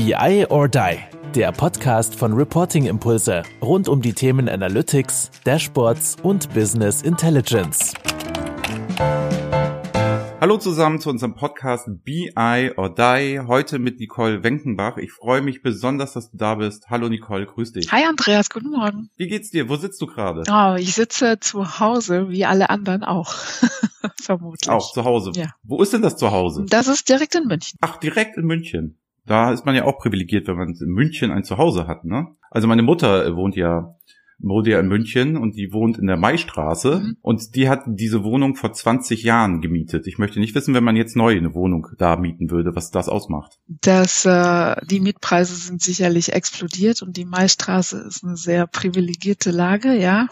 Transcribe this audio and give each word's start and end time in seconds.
BI 0.00 0.46
or 0.48 0.66
Die, 0.66 0.96
der 1.34 1.52
Podcast 1.52 2.14
von 2.14 2.32
Reporting 2.32 2.86
Impulse 2.86 3.42
rund 3.60 3.86
um 3.86 4.00
die 4.00 4.14
Themen 4.14 4.48
Analytics, 4.48 5.30
Dashboards 5.44 6.16
und 6.22 6.54
Business 6.54 7.02
Intelligence. 7.02 7.92
Hallo 10.40 10.56
zusammen 10.56 11.00
zu 11.00 11.10
unserem 11.10 11.34
Podcast 11.34 11.86
BI 12.02 12.72
or 12.78 12.94
Die. 12.94 13.40
Heute 13.46 13.78
mit 13.78 14.00
Nicole 14.00 14.42
Wenkenbach. 14.42 14.96
Ich 14.96 15.12
freue 15.12 15.42
mich 15.42 15.60
besonders, 15.60 16.14
dass 16.14 16.30
du 16.30 16.38
da 16.38 16.54
bist. 16.54 16.88
Hallo 16.88 17.10
Nicole, 17.10 17.44
grüß 17.44 17.72
dich. 17.72 17.92
Hi 17.92 18.04
Andreas, 18.04 18.48
guten 18.48 18.70
Morgen. 18.70 19.10
Wie 19.18 19.28
geht's 19.28 19.50
dir? 19.50 19.68
Wo 19.68 19.76
sitzt 19.76 20.00
du 20.00 20.06
gerade? 20.06 20.44
Oh, 20.50 20.76
ich 20.78 20.94
sitze 20.94 21.40
zu 21.40 21.78
Hause, 21.78 22.30
wie 22.30 22.46
alle 22.46 22.70
anderen 22.70 23.04
auch. 23.04 23.34
Vermutlich. 24.22 24.70
Auch 24.70 24.94
zu 24.94 25.04
Hause. 25.04 25.32
Ja. 25.34 25.50
Wo 25.62 25.82
ist 25.82 25.92
denn 25.92 26.00
das 26.00 26.16
zu 26.16 26.30
Hause? 26.30 26.64
Das 26.70 26.88
ist 26.88 27.06
direkt 27.06 27.34
in 27.34 27.46
München. 27.46 27.78
Ach, 27.82 27.98
direkt 27.98 28.38
in 28.38 28.46
München. 28.46 28.96
Da 29.26 29.52
ist 29.52 29.66
man 29.66 29.74
ja 29.74 29.84
auch 29.84 29.98
privilegiert, 29.98 30.48
wenn 30.48 30.56
man 30.56 30.74
in 30.74 30.88
München 30.88 31.30
ein 31.30 31.44
Zuhause 31.44 31.86
hat, 31.86 32.04
ne? 32.04 32.28
Also 32.50 32.66
meine 32.68 32.82
Mutter 32.82 33.36
wohnt 33.36 33.56
ja 33.56 33.94
wohnt 34.42 34.66
ja 34.66 34.80
in 34.80 34.88
München 34.88 35.36
und 35.36 35.54
die 35.54 35.70
wohnt 35.70 35.98
in 35.98 36.06
der 36.06 36.16
Maistraße 36.16 37.00
Mhm. 37.00 37.16
und 37.20 37.54
die 37.56 37.68
hat 37.68 37.82
diese 37.86 38.24
Wohnung 38.24 38.56
vor 38.56 38.72
20 38.72 39.22
Jahren 39.22 39.60
gemietet. 39.60 40.06
Ich 40.06 40.16
möchte 40.16 40.40
nicht 40.40 40.54
wissen, 40.54 40.72
wenn 40.72 40.82
man 40.82 40.96
jetzt 40.96 41.14
neu 41.14 41.36
eine 41.36 41.52
Wohnung 41.52 41.88
da 41.98 42.16
mieten 42.16 42.50
würde, 42.50 42.74
was 42.74 42.90
das 42.90 43.10
ausmacht. 43.10 43.58
Das, 43.68 44.24
äh, 44.24 44.76
die 44.86 45.00
Mietpreise 45.00 45.54
sind 45.54 45.82
sicherlich 45.82 46.32
explodiert 46.32 47.02
und 47.02 47.18
die 47.18 47.26
Maistraße 47.26 47.98
ist 48.00 48.24
eine 48.24 48.36
sehr 48.38 48.66
privilegierte 48.66 49.50
Lage, 49.50 49.92
ja. 49.94 50.28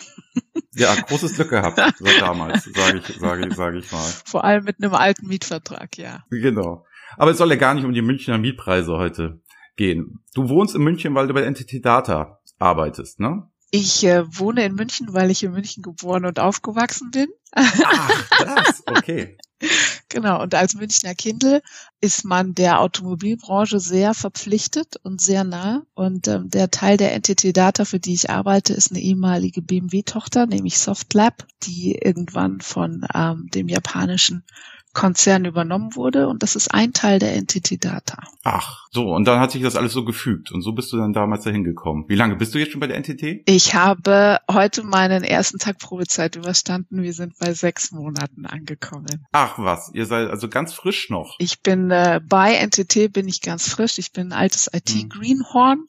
Ja, 0.74 0.94
großes 0.94 1.34
Glück 1.34 1.50
gehabt, 1.50 1.78
so 1.98 2.06
damals, 2.18 2.64
sage 2.64 3.02
ich, 3.06 3.16
sage 3.18 3.46
ich, 3.46 3.54
sage 3.54 3.78
ich 3.80 3.92
mal. 3.92 4.08
Vor 4.24 4.42
allem 4.44 4.64
mit 4.64 4.76
einem 4.82 4.94
alten 4.94 5.26
Mietvertrag, 5.26 5.98
ja. 5.98 6.24
Genau. 6.30 6.86
Aber 7.16 7.30
es 7.30 7.38
soll 7.38 7.50
ja 7.50 7.56
gar 7.56 7.74
nicht 7.74 7.84
um 7.84 7.92
die 7.92 8.02
Münchner 8.02 8.38
Mietpreise 8.38 8.92
heute 8.92 9.40
gehen. 9.76 10.20
Du 10.34 10.48
wohnst 10.48 10.74
in 10.74 10.82
München, 10.82 11.14
weil 11.14 11.26
du 11.26 11.34
bei 11.34 11.42
Entity 11.42 11.80
Data 11.80 12.38
arbeitest, 12.58 13.20
ne? 13.20 13.48
Ich 13.70 14.04
äh, 14.04 14.24
wohne 14.38 14.64
in 14.64 14.74
München, 14.74 15.12
weil 15.12 15.30
ich 15.30 15.42
in 15.42 15.52
München 15.52 15.82
geboren 15.82 16.24
und 16.24 16.40
aufgewachsen 16.40 17.10
bin. 17.10 17.28
Ach, 17.52 18.28
das, 18.38 18.82
okay. 18.86 19.36
Genau, 20.08 20.40
und 20.42 20.54
als 20.54 20.74
Münchner 20.74 21.14
Kindle 21.14 21.60
ist 22.00 22.24
man 22.24 22.54
der 22.54 22.80
Automobilbranche 22.80 23.78
sehr 23.78 24.14
verpflichtet 24.14 24.96
und 25.02 25.20
sehr 25.20 25.44
nah. 25.44 25.82
Und 25.94 26.28
ähm, 26.28 26.48
der 26.48 26.70
Teil 26.70 26.96
der 26.96 27.12
Entity 27.12 27.52
Data, 27.52 27.84
für 27.84 27.98
die 27.98 28.14
ich 28.14 28.30
arbeite, 28.30 28.72
ist 28.72 28.90
eine 28.90 29.00
ehemalige 29.00 29.60
BMW-Tochter, 29.60 30.46
nämlich 30.46 30.78
Softlab, 30.78 31.46
die 31.64 31.92
irgendwann 31.96 32.60
von 32.60 33.06
ähm, 33.14 33.48
dem 33.52 33.68
japanischen 33.68 34.44
Konzern 34.94 35.44
übernommen 35.44 35.94
wurde. 35.94 36.28
Und 36.28 36.42
das 36.42 36.56
ist 36.56 36.74
ein 36.74 36.92
Teil 36.92 37.18
der 37.18 37.34
Entity 37.34 37.78
Data. 37.78 38.18
Ach, 38.44 38.86
so, 38.90 39.14
und 39.14 39.26
dann 39.26 39.40
hat 39.40 39.52
sich 39.52 39.62
das 39.62 39.76
alles 39.76 39.92
so 39.92 40.04
gefügt 40.04 40.50
und 40.52 40.62
so 40.62 40.72
bist 40.72 40.92
du 40.92 40.96
dann 40.96 41.12
damals 41.12 41.44
dahin 41.44 41.64
gekommen. 41.64 42.04
Wie 42.08 42.14
lange 42.14 42.36
bist 42.36 42.54
du 42.54 42.58
jetzt 42.58 42.72
schon 42.72 42.80
bei 42.80 42.86
der 42.86 42.98
NTT? 42.98 43.42
Ich 43.46 43.74
habe 43.74 44.38
heute 44.50 44.82
meinen 44.82 45.22
ersten 45.22 45.58
Tag 45.58 45.78
Probezeit 45.78 46.36
überstanden. 46.36 47.02
Wir 47.02 47.12
sind 47.12 47.38
bei 47.38 47.52
sechs 47.52 47.92
Monaten 47.92 48.46
angekommen. 48.46 49.26
Ach 49.32 49.58
was, 49.58 49.90
ihr 49.92 50.06
seid 50.06 50.30
also 50.30 50.48
ganz 50.48 50.72
frisch 50.72 51.10
noch. 51.10 51.36
Ich 51.38 51.62
bin 51.62 51.90
äh, 51.90 52.20
bei 52.26 52.54
NTT 52.64 53.12
bin 53.12 53.28
ich 53.28 53.42
ganz 53.42 53.68
frisch. 53.68 53.98
Ich 53.98 54.12
bin 54.12 54.28
ein 54.28 54.38
altes 54.38 54.70
IT-Greenhorn. 54.72 55.86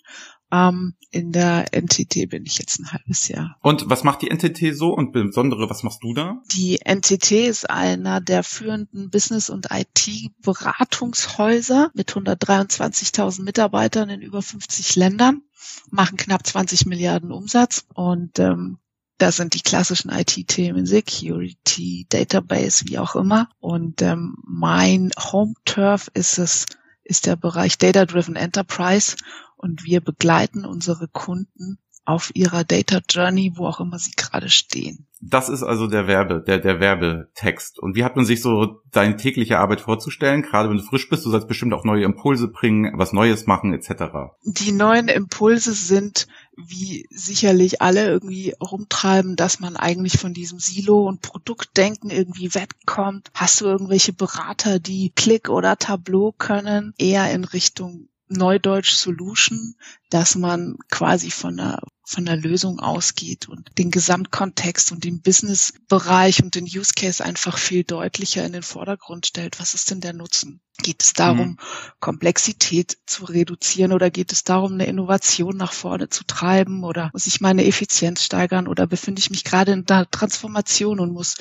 Ähm, 0.51 0.95
in 1.11 1.31
der 1.31 1.73
NTT 1.73 2.29
bin 2.29 2.45
ich 2.45 2.59
jetzt 2.59 2.79
ein 2.79 2.91
halbes 2.91 3.27
Jahr. 3.27 3.57
Und 3.61 3.89
was 3.89 4.03
macht 4.03 4.21
die 4.21 4.29
NTT 4.29 4.75
so 4.75 4.93
und 4.93 5.11
besondere, 5.11 5.67
was 5.69 5.81
machst 5.83 6.03
du 6.03 6.13
da? 6.13 6.41
Die 6.53 6.79
NTT 6.85 7.31
ist 7.31 7.67
einer 7.69 8.21
der 8.21 8.43
führenden 8.43 9.09
Business- 9.09 9.49
und 9.49 9.67
IT-Beratungshäuser 9.71 11.91
mit 11.93 12.11
123.000 12.11 13.43
Mitarbeitern 13.43 14.09
in 14.09 14.21
über 14.21 14.41
50 14.41 14.95
Ländern, 14.95 15.41
machen 15.89 16.15
knapp 16.17 16.45
20 16.45 16.85
Milliarden 16.85 17.31
Umsatz 17.31 17.85
und 17.93 18.37
ähm, 18.39 18.77
das 19.19 19.35
sind 19.35 19.53
die 19.53 19.61
klassischen 19.61 20.11
IT-Themen, 20.11 20.85
Security, 20.85 22.07
Database, 22.07 22.85
wie 22.87 22.99
auch 22.99 23.17
immer. 23.17 23.49
Und 23.59 24.01
ähm, 24.01 24.37
mein 24.47 25.11
Home-Turf 25.19 26.09
ist 26.13 26.37
es, 26.37 26.65
ist 27.03 27.25
der 27.25 27.35
Bereich 27.35 27.77
Data-Driven 27.77 28.37
Enterprise 28.37 29.17
und 29.59 29.83
wir 29.85 30.01
begleiten 30.01 30.65
unsere 30.65 31.07
Kunden 31.07 31.77
auf 32.05 32.31
ihrer 32.33 32.63
Data 32.63 33.01
Journey, 33.07 33.53
wo 33.55 33.67
auch 33.67 33.79
immer 33.79 33.99
sie 33.99 34.13
gerade 34.15 34.49
stehen. 34.49 35.05
Das 35.21 35.49
ist 35.49 35.63
also 35.63 35.85
der 35.85 36.07
Werbe, 36.07 36.41
der, 36.45 36.59
der 36.59 36.79
Werbetext. 36.79 37.77
Und 37.77 37.95
wie 37.95 38.03
hat 38.03 38.15
man 38.15 38.25
sich 38.25 38.41
so 38.41 38.81
deine 38.89 39.15
tägliche 39.17 39.59
Arbeit 39.59 39.81
vorzustellen? 39.81 40.41
Gerade 40.41 40.69
wenn 40.69 40.77
du 40.77 40.83
frisch 40.83 41.09
bist, 41.09 41.25
du 41.25 41.29
sollst 41.29 41.47
bestimmt 41.47 41.73
auch 41.73 41.83
neue 41.83 42.05
Impulse 42.05 42.47
bringen, 42.47 42.93
was 42.97 43.13
Neues 43.13 43.45
machen, 43.45 43.73
etc. 43.73 44.31
Die 44.43 44.71
neuen 44.71 45.07
Impulse 45.07 45.73
sind, 45.73 46.27
wie 46.55 47.05
sicherlich 47.11 47.81
alle 47.81 48.07
irgendwie 48.07 48.55
rumtreiben, 48.59 49.35
dass 49.35 49.59
man 49.59 49.75
eigentlich 49.75 50.17
von 50.17 50.33
diesem 50.33 50.59
Silo- 50.59 51.07
und 51.07 51.21
Produktdenken 51.21 52.09
irgendwie 52.09 52.55
wegkommt. 52.55 53.29
Hast 53.35 53.61
du 53.61 53.65
irgendwelche 53.65 54.13
Berater, 54.13 54.79
die 54.79 55.11
Click 55.15 55.49
oder 55.49 55.77
Tableau 55.77 56.33
können, 56.35 56.93
eher 56.97 57.31
in 57.31 57.43
Richtung 57.43 58.08
Neudeutsch 58.29 58.91
Solution, 58.93 59.75
dass 60.09 60.35
man 60.35 60.77
quasi 60.89 61.31
von 61.31 61.57
der 61.57 61.81
von 62.05 62.25
der 62.25 62.37
Lösung 62.37 62.79
ausgeht 62.79 63.47
und 63.49 63.69
den 63.77 63.91
Gesamtkontext 63.91 64.91
und 64.91 65.03
den 65.03 65.21
Businessbereich 65.21 66.41
und 66.41 66.55
den 66.55 66.63
Use 66.63 66.93
Case 66.95 67.23
einfach 67.23 67.59
viel 67.59 67.83
deutlicher 67.83 68.43
in 68.43 68.53
den 68.53 68.63
Vordergrund 68.63 69.27
stellt. 69.27 69.59
Was 69.59 69.75
ist 69.75 69.91
denn 69.91 70.01
der 70.01 70.13
Nutzen? 70.13 70.59
Geht 70.81 71.03
es 71.03 71.13
darum, 71.13 71.49
Mhm. 71.49 71.57
Komplexität 71.99 72.97
zu 73.05 73.25
reduzieren 73.25 73.91
oder 73.91 74.09
geht 74.09 74.31
es 74.31 74.43
darum, 74.43 74.73
eine 74.73 74.87
Innovation 74.87 75.55
nach 75.55 75.73
vorne 75.73 76.09
zu 76.09 76.23
treiben 76.23 76.83
oder 76.83 77.11
muss 77.13 77.27
ich 77.27 77.41
meine 77.41 77.65
Effizienz 77.65 78.23
steigern 78.23 78.67
oder 78.67 78.87
befinde 78.87 79.19
ich 79.19 79.29
mich 79.29 79.43
gerade 79.43 79.73
in 79.73 79.85
der 79.85 80.09
Transformation 80.09 80.99
und 80.99 81.13
muss 81.13 81.35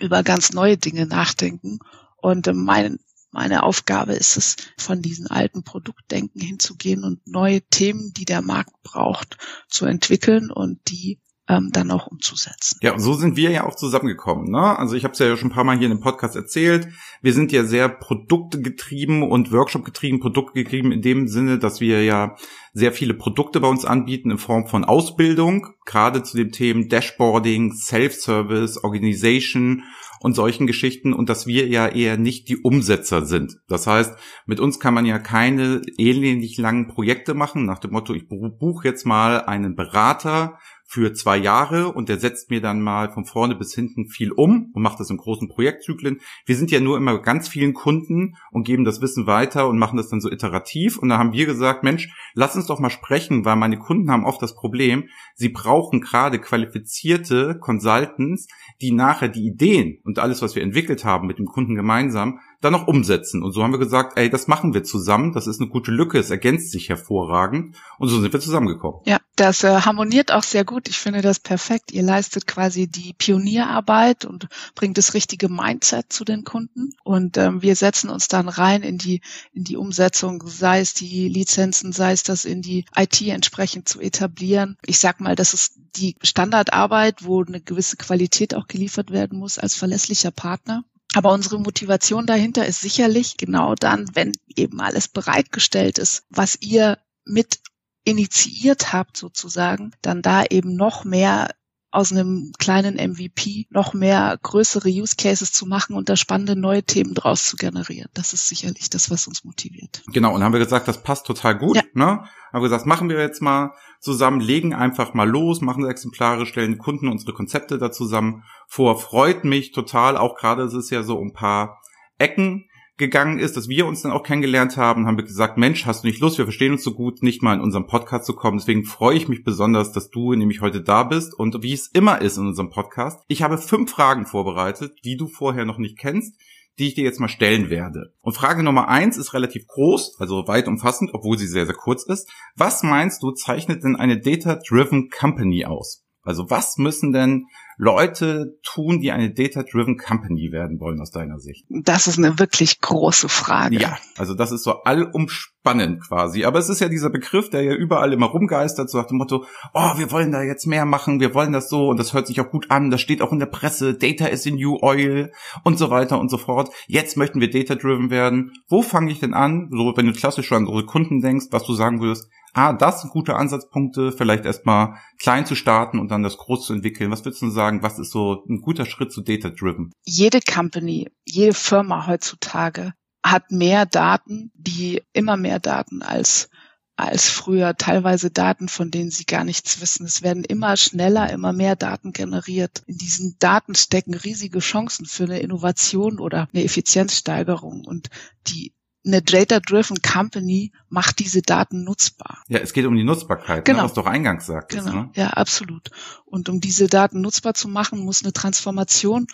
über 0.00 0.22
ganz 0.22 0.52
neue 0.52 0.78
Dinge 0.78 1.06
nachdenken? 1.06 1.80
Und 2.16 2.46
äh, 2.46 2.52
mein 2.52 3.00
meine 3.34 3.64
Aufgabe 3.64 4.12
ist 4.12 4.36
es, 4.36 4.56
von 4.78 5.02
diesen 5.02 5.26
alten 5.26 5.64
Produktdenken 5.64 6.40
hinzugehen 6.40 7.02
und 7.02 7.26
neue 7.26 7.62
Themen, 7.62 8.12
die 8.16 8.24
der 8.24 8.42
Markt 8.42 8.80
braucht, 8.84 9.38
zu 9.68 9.86
entwickeln 9.86 10.52
und 10.52 10.78
die 10.88 11.18
ähm, 11.48 11.70
dann 11.72 11.90
auch 11.90 12.06
umzusetzen. 12.06 12.78
Ja, 12.80 12.98
so 12.98 13.14
sind 13.14 13.36
wir 13.36 13.50
ja 13.50 13.66
auch 13.66 13.74
zusammengekommen. 13.74 14.50
Ne? 14.50 14.78
Also 14.78 14.94
ich 14.94 15.04
habe 15.04 15.12
es 15.12 15.18
ja 15.18 15.36
schon 15.36 15.48
ein 15.48 15.54
paar 15.54 15.64
Mal 15.64 15.76
hier 15.76 15.90
in 15.90 15.96
dem 15.96 16.00
Podcast 16.00 16.36
erzählt. 16.36 16.88
Wir 17.22 17.34
sind 17.34 17.52
ja 17.52 17.64
sehr 17.64 17.88
produktegetrieben 17.88 19.22
und 19.22 19.52
Workshop-getrieben, 19.52 20.20
produktgetrieben 20.20 20.92
in 20.92 21.02
dem 21.02 21.28
Sinne, 21.28 21.58
dass 21.58 21.80
wir 21.80 22.02
ja 22.04 22.36
sehr 22.72 22.92
viele 22.92 23.14
Produkte 23.14 23.60
bei 23.60 23.68
uns 23.68 23.84
anbieten 23.84 24.30
in 24.30 24.38
Form 24.38 24.68
von 24.68 24.84
Ausbildung, 24.84 25.74
gerade 25.84 26.22
zu 26.22 26.36
den 26.36 26.50
Themen 26.50 26.88
Dashboarding, 26.88 27.72
Self-Service, 27.74 28.82
Organization 28.82 29.82
und 30.24 30.32
solchen 30.32 30.66
Geschichten 30.66 31.12
und 31.12 31.28
dass 31.28 31.46
wir 31.46 31.68
ja 31.68 31.86
eher 31.86 32.16
nicht 32.16 32.48
die 32.48 32.56
Umsetzer 32.56 33.26
sind. 33.26 33.58
Das 33.68 33.86
heißt, 33.86 34.18
mit 34.46 34.58
uns 34.58 34.80
kann 34.80 34.94
man 34.94 35.04
ja 35.04 35.18
keine 35.18 35.82
ähnlich 35.98 36.56
langen 36.56 36.88
Projekte 36.88 37.34
machen, 37.34 37.66
nach 37.66 37.78
dem 37.78 37.90
Motto, 37.90 38.14
ich 38.14 38.26
buche 38.26 38.88
jetzt 38.88 39.04
mal 39.04 39.42
einen 39.42 39.76
Berater 39.76 40.58
für 40.94 41.12
zwei 41.12 41.36
Jahre 41.36 41.90
und 41.90 42.08
der 42.08 42.20
setzt 42.20 42.50
mir 42.50 42.60
dann 42.60 42.80
mal 42.80 43.10
von 43.10 43.24
vorne 43.24 43.56
bis 43.56 43.74
hinten 43.74 44.06
viel 44.06 44.30
um 44.30 44.70
und 44.72 44.80
macht 44.80 45.00
das 45.00 45.10
in 45.10 45.16
großen 45.16 45.48
Projektzyklen. 45.48 46.20
Wir 46.46 46.54
sind 46.54 46.70
ja 46.70 46.78
nur 46.78 46.96
immer 46.96 47.18
ganz 47.18 47.48
vielen 47.48 47.74
Kunden 47.74 48.36
und 48.52 48.64
geben 48.64 48.84
das 48.84 49.00
Wissen 49.00 49.26
weiter 49.26 49.68
und 49.68 49.76
machen 49.76 49.96
das 49.96 50.08
dann 50.08 50.20
so 50.20 50.30
iterativ. 50.30 50.96
Und 50.96 51.08
da 51.08 51.18
haben 51.18 51.32
wir 51.32 51.46
gesagt, 51.46 51.82
Mensch, 51.82 52.14
lass 52.34 52.54
uns 52.54 52.66
doch 52.66 52.78
mal 52.78 52.90
sprechen, 52.90 53.44
weil 53.44 53.56
meine 53.56 53.76
Kunden 53.76 54.08
haben 54.08 54.24
oft 54.24 54.40
das 54.40 54.54
Problem, 54.54 55.08
sie 55.34 55.48
brauchen 55.48 56.00
gerade 56.00 56.38
qualifizierte 56.38 57.58
Consultants, 57.58 58.46
die 58.80 58.92
nachher 58.92 59.28
die 59.28 59.48
Ideen 59.48 59.98
und 60.04 60.20
alles, 60.20 60.42
was 60.42 60.54
wir 60.54 60.62
entwickelt 60.62 61.04
haben 61.04 61.26
mit 61.26 61.40
dem 61.40 61.46
Kunden 61.46 61.74
gemeinsam, 61.74 62.38
dann 62.64 62.72
noch 62.72 62.86
umsetzen. 62.86 63.42
Und 63.42 63.52
so 63.52 63.62
haben 63.62 63.72
wir 63.72 63.78
gesagt, 63.78 64.16
ey, 64.16 64.30
das 64.30 64.46
machen 64.46 64.74
wir 64.74 64.84
zusammen, 64.84 65.32
das 65.32 65.46
ist 65.46 65.60
eine 65.60 65.70
gute 65.70 65.90
Lücke, 65.90 66.18
es 66.18 66.30
ergänzt 66.30 66.70
sich 66.70 66.88
hervorragend. 66.88 67.76
Und 67.98 68.08
so 68.08 68.20
sind 68.20 68.32
wir 68.32 68.40
zusammengekommen. 68.40 69.00
Ja, 69.04 69.18
das 69.36 69.64
äh, 69.64 69.80
harmoniert 69.80 70.32
auch 70.32 70.42
sehr 70.42 70.64
gut. 70.64 70.88
Ich 70.88 70.98
finde 70.98 71.20
das 71.20 71.40
perfekt. 71.40 71.92
Ihr 71.92 72.02
leistet 72.02 72.46
quasi 72.46 72.86
die 72.86 73.12
Pionierarbeit 73.12 74.24
und 74.24 74.48
bringt 74.74 74.96
das 74.96 75.14
richtige 75.14 75.48
Mindset 75.48 76.12
zu 76.12 76.24
den 76.24 76.44
Kunden. 76.44 76.94
Und 77.02 77.36
ähm, 77.36 77.60
wir 77.60 77.76
setzen 77.76 78.10
uns 78.10 78.28
dann 78.28 78.48
rein 78.48 78.82
in 78.82 78.96
die, 78.96 79.20
in 79.52 79.64
die 79.64 79.76
Umsetzung, 79.76 80.42
sei 80.46 80.80
es 80.80 80.94
die 80.94 81.28
Lizenzen, 81.28 81.92
sei 81.92 82.12
es 82.12 82.22
das 82.22 82.44
in 82.44 82.62
die 82.62 82.84
IT 82.96 83.20
entsprechend 83.22 83.88
zu 83.88 84.00
etablieren. 84.00 84.78
Ich 84.86 84.98
sag 84.98 85.20
mal, 85.20 85.34
das 85.34 85.52
ist 85.52 85.74
die 85.96 86.16
Standardarbeit, 86.22 87.24
wo 87.24 87.42
eine 87.42 87.60
gewisse 87.60 87.96
Qualität 87.96 88.54
auch 88.54 88.68
geliefert 88.68 89.10
werden 89.10 89.38
muss 89.38 89.58
als 89.58 89.74
verlässlicher 89.74 90.30
Partner. 90.30 90.84
Aber 91.12 91.32
unsere 91.32 91.60
Motivation 91.60 92.26
dahinter 92.26 92.66
ist 92.66 92.80
sicherlich 92.80 93.36
genau 93.36 93.74
dann, 93.74 94.06
wenn 94.14 94.32
eben 94.56 94.80
alles 94.80 95.08
bereitgestellt 95.08 95.98
ist, 95.98 96.24
was 96.30 96.56
ihr 96.60 96.98
mit 97.24 97.60
initiiert 98.04 98.92
habt 98.92 99.16
sozusagen, 99.16 99.92
dann 100.02 100.22
da 100.22 100.44
eben 100.44 100.76
noch 100.76 101.04
mehr 101.04 101.54
aus 101.94 102.12
einem 102.12 102.52
kleinen 102.58 102.96
MVP 102.96 103.66
noch 103.70 103.94
mehr 103.94 104.36
größere 104.42 104.88
Use 104.88 105.14
Cases 105.16 105.52
zu 105.52 105.66
machen 105.66 105.94
und 105.94 106.08
da 106.08 106.16
spannende 106.16 106.56
neue 106.56 106.82
Themen 106.82 107.14
draus 107.14 107.46
zu 107.46 107.56
generieren. 107.56 108.10
Das 108.14 108.32
ist 108.32 108.48
sicherlich 108.48 108.90
das, 108.90 109.10
was 109.10 109.26
uns 109.26 109.44
motiviert. 109.44 110.02
Genau, 110.08 110.34
und 110.34 110.42
haben 110.42 110.52
wir 110.52 110.58
gesagt, 110.58 110.88
das 110.88 111.02
passt 111.02 111.26
total 111.26 111.56
gut. 111.56 111.76
Ja. 111.76 111.82
Ne? 111.94 112.06
Haben 112.52 112.62
wir 112.62 112.68
gesagt, 112.68 112.86
machen 112.86 113.08
wir 113.08 113.20
jetzt 113.20 113.42
mal 113.42 113.72
zusammen, 114.00 114.40
legen 114.40 114.74
einfach 114.74 115.14
mal 115.14 115.28
los, 115.28 115.60
machen 115.60 115.86
Exemplare, 115.86 116.46
stellen 116.46 116.78
Kunden 116.78 117.08
unsere 117.08 117.32
Konzepte 117.32 117.78
da 117.78 117.92
zusammen 117.92 118.44
vor. 118.66 118.98
Freut 118.98 119.44
mich 119.44 119.72
total, 119.72 120.16
auch 120.16 120.36
gerade 120.36 120.64
ist 120.64 120.74
es 120.74 120.90
ja 120.90 121.02
so 121.02 121.20
ein 121.20 121.32
paar 121.32 121.80
Ecken, 122.18 122.66
gegangen 122.96 123.38
ist, 123.38 123.56
dass 123.56 123.68
wir 123.68 123.86
uns 123.86 124.02
dann 124.02 124.12
auch 124.12 124.22
kennengelernt 124.22 124.76
haben, 124.76 125.06
haben 125.06 125.16
wir 125.16 125.24
gesagt, 125.24 125.58
Mensch, 125.58 125.84
hast 125.84 126.04
du 126.04 126.08
nicht 126.08 126.20
Lust, 126.20 126.38
wir 126.38 126.44
verstehen 126.44 126.72
uns 126.72 126.84
so 126.84 126.94
gut, 126.94 127.22
nicht 127.22 127.42
mal 127.42 127.54
in 127.54 127.60
unserem 127.60 127.86
Podcast 127.86 128.24
zu 128.24 128.34
kommen. 128.34 128.58
Deswegen 128.58 128.84
freue 128.84 129.16
ich 129.16 129.28
mich 129.28 129.42
besonders, 129.42 129.92
dass 129.92 130.10
du 130.10 130.34
nämlich 130.34 130.60
heute 130.60 130.80
da 130.80 131.02
bist. 131.02 131.34
Und 131.34 131.62
wie 131.62 131.72
es 131.72 131.88
immer 131.88 132.20
ist 132.20 132.36
in 132.36 132.46
unserem 132.46 132.70
Podcast, 132.70 133.20
ich 133.26 133.42
habe 133.42 133.58
fünf 133.58 133.90
Fragen 133.90 134.26
vorbereitet, 134.26 134.92
die 135.04 135.16
du 135.16 135.26
vorher 135.26 135.64
noch 135.64 135.78
nicht 135.78 135.98
kennst, 135.98 136.38
die 136.78 136.88
ich 136.88 136.94
dir 136.94 137.04
jetzt 137.04 137.20
mal 137.20 137.28
stellen 137.28 137.70
werde. 137.70 138.12
Und 138.20 138.34
Frage 138.34 138.62
Nummer 138.62 138.88
eins 138.88 139.16
ist 139.16 139.34
relativ 139.34 139.66
groß, 139.66 140.16
also 140.18 140.46
weit 140.46 140.68
umfassend, 140.68 141.10
obwohl 141.12 141.38
sie 141.38 141.46
sehr, 141.46 141.66
sehr 141.66 141.74
kurz 141.74 142.04
ist. 142.04 142.28
Was 142.56 142.82
meinst 142.82 143.22
du, 143.22 143.30
zeichnet 143.32 143.84
denn 143.84 143.96
eine 143.96 144.20
Data-Driven 144.20 145.10
Company 145.10 145.64
aus? 145.66 146.04
Also 146.22 146.48
was 146.48 146.78
müssen 146.78 147.12
denn 147.12 147.46
Leute 147.76 148.58
tun, 148.62 149.00
die 149.00 149.12
eine 149.12 149.32
Data-Driven 149.32 149.96
Company 149.96 150.50
werden 150.52 150.80
wollen 150.80 151.00
aus 151.00 151.10
deiner 151.10 151.38
Sicht? 151.38 151.64
Das 151.68 152.06
ist 152.06 152.18
eine 152.18 152.38
wirklich 152.38 152.80
große 152.80 153.28
Frage. 153.28 153.76
Ja, 153.76 153.96
also 154.16 154.34
das 154.34 154.52
ist 154.52 154.64
so 154.64 154.82
allumspannend 154.82 156.02
quasi. 156.06 156.44
Aber 156.44 156.58
es 156.58 156.68
ist 156.68 156.80
ja 156.80 156.88
dieser 156.88 157.10
Begriff, 157.10 157.50
der 157.50 157.62
ja 157.62 157.74
überall 157.74 158.12
immer 158.12 158.26
rumgeistert, 158.26 158.90
so 158.90 158.98
nach 158.98 159.06
dem 159.06 159.18
Motto, 159.18 159.44
oh, 159.72 159.98
wir 159.98 160.10
wollen 160.10 160.32
da 160.32 160.42
jetzt 160.42 160.66
mehr 160.66 160.84
machen, 160.84 161.20
wir 161.20 161.34
wollen 161.34 161.52
das 161.52 161.68
so 161.68 161.88
und 161.88 161.98
das 161.98 162.12
hört 162.12 162.26
sich 162.26 162.40
auch 162.40 162.50
gut 162.50 162.70
an, 162.70 162.90
das 162.90 163.00
steht 163.00 163.22
auch 163.22 163.32
in 163.32 163.38
der 163.38 163.46
Presse, 163.46 163.94
Data 163.94 164.26
is 164.26 164.42
the 164.42 164.52
new 164.52 164.78
oil 164.82 165.32
und 165.64 165.78
so 165.78 165.90
weiter 165.90 166.20
und 166.20 166.30
so 166.30 166.38
fort. 166.38 166.70
Jetzt 166.86 167.16
möchten 167.16 167.40
wir 167.40 167.50
Data-Driven 167.50 168.10
werden. 168.10 168.52
Wo 168.68 168.82
fange 168.82 169.10
ich 169.10 169.20
denn 169.20 169.34
an? 169.34 169.68
So, 169.70 169.92
wenn 169.96 170.06
du 170.06 170.12
klassisch 170.12 170.52
an 170.52 170.66
unsere 170.66 170.86
Kunden 170.86 171.20
denkst, 171.20 171.46
was 171.50 171.64
du 171.64 171.74
sagen 171.74 172.00
würdest, 172.00 172.28
ah, 172.54 172.72
das 172.72 173.02
sind 173.02 173.10
gute 173.10 173.36
Ansatzpunkte, 173.36 174.12
vielleicht 174.12 174.46
erstmal 174.46 174.94
klein 175.20 175.44
zu 175.44 175.54
starten 175.54 175.98
und 175.98 176.10
dann 176.10 176.22
das 176.22 176.38
groß 176.38 176.66
zu 176.66 176.72
entwickeln. 176.72 177.10
Was 177.10 177.24
würdest 177.24 177.42
du 177.42 177.50
sagen, 177.50 177.63
was 177.82 177.98
ist 177.98 178.10
so 178.10 178.44
ein 178.48 178.60
guter 178.60 178.86
Schritt 178.86 179.12
zu 179.12 179.22
Data-Driven? 179.22 179.92
Jede 180.04 180.40
Company, 180.40 181.10
jede 181.24 181.54
Firma 181.54 182.06
heutzutage 182.06 182.92
hat 183.24 183.50
mehr 183.50 183.86
Daten, 183.86 184.50
die 184.54 185.02
immer 185.12 185.36
mehr 185.36 185.58
Daten 185.58 186.02
als 186.02 186.48
als 186.96 187.28
früher 187.28 187.76
teilweise 187.76 188.30
Daten, 188.30 188.68
von 188.68 188.90
denen 188.90 189.10
sie 189.10 189.24
gar 189.24 189.44
nichts 189.44 189.80
wissen. 189.80 190.06
Es 190.06 190.22
werden 190.22 190.44
immer 190.44 190.76
schneller, 190.76 191.30
immer 191.32 191.52
mehr 191.52 191.74
Daten 191.74 192.12
generiert. 192.12 192.82
In 192.86 192.98
diesen 192.98 193.36
Daten 193.40 193.74
stecken 193.74 194.14
riesige 194.14 194.60
Chancen 194.60 195.04
für 195.04 195.24
eine 195.24 195.40
Innovation 195.40 196.20
oder 196.20 196.48
eine 196.52 196.62
Effizienzsteigerung. 196.62 197.84
Und 197.84 198.10
die 198.46 198.72
eine 199.06 199.22
Data-Driven 199.22 199.98
Company 200.02 200.72
macht 200.88 201.18
diese 201.18 201.42
Daten 201.42 201.84
nutzbar. 201.84 202.42
Ja, 202.48 202.58
es 202.60 202.72
geht 202.72 202.86
um 202.86 202.96
die 202.96 203.04
Nutzbarkeit, 203.04 203.58
ne, 203.58 203.62
genau. 203.64 203.78
ne, 203.78 203.84
was 203.84 203.94
du 203.94 204.00
auch 204.00 204.06
eingangs 204.06 204.46
sagtest. 204.46 204.86
Genau, 204.86 205.02
ne? 205.02 205.10
ja, 205.14 205.28
absolut. 205.28 205.90
Und 206.24 206.48
um 206.48 206.60
diese 206.60 206.86
Daten 206.86 207.20
nutzbar 207.20 207.54
zu 207.54 207.68
machen, 207.68 208.00
muss 208.00 208.22
eine 208.22 208.32
Transformation 208.32 209.26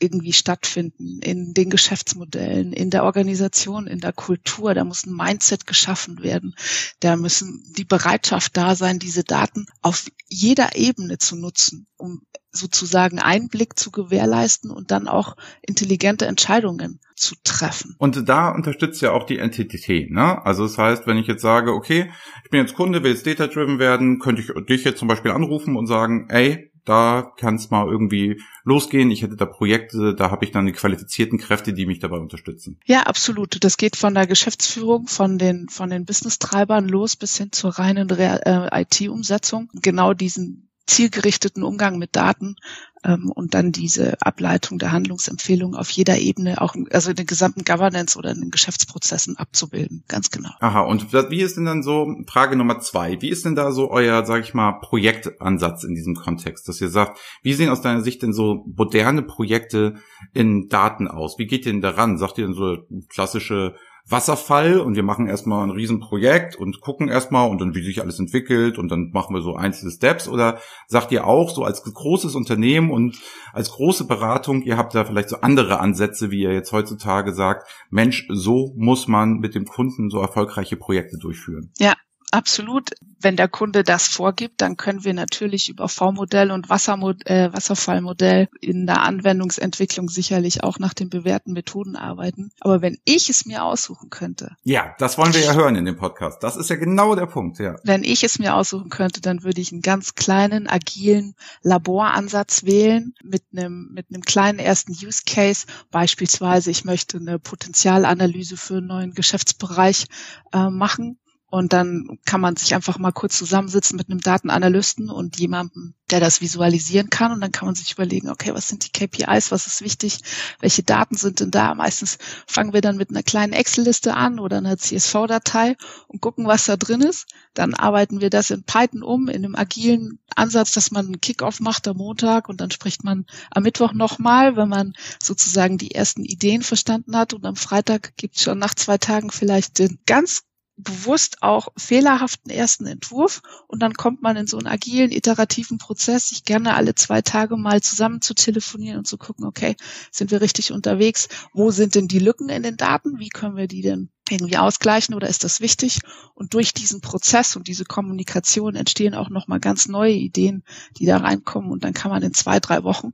irgendwie 0.00 0.32
stattfinden 0.32 1.20
in 1.20 1.54
den 1.54 1.70
Geschäftsmodellen, 1.70 2.72
in 2.72 2.90
der 2.90 3.04
Organisation, 3.04 3.86
in 3.86 4.00
der 4.00 4.12
Kultur. 4.12 4.74
Da 4.74 4.84
muss 4.84 5.06
ein 5.06 5.14
Mindset 5.14 5.66
geschaffen 5.66 6.22
werden. 6.22 6.54
Da 7.00 7.16
müssen 7.16 7.62
die 7.76 7.84
Bereitschaft 7.84 8.56
da 8.56 8.74
sein, 8.74 8.98
diese 8.98 9.24
Daten 9.24 9.66
auf 9.82 10.06
jeder 10.26 10.76
Ebene 10.76 11.18
zu 11.18 11.36
nutzen, 11.36 11.86
um 11.96 12.22
sozusagen 12.52 13.18
Einblick 13.18 13.78
zu 13.78 13.90
gewährleisten 13.90 14.70
und 14.70 14.90
dann 14.90 15.06
auch 15.06 15.36
intelligente 15.62 16.26
Entscheidungen 16.26 17.00
zu 17.14 17.36
treffen. 17.44 17.94
Und 17.98 18.28
da 18.28 18.48
unterstützt 18.48 19.02
ja 19.02 19.12
auch 19.12 19.24
die 19.24 19.38
Entität, 19.38 20.10
ne? 20.10 20.44
Also 20.44 20.64
das 20.64 20.78
heißt, 20.78 21.06
wenn 21.06 21.18
ich 21.18 21.26
jetzt 21.26 21.42
sage, 21.42 21.72
okay, 21.72 22.10
ich 22.44 22.50
bin 22.50 22.60
jetzt 22.60 22.74
Kunde, 22.74 23.02
will 23.02 23.12
jetzt 23.12 23.26
data-driven 23.26 23.78
werden, 23.78 24.18
könnte 24.18 24.42
ich 24.42 24.66
dich 24.66 24.84
jetzt 24.84 24.98
zum 24.98 25.06
Beispiel 25.06 25.30
anrufen 25.30 25.76
und 25.76 25.86
sagen, 25.86 26.26
ey, 26.30 26.69
da 26.84 27.32
kann 27.36 27.56
es 27.56 27.70
mal 27.70 27.86
irgendwie 27.86 28.40
losgehen. 28.64 29.10
Ich 29.10 29.22
hätte 29.22 29.36
da 29.36 29.46
Projekte, 29.46 30.14
da 30.14 30.30
habe 30.30 30.44
ich 30.44 30.50
dann 30.50 30.66
die 30.66 30.72
qualifizierten 30.72 31.38
Kräfte, 31.38 31.72
die 31.72 31.86
mich 31.86 31.98
dabei 31.98 32.18
unterstützen. 32.18 32.78
Ja, 32.84 33.02
absolut. 33.02 33.62
Das 33.64 33.76
geht 33.76 33.96
von 33.96 34.14
der 34.14 34.26
Geschäftsführung, 34.26 35.06
von 35.06 35.38
den 35.38 35.68
von 35.68 35.90
den 35.90 36.04
Business-Treibern 36.04 36.88
los 36.88 37.16
bis 37.16 37.36
hin 37.36 37.52
zur 37.52 37.78
reinen 37.78 38.08
äh, 38.10 38.82
IT-Umsetzung. 38.82 39.70
Genau 39.74 40.14
diesen 40.14 40.70
zielgerichteten 40.86 41.62
Umgang 41.62 41.98
mit 41.98 42.16
Daten 42.16 42.56
und 43.02 43.54
dann 43.54 43.72
diese 43.72 44.20
Ableitung 44.20 44.78
der 44.78 44.92
Handlungsempfehlungen 44.92 45.74
auf 45.74 45.90
jeder 45.90 46.18
Ebene, 46.18 46.60
auch 46.60 46.74
also 46.90 47.10
in 47.10 47.16
den 47.16 47.26
gesamten 47.26 47.64
Governance 47.64 48.18
oder 48.18 48.30
in 48.30 48.40
den 48.40 48.50
Geschäftsprozessen 48.50 49.38
abzubilden. 49.38 50.04
Ganz 50.06 50.30
genau. 50.30 50.50
Aha, 50.60 50.80
und 50.82 51.12
wie 51.12 51.40
ist 51.40 51.56
denn 51.56 51.64
dann 51.64 51.82
so, 51.82 52.14
Frage 52.26 52.56
Nummer 52.56 52.80
zwei, 52.80 53.20
wie 53.22 53.30
ist 53.30 53.44
denn 53.46 53.54
da 53.54 53.72
so 53.72 53.90
euer, 53.90 54.26
sag 54.26 54.44
ich 54.44 54.52
mal, 54.52 54.72
Projektansatz 54.80 55.84
in 55.84 55.94
diesem 55.94 56.14
Kontext, 56.14 56.68
dass 56.68 56.80
ihr 56.80 56.90
sagt, 56.90 57.18
wie 57.42 57.54
sehen 57.54 57.70
aus 57.70 57.80
deiner 57.80 58.02
Sicht 58.02 58.22
denn 58.22 58.34
so 58.34 58.64
moderne 58.76 59.22
Projekte 59.22 59.94
in 60.34 60.68
Daten 60.68 61.08
aus? 61.08 61.38
Wie 61.38 61.46
geht 61.46 61.64
ihr 61.64 61.72
denn 61.72 61.80
daran? 61.80 62.18
Sagt 62.18 62.36
ihr 62.36 62.44
denn 62.44 62.54
so 62.54 62.76
klassische 63.08 63.76
Wasserfall 64.06 64.80
und 64.80 64.96
wir 64.96 65.02
machen 65.02 65.26
erstmal 65.26 65.64
ein 65.64 65.70
Riesenprojekt 65.70 66.56
und 66.56 66.80
gucken 66.80 67.08
erstmal 67.08 67.48
und 67.48 67.60
dann, 67.60 67.74
wie 67.74 67.82
sich 67.82 68.00
alles 68.00 68.18
entwickelt 68.18 68.78
und 68.78 68.88
dann 68.90 69.10
machen 69.12 69.34
wir 69.34 69.42
so 69.42 69.54
einzelne 69.54 69.90
Steps 69.90 70.28
oder 70.28 70.58
sagt 70.86 71.12
ihr 71.12 71.26
auch 71.26 71.50
so 71.50 71.64
als 71.64 71.82
großes 71.82 72.34
Unternehmen 72.34 72.90
und 72.90 73.18
als 73.52 73.70
große 73.70 74.06
Beratung, 74.06 74.62
ihr 74.62 74.76
habt 74.76 74.94
da 74.94 75.04
vielleicht 75.04 75.28
so 75.28 75.40
andere 75.40 75.80
Ansätze, 75.80 76.30
wie 76.30 76.42
ihr 76.42 76.52
jetzt 76.52 76.72
heutzutage 76.72 77.32
sagt, 77.32 77.68
Mensch, 77.90 78.26
so 78.30 78.72
muss 78.76 79.08
man 79.08 79.38
mit 79.38 79.54
dem 79.54 79.66
Kunden 79.66 80.10
so 80.10 80.20
erfolgreiche 80.20 80.76
Projekte 80.76 81.18
durchführen. 81.18 81.72
Ja, 81.78 81.94
Absolut. 82.32 82.90
Wenn 83.22 83.36
der 83.36 83.48
Kunde 83.48 83.82
das 83.82 84.06
vorgibt, 84.08 84.60
dann 84.60 84.76
können 84.76 85.04
wir 85.04 85.12
natürlich 85.12 85.68
über 85.68 85.88
V-Modell 85.88 86.50
und 86.50 86.70
Wassermod 86.70 87.26
äh, 87.26 87.52
Wasserfallmodell 87.52 88.48
in 88.60 88.86
der 88.86 89.02
Anwendungsentwicklung 89.02 90.08
sicherlich 90.08 90.62
auch 90.62 90.78
nach 90.78 90.94
den 90.94 91.10
bewährten 91.10 91.52
Methoden 91.52 91.96
arbeiten. 91.96 92.50
Aber 92.60 92.80
wenn 92.82 92.98
ich 93.04 93.28
es 93.28 93.44
mir 93.46 93.64
aussuchen 93.64 94.10
könnte. 94.10 94.56
Ja, 94.62 94.94
das 94.98 95.18
wollen 95.18 95.34
wir 95.34 95.42
ja 95.42 95.54
hören 95.54 95.76
in 95.76 95.84
dem 95.84 95.96
Podcast. 95.96 96.42
Das 96.42 96.56
ist 96.56 96.70
ja 96.70 96.76
genau 96.76 97.14
der 97.14 97.26
Punkt, 97.26 97.58
ja. 97.58 97.76
Wenn 97.84 98.04
ich 98.04 98.22
es 98.22 98.38
mir 98.38 98.54
aussuchen 98.54 98.90
könnte, 98.90 99.20
dann 99.20 99.42
würde 99.42 99.60
ich 99.60 99.72
einen 99.72 99.82
ganz 99.82 100.14
kleinen, 100.14 100.68
agilen 100.68 101.34
Laboransatz 101.62 102.64
wählen 102.64 103.12
mit 103.22 103.42
einem, 103.52 103.90
mit 103.92 104.06
einem 104.08 104.22
kleinen 104.22 104.60
ersten 104.60 104.92
Use 104.92 105.22
Case. 105.26 105.66
Beispielsweise, 105.90 106.70
ich 106.70 106.84
möchte 106.84 107.18
eine 107.18 107.38
Potenzialanalyse 107.38 108.56
für 108.56 108.78
einen 108.78 108.86
neuen 108.86 109.14
Geschäftsbereich 109.14 110.06
äh, 110.52 110.70
machen 110.70 111.18
und 111.50 111.72
dann 111.72 112.20
kann 112.24 112.40
man 112.40 112.54
sich 112.54 112.74
einfach 112.76 112.98
mal 112.98 113.10
kurz 113.10 113.36
zusammensitzen 113.36 113.96
mit 113.96 114.08
einem 114.08 114.20
Datenanalysten 114.20 115.10
und 115.10 115.36
jemandem, 115.40 115.94
der 116.08 116.20
das 116.20 116.40
visualisieren 116.40 117.10
kann. 117.10 117.32
Und 117.32 117.40
dann 117.40 117.50
kann 117.50 117.66
man 117.66 117.74
sich 117.74 117.92
überlegen, 117.92 118.28
okay, 118.28 118.54
was 118.54 118.68
sind 118.68 118.84
die 118.84 118.92
KPIs, 118.92 119.50
was 119.50 119.66
ist 119.66 119.82
wichtig, 119.82 120.20
welche 120.60 120.84
Daten 120.84 121.16
sind 121.16 121.40
denn 121.40 121.50
da? 121.50 121.74
Meistens 121.74 122.18
fangen 122.46 122.72
wir 122.72 122.80
dann 122.80 122.96
mit 122.96 123.10
einer 123.10 123.24
kleinen 123.24 123.52
Excel-Liste 123.52 124.14
an 124.14 124.38
oder 124.38 124.58
einer 124.58 124.78
CSV-Datei 124.78 125.76
und 126.06 126.20
gucken, 126.20 126.46
was 126.46 126.66
da 126.66 126.76
drin 126.76 127.00
ist. 127.00 127.26
Dann 127.52 127.74
arbeiten 127.74 128.20
wir 128.20 128.30
das 128.30 128.50
in 128.50 128.62
Python 128.62 129.02
um, 129.02 129.26
in 129.26 129.44
einem 129.44 129.56
agilen 129.56 130.20
Ansatz, 130.36 130.70
dass 130.70 130.92
man 130.92 131.06
einen 131.06 131.20
Kickoff 131.20 131.58
macht 131.58 131.88
am 131.88 131.96
Montag 131.96 132.48
und 132.48 132.60
dann 132.60 132.70
spricht 132.70 133.02
man 133.02 133.26
am 133.50 133.64
Mittwoch 133.64 133.92
nochmal, 133.92 134.54
wenn 134.54 134.68
man 134.68 134.92
sozusagen 135.20 135.78
die 135.78 135.96
ersten 135.96 136.24
Ideen 136.24 136.62
verstanden 136.62 137.16
hat. 137.16 137.34
Und 137.34 137.44
am 137.44 137.56
Freitag 137.56 138.16
gibt 138.16 138.36
es 138.36 138.44
schon 138.44 138.60
nach 138.60 138.76
zwei 138.76 138.98
Tagen 138.98 139.32
vielleicht 139.32 139.80
den 139.80 139.98
ganz 140.06 140.44
bewusst 140.82 141.42
auch 141.42 141.68
fehlerhaften 141.76 142.50
ersten 142.50 142.86
Entwurf 142.86 143.42
und 143.68 143.80
dann 143.80 143.94
kommt 143.94 144.22
man 144.22 144.36
in 144.36 144.46
so 144.46 144.58
einen 144.58 144.66
agilen, 144.66 145.12
iterativen 145.12 145.78
Prozess, 145.78 146.28
sich 146.28 146.44
gerne 146.44 146.74
alle 146.74 146.94
zwei 146.94 147.22
Tage 147.22 147.56
mal 147.56 147.80
zusammen 147.80 148.20
zu 148.20 148.34
telefonieren 148.34 148.98
und 148.98 149.06
zu 149.06 149.18
gucken, 149.18 149.44
okay, 149.44 149.76
sind 150.10 150.30
wir 150.30 150.40
richtig 150.40 150.72
unterwegs? 150.72 151.28
Wo 151.52 151.70
sind 151.70 151.94
denn 151.94 152.08
die 152.08 152.18
Lücken 152.18 152.48
in 152.48 152.62
den 152.62 152.76
Daten? 152.76 153.18
Wie 153.18 153.28
können 153.28 153.56
wir 153.56 153.68
die 153.68 153.82
denn 153.82 154.10
irgendwie 154.28 154.58
ausgleichen 154.58 155.14
oder 155.14 155.28
ist 155.28 155.44
das 155.44 155.60
wichtig? 155.60 156.00
Und 156.34 156.54
durch 156.54 156.72
diesen 156.72 157.00
Prozess 157.00 157.56
und 157.56 157.68
diese 157.68 157.84
Kommunikation 157.84 158.74
entstehen 158.74 159.14
auch 159.14 159.30
nochmal 159.30 159.60
ganz 159.60 159.88
neue 159.88 160.14
Ideen, 160.14 160.64
die 160.98 161.06
da 161.06 161.18
reinkommen 161.18 161.70
und 161.70 161.84
dann 161.84 161.94
kann 161.94 162.10
man 162.10 162.22
in 162.22 162.34
zwei, 162.34 162.60
drei 162.60 162.84
Wochen 162.84 163.12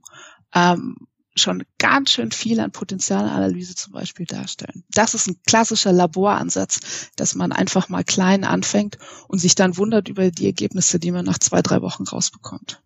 ähm, 0.53 0.95
schon 1.37 1.63
ganz 1.77 2.11
schön 2.11 2.31
viel 2.31 2.59
an 2.59 2.71
Potenzialanalyse 2.71 3.75
zum 3.75 3.93
Beispiel 3.93 4.25
darstellen. 4.25 4.83
Das 4.91 5.13
ist 5.13 5.27
ein 5.27 5.37
klassischer 5.45 5.91
Laboransatz, 5.91 7.11
dass 7.15 7.35
man 7.35 7.51
einfach 7.51 7.89
mal 7.89 8.03
klein 8.03 8.43
anfängt 8.43 8.97
und 9.27 9.39
sich 9.39 9.55
dann 9.55 9.77
wundert 9.77 10.09
über 10.09 10.31
die 10.31 10.45
Ergebnisse, 10.45 10.99
die 10.99 11.11
man 11.11 11.25
nach 11.25 11.39
zwei, 11.39 11.61
drei 11.61 11.81
Wochen 11.81 12.03
rausbekommt. 12.03 12.81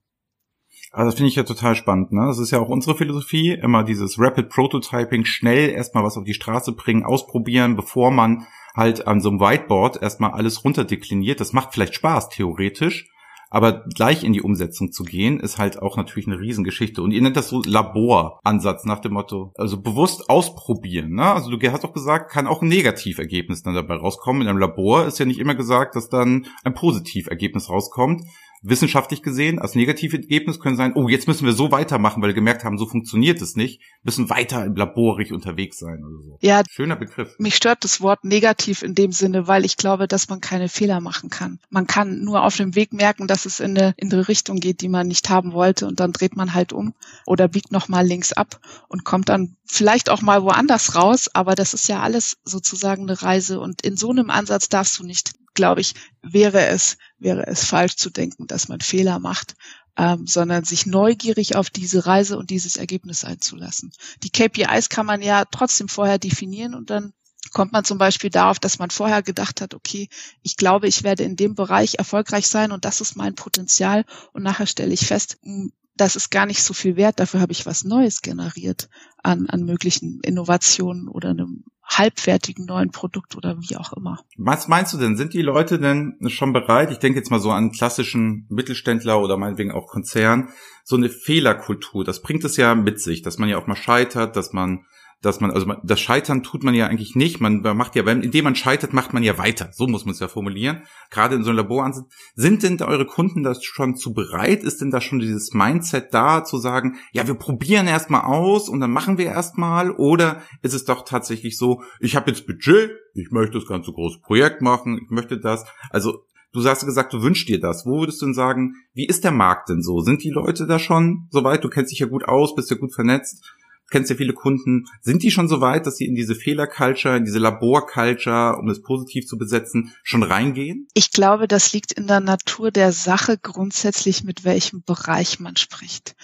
Also 0.92 1.06
das 1.06 1.16
finde 1.16 1.30
ich 1.30 1.36
ja 1.36 1.44
total 1.44 1.76
spannend. 1.76 2.12
Ne? 2.12 2.26
Das 2.28 2.38
ist 2.38 2.52
ja 2.52 2.60
auch 2.60 2.68
unsere 2.68 2.98
Philosophie, 2.98 3.54
immer 3.54 3.84
dieses 3.84 4.20
Rapid 4.20 4.50
Prototyping, 4.50 5.24
schnell 5.24 5.70
erstmal 5.70 6.04
was 6.04 6.18
auf 6.18 6.26
die 6.26 6.34
Straße 6.34 6.74
bringen, 6.74 7.06
ausprobieren, 7.06 7.78
bevor 7.78 8.12
man 8.12 8.46
halt 8.76 9.08
an 9.08 9.22
so 9.22 9.30
einem 9.30 9.40
Whiteboard 9.40 10.02
erstmal 10.02 10.32
alles 10.32 10.66
runterdekliniert. 10.66 11.40
Das 11.40 11.54
macht 11.54 11.74
vielleicht 11.74 11.96
Spaß, 11.96 12.30
theoretisch, 12.30 13.10
Aber 13.52 13.84
gleich 13.94 14.24
in 14.24 14.32
die 14.32 14.42
Umsetzung 14.42 14.94
zu 14.94 15.04
gehen, 15.04 15.42
ist 15.42 15.58
halt 15.58 15.82
auch 15.82 15.98
natürlich 15.98 16.26
eine 16.26 16.40
Riesengeschichte. 16.40 17.04
Und 17.04 17.12
ihr 17.12 17.22
nennt 17.22 17.36
das 17.36 17.50
so 17.50 17.62
Laboransatz 17.62 18.86
nach 18.86 19.00
dem 19.00 19.14
Motto, 19.14 19.52
also 19.58 19.82
bewusst 19.82 20.30
ausprobieren. 20.30 21.16
Ne? 21.16 21.34
Also 21.34 21.56
du 21.56 21.72
hast 21.72 21.84
auch 21.84 21.94
gesagt, 21.94 22.32
kann 22.32 22.48
auch 22.48 22.62
ein 22.62 22.70
Negativergebnis 22.70 23.62
dann 23.62 23.76
dabei 23.76 23.96
rauskommen. 23.96 24.42
In 24.42 24.48
einem 24.48 24.58
Labor 24.58 25.06
ist 25.06 25.20
ja 25.20 25.26
nicht 25.26 25.40
immer 25.40 25.54
gesagt, 25.54 25.98
dass 25.98 26.08
dann 26.08 26.48
ein 26.64 26.74
Positivergebnis 26.74 27.70
rauskommt 27.70 28.24
wissenschaftlich 28.62 29.24
gesehen, 29.24 29.60
als 29.60 29.76
negative 29.76 30.18
Ergebnis 30.18 30.60
können 30.60 30.76
sein, 30.76 30.94
oh, 30.96 31.10
jetzt 31.10 31.28
müssen 31.28 31.46
wir 31.46 31.54
so 31.54 31.72
weitermachen, 31.72 32.22
weil 32.22 32.30
wir 32.30 32.36
gemerkt 32.36 32.64
haben, 32.64 32.78
so 32.78 32.86
funktioniert 32.86 33.42
es 33.42 33.56
nicht, 33.56 33.82
müssen 34.04 34.30
weiter 34.30 34.66
im 34.66 34.76
laborig 34.76 35.34
unterwegs 35.34 35.80
sein 35.80 36.04
oder 36.04 36.22
so. 36.22 36.38
Ja. 36.42 36.62
Schöner 36.70 36.96
Begriff. 36.96 37.36
Mich 37.40 37.56
stört 37.56 37.84
das 37.84 38.02
Wort 38.02 38.24
negativ 38.24 38.84
in 38.84 38.94
dem 38.94 39.12
Sinne, 39.12 39.48
weil 39.48 39.66
ich 39.66 39.78
glaube, 39.78 40.08
dass 40.08 40.30
man 40.30 40.42
keine 40.42 40.70
Fehler 40.70 41.02
machen 41.02 41.30
kann. 41.30 41.60
Man 41.70 41.88
kann 41.88 42.24
nur 42.24 42.44
auf 42.44 42.56
dem 42.56 42.76
Weg 42.76 42.94
merken, 42.94 43.28
dass 43.28 43.46
es 43.46 43.60
in 43.60 43.78
eine, 43.78 43.94
in 43.98 44.14
eine 44.14 44.28
Richtung 44.28 44.58
geht, 44.58 44.82
die 44.82 44.90
man 44.90 45.08
nicht 45.08 45.30
haben 45.30 45.54
wollte 45.54 45.88
und 45.88 46.00
dann 46.00 46.12
dreht 46.12 46.36
man 46.36 46.54
halt 46.54 46.72
um 46.72 46.94
oder 47.26 47.48
biegt 47.48 47.72
nochmal 47.72 48.06
links 48.06 48.32
ab 48.32 48.60
und 48.88 49.04
kommt 49.04 49.30
dann 49.30 49.56
vielleicht 49.66 50.10
auch 50.10 50.22
mal 50.22 50.44
woanders 50.44 50.96
raus, 50.96 51.30
aber 51.34 51.56
das 51.56 51.74
ist 51.74 51.88
ja 51.88 52.02
alles 52.02 52.38
sozusagen 52.44 53.04
eine 53.04 53.22
Reise 53.22 53.60
und 53.60 53.82
in 53.82 53.98
so 53.98 54.12
einem 54.12 54.30
Ansatz 54.30 54.70
darfst 54.70 55.00
du 55.00 55.04
nicht 55.04 55.32
glaube 55.54 55.82
ich, 55.82 55.94
wäre 56.22 56.68
es, 56.68 56.98
wäre 57.18 57.48
es 57.48 57.66
falsch 57.66 57.96
zu 57.96 58.10
denken, 58.10 58.48
dass 58.48 58.68
man 58.68 58.82
Fehler 58.82 59.20
macht, 59.20 59.56
ähm, 59.98 60.26
sondern 60.26 60.64
sich 60.64 60.86
neugierig 60.86 61.56
auf 61.56 61.70
diese 61.70 62.06
Reise 62.06 62.38
und 62.38 62.50
dieses 62.50 62.78
Ergebnis 62.78 63.24
einzulassen. 63.24 63.92
Die 64.24 64.30
KPIs 64.30 64.90
kann 64.90 65.06
man 65.06 65.22
ja 65.22 65.46
trotzdem 65.46 65.88
vorher 65.88 66.18
definieren 66.18 66.76
und 66.76 66.90
dann 66.90 67.14
kommt 67.52 67.72
man 67.74 67.84
zum 67.84 67.98
Beispiel 67.98 68.30
darauf, 68.30 68.60
dass 68.60 68.80
man 68.80 68.92
vorher 68.92 69.22
gedacht 69.22 69.62
hat, 69.62 69.74
okay, 69.74 70.08
ich 70.42 70.56
glaube, 70.56 70.88
ich 70.88 71.04
werde 71.04 71.24
in 71.24 71.36
dem 71.36 71.56
Bereich 71.56 71.96
erfolgreich 71.96 72.48
sein 72.48 72.72
und 72.72 72.86
das 72.86 73.02
ist 73.02 73.16
mein 73.16 73.36
Potenzial 73.36 74.06
und 74.32 74.44
nachher 74.44 74.68
stelle 74.68 74.94
ich 74.94 75.06
fest, 75.06 75.38
hm, 75.44 75.72
das 76.02 76.16
ist 76.16 76.32
gar 76.32 76.48
nicht 76.48 76.64
so 76.64 76.74
viel 76.74 76.96
wert, 76.96 77.20
dafür 77.20 77.42
habe 77.42 77.52
ich 77.52 77.68
was 77.68 77.84
Neues 77.84 78.24
generiert 78.24 78.90
an, 79.22 79.46
an 79.48 79.64
möglichen 79.64 80.20
Innovationen 80.24 81.08
oder 81.08 81.30
einem 81.30 81.64
halbfertigen 81.86 82.66
neuen 82.66 82.90
Produkt 82.90 83.36
oder 83.36 83.58
wie 83.60 83.78
auch 83.78 83.94
immer. 83.94 84.20
Was 84.36 84.68
meinst 84.68 84.94
du 84.94 84.98
denn? 84.98 85.16
Sind 85.16 85.36
die 85.36 85.44
Leute 85.44 85.78
denn 85.78 86.18
schon 86.28 86.54
bereit? 86.54 86.90
Ich 86.90 86.98
denke 86.98 87.20
jetzt 87.20 87.30
mal 87.30 87.40
so 87.40 87.52
an 87.52 87.72
klassischen 87.72 88.48
Mittelständler 88.50 89.22
oder 89.22 89.38
meinetwegen 89.38 89.72
auch 89.72 89.86
Konzern. 89.86 90.50
So 90.84 90.96
eine 90.96 91.10
Fehlerkultur, 91.10 92.04
das 92.04 92.24
bringt 92.24 92.44
es 92.46 92.58
ja 92.58 92.74
mit 92.74 93.00
sich, 93.00 93.22
dass 93.22 93.38
man 93.38 93.50
ja 93.50 93.60
auch 93.60 93.68
mal 93.68 93.76
scheitert, 93.76 94.36
dass 94.36 94.54
man 94.54 94.86
dass 95.22 95.40
man, 95.40 95.52
also 95.52 95.72
das 95.84 96.00
Scheitern 96.00 96.42
tut 96.42 96.64
man 96.64 96.74
ja 96.74 96.88
eigentlich 96.88 97.16
nicht. 97.16 97.40
Man 97.40 97.62
macht 97.62 97.96
ja, 97.96 98.04
indem 98.08 98.44
man 98.44 98.56
scheitert, 98.56 98.92
macht 98.94 99.14
man 99.14 99.22
ja 99.22 99.38
weiter. 99.38 99.70
So 99.72 99.88
muss 99.88 100.04
man 100.04 100.14
es 100.14 100.20
ja 100.20 100.28
formulieren. 100.28 100.82
Gerade 101.12 101.36
in 101.36 101.44
so 101.44 101.52
einem 101.52 101.58
Laboransatz. 101.58 102.08
Sind 102.34 102.64
denn 102.64 102.82
eure 102.82 103.06
Kunden 103.06 103.44
das 103.44 103.64
schon 103.64 103.96
zu 103.96 104.14
bereit? 104.14 104.64
Ist 104.64 104.82
denn 104.82 104.90
da 104.90 105.00
schon 105.00 105.20
dieses 105.20 105.54
Mindset 105.54 106.14
da, 106.14 106.44
zu 106.44 106.58
sagen, 106.58 106.98
ja, 107.12 107.28
wir 107.28 107.36
probieren 107.36 107.88
erstmal 107.88 108.22
aus 108.22 108.68
und 108.68 108.80
dann 108.80 108.92
machen 108.92 109.20
wir 109.20 109.28
erstmal? 109.28 109.92
Oder 109.92 110.42
ist 110.64 110.74
es 110.74 110.86
doch 110.86 111.06
tatsächlich 111.06 111.58
so, 111.58 111.84
ich 112.00 112.16
habe 112.16 112.32
jetzt 112.32 112.48
Budget, 112.48 112.92
ich 113.14 113.30
möchte 113.30 113.60
das 113.60 113.68
ganze 113.68 113.92
große 113.92 114.22
Projekt 114.22 114.62
machen, 114.62 115.00
ich 115.04 115.12
möchte 115.12 115.40
das. 115.40 115.66
Also 115.92 116.26
Du 116.54 116.62
hast 116.66 116.86
gesagt, 116.86 117.14
du 117.14 117.22
wünschst 117.22 117.48
dir 117.48 117.62
das. 117.62 117.86
Wo 117.86 118.02
würdest 118.02 118.22
du 118.22 118.26
denn 118.26 118.34
sagen, 118.34 118.76
wie 118.94 119.06
ist 119.06 119.24
der 119.24 119.32
Markt 119.32 119.70
denn 119.70 119.82
so? 119.82 120.02
Sind 120.02 120.22
die 120.22 120.32
Leute 120.32 120.68
da 120.68 120.80
schon 120.80 121.30
soweit? 121.30 121.64
Du 121.64 121.70
kennst 121.70 121.94
dich 121.94 122.00
ja 122.00 122.08
gut 122.08 122.26
aus, 122.26 122.56
bist 122.56 122.70
ja 122.70 122.76
gut 122.76 122.94
vernetzt 122.94 123.42
kennst 123.92 124.10
ja 124.10 124.16
viele 124.16 124.34
Kunden, 124.34 124.86
sind 125.02 125.22
die 125.22 125.30
schon 125.30 125.48
so 125.48 125.62
weit, 125.62 125.86
dass 125.86 125.98
sie 125.98 126.06
in 126.06 126.16
diese 126.16 126.34
Fehlerculture, 126.34 127.18
in 127.18 127.26
diese 127.26 127.40
Laborculture, 127.40 128.58
um 128.58 128.70
es 128.70 128.82
positiv 128.82 129.28
zu 129.28 129.38
besetzen, 129.38 129.94
schon 130.02 130.24
reingehen? 130.24 130.88
Ich 130.94 131.12
glaube, 131.12 131.48
das 131.48 131.74
liegt 131.74 131.92
in 131.92 132.08
der 132.08 132.22
Natur 132.22 132.72
der 132.72 132.92
Sache 132.92 133.38
grundsätzlich, 133.38 134.24
mit 134.24 134.44
welchem 134.44 134.82
Bereich 134.84 135.40
man 135.40 135.58
spricht. 135.58 136.16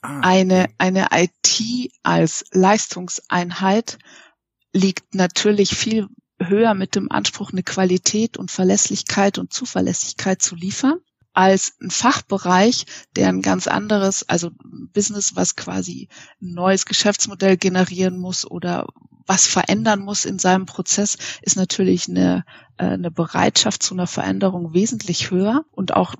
Ah, 0.00 0.20
eine, 0.20 0.70
eine 0.78 1.08
IT 1.12 1.90
als 2.02 2.44
Leistungseinheit 2.52 3.98
liegt 4.72 5.14
natürlich 5.14 5.76
viel 5.76 6.08
höher 6.38 6.74
mit 6.74 6.94
dem 6.94 7.10
Anspruch, 7.10 7.52
eine 7.52 7.62
Qualität 7.62 8.36
und 8.36 8.50
Verlässlichkeit 8.50 9.38
und 9.38 9.52
Zuverlässigkeit 9.52 10.40
zu 10.42 10.54
liefern 10.54 11.00
als 11.36 11.76
ein 11.82 11.90
Fachbereich, 11.90 12.86
der 13.14 13.28
ein 13.28 13.42
ganz 13.42 13.66
anderes, 13.68 14.26
also 14.28 14.50
Business, 14.94 15.36
was 15.36 15.54
quasi 15.54 16.08
ein 16.40 16.54
neues 16.54 16.86
Geschäftsmodell 16.86 17.58
generieren 17.58 18.16
muss 18.16 18.50
oder 18.50 18.86
was 19.26 19.46
verändern 19.46 20.00
muss 20.00 20.24
in 20.24 20.38
seinem 20.38 20.64
Prozess, 20.64 21.18
ist 21.42 21.56
natürlich 21.56 22.08
eine, 22.08 22.44
äh, 22.78 22.86
eine 22.86 23.10
Bereitschaft 23.10 23.82
zu 23.82 23.94
einer 23.94 24.06
Veränderung 24.06 24.72
wesentlich 24.72 25.30
höher 25.30 25.66
und 25.72 25.94
auch 25.94 26.14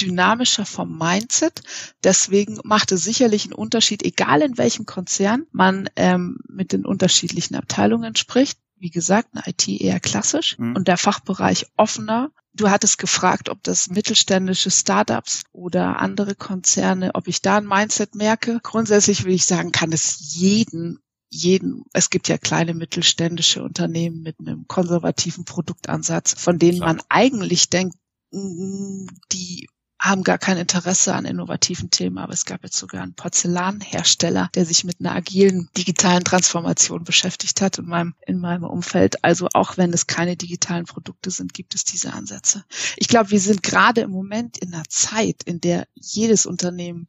dynamischer 0.00 0.64
vom 0.64 0.96
Mindset. 0.96 1.62
Deswegen 2.02 2.58
macht 2.64 2.92
es 2.92 3.04
sicherlich 3.04 3.44
einen 3.44 3.54
Unterschied, 3.54 4.04
egal 4.04 4.40
in 4.40 4.56
welchem 4.56 4.86
Konzern 4.86 5.46
man 5.52 5.90
ähm, 5.96 6.38
mit 6.48 6.72
den 6.72 6.86
unterschiedlichen 6.86 7.56
Abteilungen 7.56 8.16
spricht. 8.16 8.58
Wie 8.78 8.90
gesagt, 8.90 9.30
eine 9.32 9.42
IT 9.46 9.68
eher 9.68 10.00
klassisch 10.00 10.58
mhm. 10.58 10.76
und 10.76 10.88
der 10.88 10.96
Fachbereich 10.96 11.66
offener 11.76 12.30
Du 12.56 12.70
hattest 12.70 12.98
gefragt, 12.98 13.48
ob 13.48 13.62
das 13.62 13.88
mittelständische 13.88 14.70
Startups 14.70 15.42
oder 15.52 16.00
andere 16.00 16.34
Konzerne, 16.34 17.14
ob 17.14 17.28
ich 17.28 17.42
da 17.42 17.58
ein 17.58 17.66
Mindset 17.66 18.14
merke. 18.14 18.60
Grundsätzlich 18.62 19.24
würde 19.24 19.34
ich 19.34 19.44
sagen, 19.44 19.72
kann 19.72 19.92
es 19.92 20.34
jeden 20.34 21.00
jeden, 21.28 21.84
es 21.92 22.10
gibt 22.10 22.28
ja 22.28 22.38
kleine 22.38 22.74
mittelständische 22.74 23.62
Unternehmen 23.62 24.22
mit 24.22 24.38
einem 24.38 24.66
konservativen 24.68 25.44
Produktansatz, 25.44 26.34
von 26.38 26.58
denen 26.58 26.78
man 26.78 27.02
eigentlich 27.08 27.68
denkt, 27.68 27.96
mm, 28.32 29.06
die 29.32 29.68
haben 30.08 30.22
gar 30.22 30.38
kein 30.38 30.56
Interesse 30.56 31.14
an 31.14 31.24
innovativen 31.24 31.90
Themen, 31.90 32.18
aber 32.18 32.32
es 32.32 32.44
gab 32.44 32.62
jetzt 32.64 32.76
sogar 32.76 33.02
einen 33.02 33.14
Porzellanhersteller, 33.14 34.50
der 34.54 34.64
sich 34.64 34.84
mit 34.84 35.00
einer 35.00 35.14
agilen 35.14 35.68
digitalen 35.76 36.24
Transformation 36.24 37.04
beschäftigt 37.04 37.60
hat 37.60 37.78
in 37.78 37.86
meinem, 37.86 38.14
in 38.26 38.38
meinem 38.38 38.64
Umfeld. 38.64 39.24
Also 39.24 39.48
auch 39.52 39.76
wenn 39.76 39.92
es 39.92 40.06
keine 40.06 40.36
digitalen 40.36 40.84
Produkte 40.84 41.30
sind, 41.30 41.54
gibt 41.54 41.74
es 41.74 41.84
diese 41.84 42.12
Ansätze. 42.12 42.64
Ich 42.96 43.08
glaube, 43.08 43.30
wir 43.30 43.40
sind 43.40 43.62
gerade 43.62 44.02
im 44.02 44.10
Moment 44.10 44.58
in 44.58 44.74
einer 44.74 44.84
Zeit, 44.88 45.42
in 45.44 45.60
der 45.60 45.86
jedes 45.94 46.46
Unternehmen, 46.46 47.08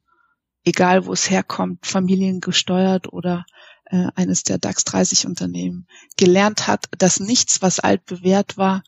egal 0.63 1.05
wo 1.05 1.13
es 1.13 1.29
herkommt, 1.29 1.85
familiengesteuert 1.85 3.13
oder 3.13 3.45
äh, 3.85 4.07
eines 4.15 4.43
der 4.43 4.57
DAX 4.57 4.83
30 4.83 5.27
Unternehmen 5.27 5.87
gelernt 6.17 6.67
hat, 6.67 6.85
dass 6.97 7.19
nichts, 7.19 7.61
was 7.61 7.79
altbewährt 7.79 8.57
war, 8.57 8.83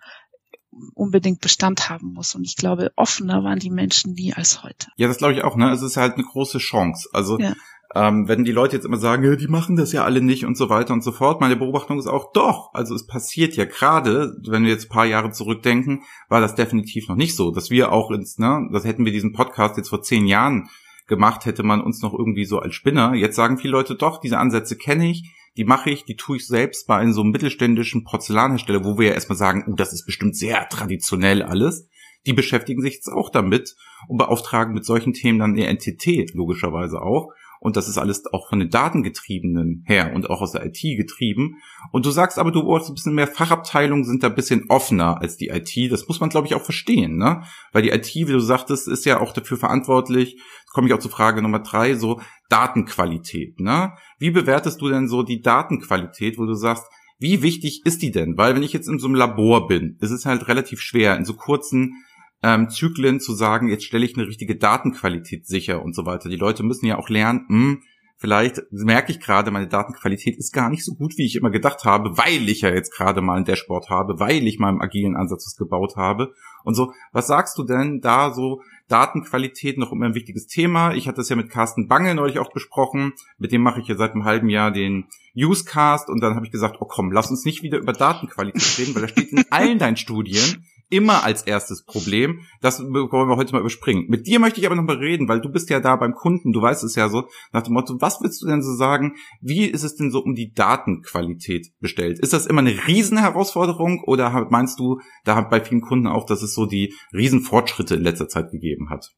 unbedingt 0.93 1.41
Bestand 1.41 1.89
haben 1.89 2.13
muss. 2.13 2.36
Und 2.36 2.43
ich 2.43 2.55
glaube, 2.55 2.91
offener 2.95 3.43
waren 3.43 3.59
die 3.59 3.69
Menschen 3.69 4.13
nie 4.13 4.33
als 4.33 4.63
heute. 4.63 4.88
Ja, 4.98 5.07
das 5.07 5.17
glaube 5.17 5.33
ich 5.33 5.43
auch. 5.43 5.55
Ne, 5.55 5.71
es 5.71 5.81
ist 5.81 5.98
halt 5.98 6.15
eine 6.15 6.24
große 6.24 6.57
Chance. 6.57 7.09
Also 7.13 7.38
ja. 7.39 7.53
ähm, 7.95 8.27
wenn 8.27 8.43
die 8.43 8.51
Leute 8.51 8.75
jetzt 8.75 8.86
immer 8.86 8.98
sagen, 8.98 9.24
ja, 9.24 9.36
die 9.36 9.48
machen 9.48 9.75
das 9.75 9.91
ja 9.91 10.03
alle 10.03 10.21
nicht 10.21 10.45
und 10.45 10.57
so 10.57 10.69
weiter 10.69 10.93
und 10.93 11.03
so 11.03 11.12
fort. 11.12 11.41
Meine 11.41 11.55
Beobachtung 11.55 12.00
ist 12.00 12.07
auch 12.07 12.31
doch. 12.33 12.74
Also 12.74 12.95
es 12.95 13.05
passiert 13.07 13.55
ja 13.55 13.65
gerade, 13.65 14.36
wenn 14.48 14.63
wir 14.63 14.71
jetzt 14.71 14.86
ein 14.86 14.93
paar 14.93 15.05
Jahre 15.05 15.31
zurückdenken, 15.31 16.03
war 16.27 16.41
das 16.41 16.55
definitiv 16.55 17.07
noch 17.07 17.15
nicht 17.15 17.36
so, 17.36 17.51
dass 17.51 17.69
wir 17.69 17.91
auch 17.91 18.12
ins, 18.12 18.38
ne, 18.38 18.67
das 18.71 18.86
hätten 18.86 19.05
wir 19.05 19.12
diesen 19.12 19.33
Podcast 19.33 19.77
jetzt 19.77 19.89
vor 19.89 20.01
zehn 20.01 20.27
Jahren 20.27 20.69
gemacht, 21.07 21.45
hätte 21.45 21.63
man 21.63 21.81
uns 21.81 22.01
noch 22.01 22.13
irgendwie 22.13 22.45
so 22.45 22.59
als 22.59 22.75
Spinner. 22.75 23.15
Jetzt 23.15 23.36
sagen 23.36 23.57
viele 23.57 23.71
Leute 23.71 23.95
doch, 23.95 24.19
diese 24.19 24.38
Ansätze 24.38 24.77
kenne 24.77 25.09
ich 25.09 25.33
die 25.57 25.65
mache 25.65 25.89
ich, 25.89 26.05
die 26.05 26.15
tue 26.15 26.37
ich 26.37 26.47
selbst 26.47 26.87
bei 26.87 26.97
einem 26.97 27.13
so 27.13 27.23
mittelständischen 27.23 28.03
Porzellanhersteller, 28.03 28.83
wo 28.83 28.97
wir 28.97 29.09
ja 29.09 29.13
erstmal 29.13 29.37
sagen, 29.37 29.65
oh, 29.67 29.75
das 29.75 29.93
ist 29.93 30.05
bestimmt 30.05 30.35
sehr 30.35 30.67
traditionell 30.69 31.41
alles. 31.43 31.87
Die 32.25 32.33
beschäftigen 32.33 32.81
sich 32.81 32.95
jetzt 32.95 33.09
auch 33.09 33.29
damit 33.29 33.75
und 34.07 34.17
beauftragen 34.17 34.73
mit 34.73 34.85
solchen 34.85 35.13
Themen 35.13 35.39
dann 35.39 35.51
eine 35.51 35.67
Entität, 35.67 36.33
logischerweise 36.33 37.01
auch. 37.01 37.33
Und 37.59 37.75
das 37.75 37.89
ist 37.89 37.97
alles 37.97 38.23
auch 38.31 38.47
von 38.47 38.59
den 38.59 38.69
Datengetriebenen 38.69 39.83
her 39.85 40.13
und 40.13 40.29
auch 40.29 40.41
aus 40.41 40.53
der 40.53 40.65
IT 40.65 40.81
getrieben. 40.81 41.57
Und 41.91 42.05
du 42.05 42.11
sagst 42.11 42.39
aber, 42.39 42.51
du 42.51 42.63
wolltest 42.63 42.91
ein 42.91 42.95
bisschen 42.95 43.15
mehr 43.15 43.27
Fachabteilungen 43.27 44.05
sind 44.05 44.23
da 44.23 44.27
ein 44.27 44.35
bisschen 44.35 44.65
offener 44.69 45.21
als 45.21 45.37
die 45.37 45.49
IT. 45.49 45.91
Das 45.91 46.07
muss 46.07 46.19
man, 46.19 46.29
glaube 46.29 46.47
ich, 46.47 46.55
auch 46.55 46.63
verstehen, 46.63 47.17
ne? 47.17 47.43
Weil 47.73 47.81
die 47.81 47.89
IT, 47.89 48.15
wie 48.15 48.31
du 48.31 48.39
sagtest, 48.39 48.87
ist 48.87 49.05
ja 49.05 49.19
auch 49.19 49.33
dafür 49.33 49.57
verantwortlich. 49.57 50.41
komme 50.71 50.87
ich 50.87 50.93
auch 50.93 50.99
zur 50.99 51.11
Frage 51.11 51.41
Nummer 51.41 51.59
drei, 51.59 51.95
so 51.95 52.21
Datenqualität, 52.49 53.59
ne? 53.59 53.93
Wie 54.17 54.31
bewertest 54.31 54.81
du 54.81 54.89
denn 54.89 55.07
so 55.07 55.23
die 55.23 55.41
Datenqualität, 55.41 56.37
wo 56.37 56.45
du 56.45 56.53
sagst, 56.53 56.85
wie 57.19 57.41
wichtig 57.41 57.81
ist 57.85 58.01
die 58.01 58.11
denn? 58.11 58.37
Weil 58.37 58.55
wenn 58.55 58.63
ich 58.63 58.71
jetzt 58.71 58.87
in 58.87 58.97
so 58.97 59.07
einem 59.07 59.15
Labor 59.15 59.67
bin, 59.67 59.97
ist 59.99 60.11
es 60.11 60.25
halt 60.25 60.47
relativ 60.47 60.79
schwer, 60.79 61.17
in 61.17 61.25
so 61.25 61.33
kurzen 61.33 62.05
ähm, 62.43 62.69
Zyklen 62.69 63.19
zu 63.19 63.34
sagen, 63.34 63.67
jetzt 63.67 63.86
stelle 63.86 64.05
ich 64.05 64.17
eine 64.17 64.27
richtige 64.27 64.55
Datenqualität 64.55 65.48
sicher 65.48 65.84
und 65.84 65.96
so 65.96 66.05
weiter. 66.05 66.29
Die 66.29 66.38
Leute 66.38 66.63
müssen 66.63 66.86
ja 66.86 66.98
auch 66.98 67.10
lernen, 67.10 67.46
mh, 67.48 67.58
hm, 67.58 67.81
vielleicht 68.19 68.62
merke 68.72 69.12
ich 69.12 69.19
gerade, 69.19 69.50
meine 69.50 69.67
Datenqualität 69.67 70.38
ist 70.38 70.53
gar 70.53 70.69
nicht 70.69 70.84
so 70.84 70.93
gut, 70.93 71.17
wie 71.17 71.25
ich 71.25 71.38
immer 71.38 71.50
gedacht 71.50 71.86
habe, 71.86 72.17
weil 72.17 72.50
ich 72.50 72.62
ja 72.62 72.69
jetzt 72.69 72.93
gerade 72.93 73.22
mal 73.22 73.38
ein 73.38 73.46
Dashboard 73.46 73.89
habe, 73.89 74.19
weil 74.19 74.46
ich 74.46 74.60
mal 74.60 74.69
im 74.69 74.81
agilen 74.81 75.15
Ansatz 75.15 75.46
was 75.46 75.55
gebaut 75.55 75.96
habe 75.96 76.34
und 76.63 76.75
so. 76.75 76.93
Was 77.13 77.27
sagst 77.27 77.58
du 77.58 77.63
denn 77.63 78.01
da 78.01 78.34
so? 78.34 78.62
Datenqualität 78.89 79.77
noch 79.77 79.91
immer 79.91 80.08
ein 80.08 80.15
wichtiges 80.15 80.48
Thema. 80.48 80.93
Ich 80.93 81.08
hatte 81.08 81.17
das 81.17 81.29
ja 81.29 81.36
mit 81.36 81.50
Carsten 81.50 81.88
Bange 81.88 82.15
neulich 82.15 82.39
auch 82.39 82.51
besprochen. 82.51 83.13
Mit 83.38 83.51
dem 83.51 83.62
mache 83.62 83.79
ich 83.79 83.88
ja 83.88 83.96
seit 83.96 84.13
einem 84.13 84.25
halben 84.25 84.50
Jahr 84.50 84.72
den 84.72 85.05
Usecast 85.38 86.10
und 86.10 86.22
dann 86.22 86.36
habe 86.36 86.46
ich 86.46 86.51
gesagt, 86.51 86.77
oh 86.79 86.86
komm, 86.86 87.12
lass 87.12 87.29
uns 87.29 87.46
nicht 87.46 87.63
wieder 87.63 87.77
über 87.77 87.93
Datenqualität 87.93 88.79
reden, 88.79 88.96
weil 88.96 89.03
da 89.03 89.08
steht 89.08 89.31
in 89.31 89.46
allen 89.51 89.77
deinen 89.77 89.96
Studien, 89.96 90.65
immer 90.89 91.24
als 91.24 91.43
erstes 91.43 91.84
Problem. 91.84 92.41
Das 92.62 92.81
wollen 92.81 93.29
wir 93.29 93.38
heute 93.38 93.53
mal 93.53 93.60
überspringen. 93.60 94.05
Mit 94.08 94.27
dir 94.27 94.39
möchte 94.39 94.60
ich 94.60 94.65
aber 94.65 94.75
noch 94.75 94.84
mal 94.84 94.98
reden, 94.98 95.27
weil 95.27 95.41
du 95.41 95.50
bist 95.50 95.69
ja 95.69 95.79
da 95.79 95.96
beim 95.96 96.13
Kunden, 96.13 96.51
du 96.51 96.62
weißt 96.62 96.84
es 96.84 96.96
ja 96.96 97.10
so, 97.10 97.27
nach 97.51 97.63
dem 97.63 97.74
Motto, 97.74 97.96
was 98.00 98.19
willst 98.22 98.41
du 98.41 98.48
denn 98.48 98.62
so 98.62 98.74
sagen? 98.75 99.15
Wie 99.41 99.65
ist 99.65 99.84
es 99.84 99.96
denn 99.96 100.12
so 100.12 100.19
um 100.19 100.36
die 100.36 100.51
Datenqualität 100.53 101.67
bestellt? 101.79 102.19
Ist 102.19 102.34
das 102.34 102.46
immer 102.46 102.62
eine 102.62 102.88
Riesenherausforderung 102.88 104.03
oder 104.03 104.48
meinst 104.50 104.79
du, 104.79 105.00
da 105.25 105.36
hat 105.36 105.50
bei 105.50 105.62
vielen 105.62 105.81
Kunden 105.81 106.08
auch, 106.08 106.25
dass 106.25 106.41
es 106.41 106.53
so 106.53 106.65
die 106.65 106.93
Riesenfortschritte 107.13 107.96
in 107.96 108.03
letzter 108.03 108.27
Zeit 108.27 108.51
gegeben 108.51 108.89
hat? 108.89 109.12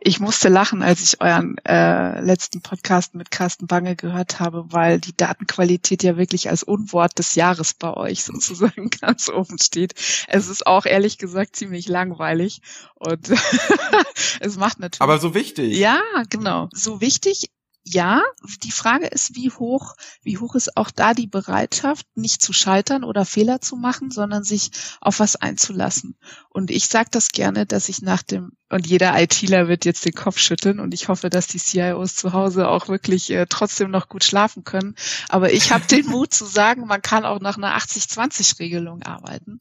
Ich 0.00 0.20
musste 0.20 0.48
lachen, 0.48 0.82
als 0.82 1.02
ich 1.02 1.20
euren 1.20 1.56
äh, 1.64 2.20
letzten 2.20 2.60
Podcast 2.60 3.14
mit 3.14 3.30
Carsten 3.30 3.66
Bange 3.66 3.96
gehört 3.96 4.40
habe, 4.40 4.66
weil 4.68 5.00
die 5.00 5.16
Datenqualität 5.16 6.02
ja 6.02 6.16
wirklich 6.16 6.48
als 6.48 6.62
Unwort 6.62 7.18
des 7.18 7.34
Jahres 7.34 7.74
bei 7.74 7.92
euch 7.94 8.24
sozusagen 8.24 8.90
ganz 8.90 9.28
oben 9.28 9.58
steht. 9.58 9.94
Es 10.28 10.48
ist 10.48 10.66
auch 10.66 10.86
ehrlich 10.86 11.18
gesagt 11.18 11.56
ziemlich 11.56 11.88
langweilig 11.88 12.62
und 12.94 13.30
es 14.40 14.56
macht 14.56 14.78
natürlich. 14.78 15.00
Aber 15.00 15.18
so 15.18 15.34
wichtig. 15.34 15.76
Ja, 15.76 16.00
genau. 16.30 16.68
So 16.72 17.00
wichtig 17.00 17.50
ja, 17.92 18.22
die 18.62 18.70
Frage 18.70 19.06
ist, 19.06 19.34
wie 19.34 19.50
hoch, 19.50 19.94
wie 20.22 20.38
hoch 20.38 20.54
ist 20.54 20.76
auch 20.76 20.90
da 20.90 21.14
die 21.14 21.26
Bereitschaft, 21.26 22.06
nicht 22.14 22.42
zu 22.42 22.52
scheitern 22.52 23.04
oder 23.04 23.24
Fehler 23.24 23.60
zu 23.60 23.76
machen, 23.76 24.10
sondern 24.10 24.44
sich 24.44 24.70
auf 25.00 25.20
was 25.20 25.36
einzulassen. 25.36 26.16
Und 26.50 26.70
ich 26.70 26.88
sage 26.88 27.08
das 27.10 27.28
gerne, 27.30 27.66
dass 27.66 27.88
ich 27.88 28.02
nach 28.02 28.22
dem, 28.22 28.52
und 28.68 28.86
jeder 28.86 29.20
ITler 29.20 29.68
wird 29.68 29.84
jetzt 29.84 30.04
den 30.04 30.12
Kopf 30.12 30.38
schütteln 30.38 30.80
und 30.80 30.92
ich 30.94 31.08
hoffe, 31.08 31.30
dass 31.30 31.46
die 31.46 31.58
CIOs 31.58 32.14
zu 32.14 32.32
Hause 32.32 32.68
auch 32.68 32.88
wirklich 32.88 33.30
äh, 33.30 33.46
trotzdem 33.48 33.90
noch 33.90 34.08
gut 34.08 34.24
schlafen 34.24 34.64
können. 34.64 34.94
Aber 35.28 35.52
ich 35.52 35.72
habe 35.72 35.86
den 35.86 36.06
Mut 36.06 36.34
zu 36.34 36.44
sagen, 36.44 36.86
man 36.86 37.02
kann 37.02 37.24
auch 37.24 37.40
nach 37.40 37.56
einer 37.56 37.76
80-20-Regelung 37.76 39.02
arbeiten. 39.02 39.60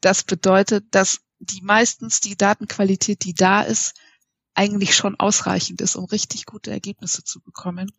Das 0.00 0.24
bedeutet, 0.24 0.86
dass 0.92 1.20
die 1.38 1.60
meistens 1.62 2.20
die 2.20 2.36
Datenqualität, 2.36 3.24
die 3.24 3.34
da 3.34 3.62
ist, 3.62 3.94
eigentlich 4.56 4.94
schon 4.94 5.18
ausreichend 5.18 5.80
ist, 5.80 5.96
um 5.96 6.06
richtig 6.06 6.46
gute 6.46 6.70
Ergebnisse 6.70 7.22
zu 7.24 7.40
bekommen. 7.40 7.92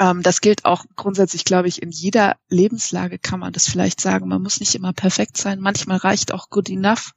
Ähm, 0.00 0.22
das 0.22 0.40
gilt 0.40 0.64
auch 0.64 0.84
grundsätzlich, 0.96 1.44
glaube 1.44 1.68
ich, 1.68 1.82
in 1.82 1.90
jeder 1.90 2.36
Lebenslage 2.48 3.18
kann 3.18 3.40
man 3.40 3.52
das 3.52 3.68
vielleicht 3.68 4.00
sagen. 4.00 4.28
Man 4.28 4.42
muss 4.42 4.60
nicht 4.60 4.74
immer 4.74 4.92
perfekt 4.92 5.36
sein. 5.36 5.60
Manchmal 5.60 5.98
reicht 5.98 6.32
auch 6.32 6.50
good 6.50 6.68
enough, 6.68 7.12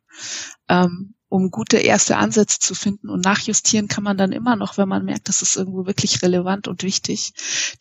ähm, 0.70 1.15
um 1.29 1.51
gute 1.51 1.77
erste 1.77 2.17
Ansätze 2.17 2.60
zu 2.60 2.75
finden. 2.75 3.10
Und 3.10 3.25
nachjustieren 3.25 3.88
kann 3.88 4.03
man 4.03 4.17
dann 4.17 4.32
immer 4.32 4.56
noch, 4.56 4.77
wenn 4.77 4.88
man 4.88 5.03
merkt, 5.03 5.27
das 5.27 5.41
ist 5.41 5.56
irgendwo 5.56 5.86
wirklich 5.86 6.22
relevant 6.22 6.67
und 6.67 6.84
wichtig. 6.84 7.34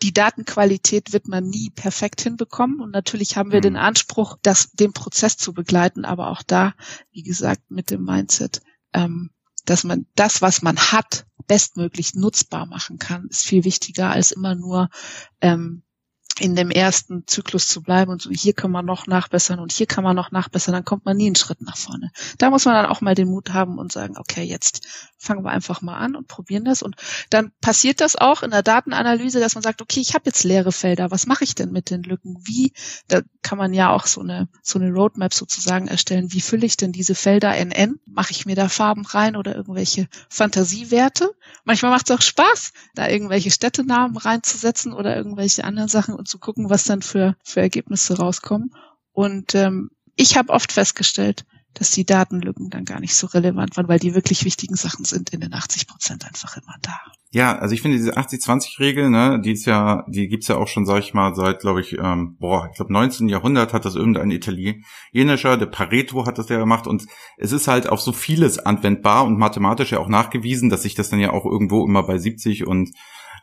Die 0.02 0.12
Datenqualität 0.12 1.12
wird 1.12 1.28
man 1.28 1.44
nie 1.44 1.70
perfekt 1.70 2.22
hinbekommen. 2.22 2.80
Und 2.80 2.90
natürlich 2.90 3.36
haben 3.36 3.52
wir 3.52 3.58
mhm. 3.58 3.62
den 3.64 3.76
Anspruch, 3.76 4.38
das, 4.42 4.72
den 4.72 4.92
Prozess 4.92 5.36
zu 5.36 5.52
begleiten. 5.52 6.04
Aber 6.04 6.30
auch 6.30 6.42
da, 6.42 6.74
wie 7.12 7.22
gesagt, 7.22 7.70
mit 7.70 7.90
dem 7.90 8.02
Mindset, 8.02 8.62
ähm, 8.94 9.30
dass 9.66 9.84
man 9.84 10.06
das, 10.14 10.42
was 10.42 10.62
man 10.62 10.76
hat, 10.78 11.26
bestmöglich 11.46 12.14
nutzbar 12.14 12.66
machen 12.66 12.98
kann, 12.98 13.28
ist 13.28 13.44
viel 13.44 13.64
wichtiger 13.64 14.10
als 14.10 14.32
immer 14.32 14.54
nur 14.54 14.88
ähm, 15.40 15.82
in 16.38 16.54
dem 16.54 16.70
ersten 16.70 17.26
Zyklus 17.26 17.66
zu 17.66 17.82
bleiben 17.82 18.10
und 18.10 18.22
so, 18.22 18.30
hier 18.30 18.52
kann 18.52 18.70
man 18.70 18.84
noch 18.84 19.06
nachbessern 19.06 19.58
und 19.58 19.72
hier 19.72 19.86
kann 19.86 20.04
man 20.04 20.14
noch 20.14 20.30
nachbessern, 20.30 20.74
dann 20.74 20.84
kommt 20.84 21.04
man 21.04 21.16
nie 21.16 21.26
einen 21.26 21.36
Schritt 21.36 21.62
nach 21.62 21.76
vorne. 21.76 22.10
Da 22.38 22.50
muss 22.50 22.66
man 22.66 22.74
dann 22.74 22.86
auch 22.86 23.00
mal 23.00 23.14
den 23.14 23.28
Mut 23.28 23.52
haben 23.52 23.78
und 23.78 23.92
sagen, 23.92 24.16
okay, 24.18 24.42
jetzt 24.42 24.86
fangen 25.18 25.44
wir 25.44 25.50
einfach 25.50 25.80
mal 25.80 25.96
an 25.96 26.14
und 26.14 26.28
probieren 26.28 26.64
das. 26.64 26.82
Und 26.82 26.96
dann 27.30 27.52
passiert 27.60 28.00
das 28.00 28.16
auch 28.16 28.42
in 28.42 28.50
der 28.50 28.62
Datenanalyse, 28.62 29.40
dass 29.40 29.54
man 29.54 29.62
sagt, 29.62 29.80
okay, 29.80 30.00
ich 30.00 30.14
habe 30.14 30.24
jetzt 30.26 30.44
leere 30.44 30.72
Felder, 30.72 31.10
was 31.10 31.26
mache 31.26 31.44
ich 31.44 31.54
denn 31.54 31.72
mit 31.72 31.90
den 31.90 32.02
Lücken? 32.02 32.36
Wie, 32.44 32.72
da 33.08 33.22
kann 33.42 33.58
man 33.58 33.72
ja 33.72 33.90
auch 33.90 34.06
so 34.06 34.20
eine, 34.20 34.48
so 34.62 34.78
eine 34.78 34.90
Roadmap 34.90 35.32
sozusagen 35.32 35.88
erstellen, 35.88 36.32
wie 36.32 36.40
fülle 36.40 36.66
ich 36.66 36.76
denn 36.76 36.92
diese 36.92 37.14
Felder 37.14 37.56
NN? 37.56 37.98
Mache 38.04 38.32
ich 38.32 38.44
mir 38.44 38.56
da 38.56 38.68
Farben 38.68 39.06
rein 39.06 39.36
oder 39.36 39.56
irgendwelche 39.56 40.08
Fantasiewerte? 40.28 41.30
Manchmal 41.64 41.90
macht 41.90 42.10
es 42.10 42.16
auch 42.16 42.22
Spaß, 42.22 42.72
da 42.94 43.08
irgendwelche 43.08 43.50
Städtenamen 43.50 44.16
reinzusetzen 44.16 44.92
oder 44.92 45.16
irgendwelche 45.16 45.64
anderen 45.64 45.88
Sachen 45.88 46.14
und 46.14 46.28
zu 46.28 46.38
gucken, 46.38 46.70
was 46.70 46.84
dann 46.84 47.02
für, 47.02 47.36
für 47.42 47.60
Ergebnisse 47.60 48.16
rauskommen. 48.18 48.74
Und 49.12 49.54
ähm, 49.54 49.90
ich 50.14 50.36
habe 50.36 50.52
oft 50.52 50.72
festgestellt, 50.72 51.44
dass 51.78 51.90
die 51.90 52.06
Datenlücken 52.06 52.70
dann 52.70 52.84
gar 52.84 53.00
nicht 53.00 53.14
so 53.14 53.26
relevant 53.26 53.76
waren, 53.76 53.88
weil 53.88 53.98
die 53.98 54.14
wirklich 54.14 54.44
wichtigen 54.44 54.76
Sachen 54.76 55.04
sind 55.04 55.30
in 55.30 55.40
den 55.40 55.52
80 55.52 55.86
Prozent 55.86 56.26
einfach 56.26 56.56
immer 56.56 56.74
da. 56.80 56.98
Ja, 57.32 57.58
also 57.58 57.74
ich 57.74 57.82
finde 57.82 57.98
diese 57.98 58.16
80-20-Regel, 58.16 59.10
ne, 59.10 59.40
die 59.44 59.52
ist 59.52 59.66
ja, 59.66 60.04
die 60.08 60.26
gibt's 60.28 60.48
ja 60.48 60.56
auch 60.56 60.68
schon, 60.68 60.86
sag 60.86 61.00
ich 61.00 61.12
mal, 61.12 61.34
seit, 61.34 61.60
glaube 61.60 61.82
ich, 61.82 61.98
ähm, 61.98 62.36
boah, 62.38 62.68
ich 62.70 62.76
glaube 62.76 62.92
19. 62.92 63.28
Jahrhundert 63.28 63.74
hat 63.74 63.84
das 63.84 63.94
irgendein 63.94 64.30
italienischer, 64.30 65.58
der 65.58 65.66
Pareto 65.66 66.24
hat 66.24 66.38
das 66.38 66.48
ja 66.48 66.58
gemacht 66.58 66.86
und 66.86 67.06
es 67.36 67.52
ist 67.52 67.68
halt 67.68 67.88
auf 67.90 68.00
so 68.00 68.12
vieles 68.12 68.58
anwendbar 68.58 69.26
und 69.26 69.38
mathematisch 69.38 69.92
ja 69.92 69.98
auch 69.98 70.08
nachgewiesen, 70.08 70.70
dass 70.70 70.82
sich 70.82 70.94
das 70.94 71.10
dann 71.10 71.20
ja 71.20 71.32
auch 71.32 71.44
irgendwo 71.44 71.84
immer 71.84 72.04
bei 72.04 72.16
70 72.16 72.66
und 72.66 72.90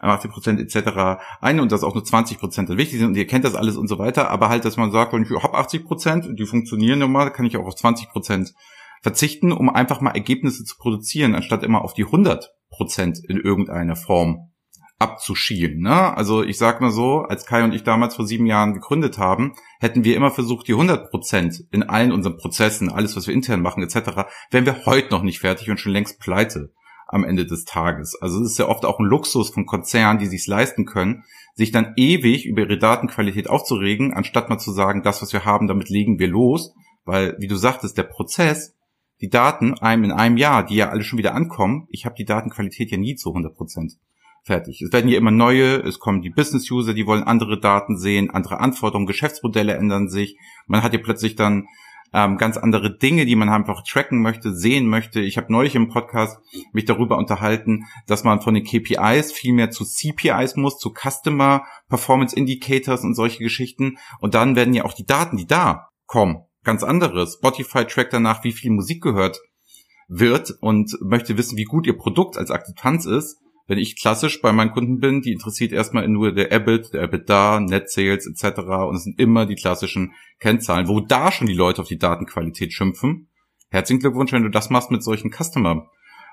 80 0.09 0.31
Prozent 0.31 0.59
etc. 0.59 1.21
ein 1.41 1.59
und 1.59 1.71
dass 1.71 1.83
auch 1.83 1.93
nur 1.93 2.03
20 2.03 2.39
Prozent 2.39 2.69
wichtig 2.69 2.99
sind 2.99 3.09
und 3.09 3.15
ihr 3.15 3.27
kennt 3.27 3.45
das 3.45 3.55
alles 3.55 3.77
und 3.77 3.87
so 3.87 3.99
weiter, 3.99 4.29
aber 4.29 4.49
halt, 4.49 4.65
dass 4.65 4.77
man 4.77 4.91
sagt, 4.91 5.13
ich 5.13 5.43
habe 5.43 5.57
80 5.57 5.85
Prozent, 5.85 6.39
die 6.39 6.45
funktionieren 6.45 6.99
normal, 6.99 7.31
kann 7.31 7.45
ich 7.45 7.57
auch 7.57 7.65
auf 7.65 7.75
20 7.75 8.09
Prozent 8.09 8.53
verzichten, 9.01 9.51
um 9.51 9.69
einfach 9.69 10.01
mal 10.01 10.11
Ergebnisse 10.11 10.63
zu 10.63 10.77
produzieren, 10.77 11.35
anstatt 11.35 11.63
immer 11.63 11.83
auf 11.83 11.93
die 11.93 12.05
100 12.05 12.53
Prozent 12.69 13.19
in 13.27 13.37
irgendeiner 13.37 13.95
Form 13.95 14.49
abzuschielen. 14.99 15.81
Ne? 15.81 16.15
Also 16.15 16.43
ich 16.43 16.57
sag 16.57 16.79
mal 16.79 16.91
so, 16.91 17.19
als 17.19 17.45
Kai 17.45 17.63
und 17.63 17.73
ich 17.73 17.83
damals 17.83 18.15
vor 18.15 18.25
sieben 18.25 18.45
Jahren 18.45 18.73
gegründet 18.73 19.17
haben, 19.17 19.53
hätten 19.79 20.05
wir 20.05 20.15
immer 20.15 20.31
versucht, 20.31 20.67
die 20.67 20.73
100 20.73 21.09
Prozent 21.09 21.65
in 21.71 21.83
allen 21.83 22.13
unseren 22.13 22.37
Prozessen, 22.37 22.89
alles, 22.89 23.15
was 23.17 23.27
wir 23.27 23.33
intern 23.33 23.61
machen 23.61 23.83
etc., 23.83 24.25
wären 24.49 24.65
wir 24.65 24.85
heute 24.85 25.09
noch 25.11 25.23
nicht 25.23 25.39
fertig 25.39 25.69
und 25.69 25.79
schon 25.79 25.91
längst 25.91 26.19
pleite 26.19 26.71
am 27.13 27.23
Ende 27.23 27.45
des 27.45 27.65
Tages. 27.65 28.15
Also 28.21 28.41
es 28.41 28.52
ist 28.52 28.60
ja 28.60 28.67
oft 28.67 28.86
auch 28.86 28.99
ein 28.99 29.06
Luxus 29.06 29.49
von 29.49 29.65
Konzernen, 29.65 30.19
die 30.19 30.28
sich 30.28 30.45
leisten 30.47 30.86
können, 30.86 31.23
sich 31.56 31.71
dann 31.71 31.93
ewig 31.95 32.45
über 32.45 32.62
ihre 32.62 32.78
Datenqualität 32.78 33.49
aufzuregen, 33.49 34.13
anstatt 34.13 34.49
mal 34.49 34.58
zu 34.58 34.71
sagen, 34.71 35.04
das, 35.04 35.21
was 35.21 35.34
wir 35.34 35.45
haben, 35.45 35.67
damit 35.67 35.89
legen 35.89 36.19
wir 36.19 36.28
los. 36.28 36.73
Weil, 37.06 37.36
wie 37.39 37.47
du 37.47 37.56
sagtest, 37.56 37.97
der 37.97 38.04
Prozess, 38.04 38.76
die 39.21 39.30
Daten 39.30 39.73
einem 39.76 40.06
in 40.06 40.12
einem 40.12 40.38
Jahr, 40.38 40.65
die 40.65 40.76
ja 40.76 40.89
alle 40.89 41.04
schon 41.04 41.19
wieder 41.19 41.36
ankommen, 41.36 41.88
ich 41.89 42.06
habe 42.06 42.15
die 42.15 42.26
Datenqualität 42.26 42.91
ja 42.91 42.97
nie 42.97 43.15
zu 43.15 43.30
100 43.30 43.56
Prozent 43.56 43.93
fertig. 44.43 44.82
Es 44.82 44.91
werden 44.91 45.10
ja 45.10 45.17
immer 45.17 45.32
neue, 45.32 45.78
es 45.78 45.99
kommen 45.99 46.21
die 46.21 46.30
Business-User, 46.30 46.93
die 46.93 47.06
wollen 47.06 47.23
andere 47.23 47.60
Daten 47.60 47.97
sehen, 47.97 48.30
andere 48.30 48.60
Anforderungen, 48.60 49.08
Geschäftsmodelle 49.08 49.76
ändern 49.76 50.10
sich. 50.10 50.38
Man 50.67 50.84
hat 50.84 50.93
ja 50.93 50.99
plötzlich 51.02 51.36
dann 51.36 51.67
ähm, 52.13 52.38
ganz 52.38 52.58
andere 52.58 52.95
Dinge, 52.97 53.26
die 53.26 53.36
man 53.36 53.49
einfach 53.49 53.84
tracken 53.84 54.21
möchte, 54.21 54.56
sehen 54.56 54.88
möchte. 54.88 55.19
Ich 55.19 55.38
habe 55.38 55.52
neulich 55.52 55.76
im 55.76 55.89
Podcast 55.89 56.38
mich 56.71 56.86
darüber 56.86 57.17
unterhalten, 57.17 57.86
dass 58.08 58.23
man 58.23 58.41
von 58.41 58.54
den 58.54 58.63
KPIs 58.63 59.32
viel 59.32 59.54
mehr 59.54 59.71
zu 59.71 59.84
CPIs 59.84 60.56
muss, 60.56 60.78
zu 60.78 60.93
Customer 60.93 61.65
Performance 61.89 62.36
Indicators 62.36 63.04
und 63.04 63.15
solche 63.15 63.43
Geschichten. 63.43 63.97
Und 64.19 64.36
dann 64.36 64.56
werden 64.56 64.73
ja 64.73 64.86
auch 64.86 64.93
die 64.93 65.06
Daten, 65.06 65.38
die 65.38 65.47
da 65.47 65.89
kommen, 66.06 66.43
ganz 66.63 66.84
anderes. 66.84 67.36
Spotify 67.36 67.86
trackt 67.86 68.13
danach, 68.13 68.43
wie 68.43 68.52
viel 68.52 68.71
Musik 68.71 69.02
gehört 69.02 69.39
wird 70.08 70.52
und 70.62 70.95
möchte 71.02 71.38
wissen, 71.38 71.58
wie 71.58 71.63
gut 71.63 71.88
ihr 71.88 71.97
Produkt 71.97 72.38
als 72.38 72.52
Akzeptanz 72.52 73.06
ist 73.06 73.42
wenn 73.65 73.78
ich 73.78 73.99
klassisch 73.99 74.41
bei 74.41 74.52
meinen 74.52 74.71
Kunden 74.71 74.99
bin, 74.99 75.21
die 75.21 75.32
interessiert 75.32 75.71
erstmal 75.71 76.08
nur 76.08 76.34
der 76.34 76.52
EBIT, 76.52 76.93
der 76.93 77.04
EBITDA, 77.04 77.62
Net 77.62 77.89
Sales 77.89 78.28
etc. 78.28 78.60
Und 78.60 78.95
es 78.95 79.04
sind 79.04 79.19
immer 79.19 79.45
die 79.45 79.56
klassischen 79.56 80.13
Kennzahlen, 80.39 80.88
wo 80.88 80.99
da 80.99 81.32
schon 81.32 81.47
die 81.47 81.54
Leute 81.54 81.82
auf 81.82 81.88
die 81.88 81.97
Datenqualität 81.97 82.73
schimpfen. 82.73 83.30
Herzlichen 83.69 84.02
Glückwunsch, 84.02 84.32
wenn 84.34 84.43
du 84.43 84.49
das 84.49 84.69
machst 84.69 84.91
mit 84.91 85.04
solchen 85.04 85.32
Customer 85.32 85.89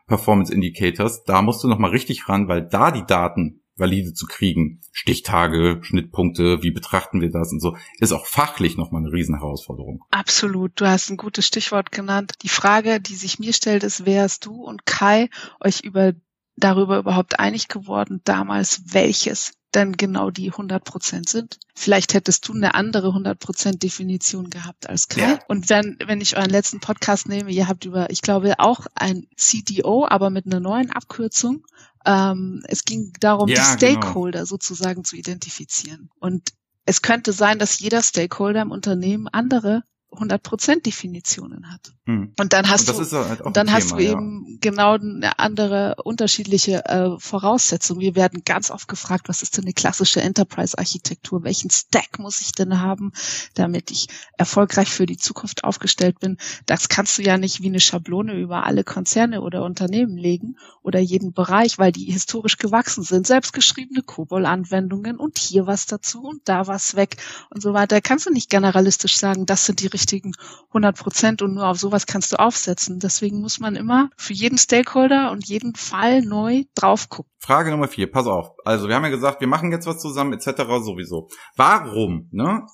Performance 0.07 0.53
Indicators. 0.53 1.25
Da 1.25 1.41
musst 1.41 1.63
du 1.63 1.69
nochmal 1.69 1.91
richtig 1.91 2.29
ran, 2.29 2.49
weil 2.49 2.67
da 2.67 2.91
die 2.91 3.07
Daten 3.07 3.63
valide 3.77 4.13
zu 4.13 4.27
kriegen, 4.27 4.81
Stichtage, 4.93 5.79
Schnittpunkte, 5.83 6.63
wie 6.63 6.71
betrachten 6.71 7.21
wir 7.21 7.31
das 7.31 7.51
und 7.51 7.61
so, 7.61 7.77
ist 7.99 8.13
auch 8.13 8.27
fachlich 8.27 8.77
nochmal 8.77 9.03
eine 9.03 9.13
Riesenherausforderung. 9.13 10.05
Absolut. 10.11 10.73
Du 10.75 10.87
hast 10.87 11.11
ein 11.11 11.17
gutes 11.17 11.47
Stichwort 11.47 11.91
genannt. 11.91 12.35
Die 12.43 12.49
Frage, 12.49 13.01
die 13.01 13.15
sich 13.15 13.39
mir 13.39 13.53
stellt, 13.53 13.83
ist, 13.83 14.05
wärst 14.05 14.45
du 14.45 14.63
und 14.63 14.85
Kai 14.85 15.31
euch 15.61 15.81
über 15.81 16.13
darüber 16.61 16.99
überhaupt 16.99 17.39
einig 17.39 17.69
geworden 17.69 18.21
damals, 18.25 18.83
welches 18.93 19.53
denn 19.75 19.97
genau 19.97 20.31
die 20.31 20.51
100 20.51 20.85
Prozent 20.85 21.29
sind. 21.29 21.59
Vielleicht 21.75 22.15
hättest 22.15 22.49
du 22.49 22.55
eine 22.55 22.75
andere 22.75 23.09
100 23.09 23.39
Prozent 23.39 23.83
Definition 23.83 24.51
gehabt 24.51 24.89
als 24.89 25.09
Kai. 25.09 25.21
Ja. 25.21 25.39
Und 25.49 25.69
wenn, 25.71 25.97
wenn 26.05 26.21
ich 26.21 26.37
euren 26.37 26.51
letzten 26.51 26.81
Podcast 26.81 27.29
nehme, 27.29 27.51
ihr 27.51 27.69
habt 27.69 27.85
über, 27.85 28.11
ich 28.11 28.23
glaube, 28.23 28.55
auch 28.59 28.87
ein 28.95 29.27
CDO, 29.37 30.07
aber 30.09 30.31
mit 30.31 30.47
einer 30.47 30.61
neuen 30.61 30.91
Abkürzung. 30.91 31.65
Ähm, 32.05 32.63
es 32.67 32.85
ging 32.85 33.13
darum, 33.21 33.49
ja, 33.49 33.55
die 33.55 33.61
genau. 33.87 34.01
Stakeholder 34.01 34.39
genau. 34.41 34.49
sozusagen 34.49 35.05
zu 35.05 35.17
identifizieren. 35.17 36.11
Und 36.19 36.53
es 36.87 37.03
könnte 37.03 37.33
sein, 37.33 37.59
dass 37.59 37.79
jeder 37.79 38.03
Stakeholder 38.03 38.63
im 38.63 38.71
Unternehmen 38.73 39.29
andere 39.29 39.85
100% 40.11 40.83
Definitionen 40.83 41.71
hat. 41.73 41.93
Hm. 42.11 42.33
Und 42.39 42.53
dann 42.53 42.69
hast 42.69 42.91
und 42.91 43.13
du, 43.13 43.29
halt 43.29 43.41
und 43.41 43.57
dann 43.57 43.69
Thema, 43.69 43.77
hast 43.79 43.93
du 43.93 43.99
eben 43.99 44.47
ja. 44.49 44.57
genau 44.61 44.95
eine 44.95 45.39
andere 45.39 45.95
unterschiedliche 46.03 46.85
äh, 46.87 47.11
Voraussetzung. 47.19 48.01
Wir 48.01 48.17
werden 48.17 48.43
ganz 48.45 48.71
oft 48.71 48.89
gefragt, 48.89 49.29
was 49.29 49.43
ist 49.43 49.57
denn 49.57 49.65
eine 49.65 49.73
klassische 49.73 50.21
Enterprise-Architektur? 50.21 51.45
Welchen 51.45 51.71
Stack 51.71 52.19
muss 52.19 52.41
ich 52.41 52.53
denn 52.53 52.81
haben, 52.81 53.13
damit 53.55 53.91
ich 53.93 54.09
erfolgreich 54.37 54.89
für 54.89 55.07
die 55.07 55.19
Zukunft 55.19 55.63
aufgestellt 55.63 56.19
bin? 56.19 56.37
Das 56.67 56.89
kannst 56.89 57.17
du 57.19 57.23
ja 57.23 57.39
nicht 57.39 57.63
wie 57.63 57.69
eine 57.69 57.81
Schablone 57.81 58.35
über 58.35 58.67
alle 58.67 58.83
Konzerne 58.83 59.41
oder 59.43 59.65
Unternehmen 59.65 60.17
legen 60.17 60.57
oder 60.83 60.99
jeden 60.99 61.33
Bereich, 61.33 61.79
weil 61.79 61.93
die 61.93 62.07
historisch 62.07 62.59
gewachsen 62.59 63.05
sind. 63.05 63.27
Selbstgeschriebene 63.27 64.03
COBOL-Anwendungen 64.03 65.17
und 65.17 65.39
hier 65.39 65.67
was 65.67 65.87
dazu 65.87 66.23
und 66.23 66.41
da 66.49 66.67
was 66.67 66.97
weg 66.97 67.19
und 67.51 67.63
so 67.63 67.73
weiter. 67.73 68.01
Kannst 68.01 68.27
du 68.27 68.31
nicht 68.31 68.51
generalistisch 68.51 69.17
sagen, 69.17 69.47
das 69.47 69.67
sind 69.67 69.81
die 69.81 69.87
richtigen 69.87 70.33
100 70.69 70.97
Prozent 70.97 71.43
und 71.43 71.55
nur 71.55 71.69
auf 71.69 71.79
sowas 71.79 72.00
kannst 72.07 72.33
du 72.33 72.37
aufsetzen. 72.39 72.99
Deswegen 72.99 73.41
muss 73.41 73.61
man 73.61 73.77
immer 73.77 74.11
für 74.17 74.33
jeden 74.33 74.59
Stakeholder 74.59 75.31
und 75.31 75.47
jeden 75.47 75.75
Fall 75.75 76.23
neu 76.23 76.65
drauf 76.75 77.09
gucken. 77.09 77.31
Frage 77.39 77.71
Nummer 77.71 77.89
vier, 77.89 78.11
pass 78.11 78.27
auf. 78.27 78.53
Also 78.65 78.89
wir 78.89 78.95
haben 78.95 79.05
ja 79.05 79.11
gesagt, 79.11 79.41
wir 79.41 79.49
machen 79.49 79.73
jetzt 79.73 79.87
was 79.87 80.01
zusammen 80.01 80.33
etc. 80.33 80.63
sowieso. 80.83 81.29
Warum, 81.57 82.29
ne? 82.33 82.67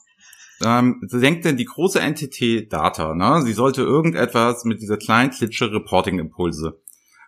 Ähm, 0.64 1.02
denkt 1.12 1.44
denn 1.44 1.56
die 1.56 1.66
große 1.66 2.00
Entität 2.00 2.72
Data, 2.72 3.14
ne? 3.14 3.42
Sie 3.42 3.52
sollte 3.52 3.82
irgendetwas 3.82 4.64
mit 4.64 4.80
dieser 4.80 4.96
kleinen 4.96 5.30
Klitsche 5.30 5.70
Reporting-Impulse 5.70 6.80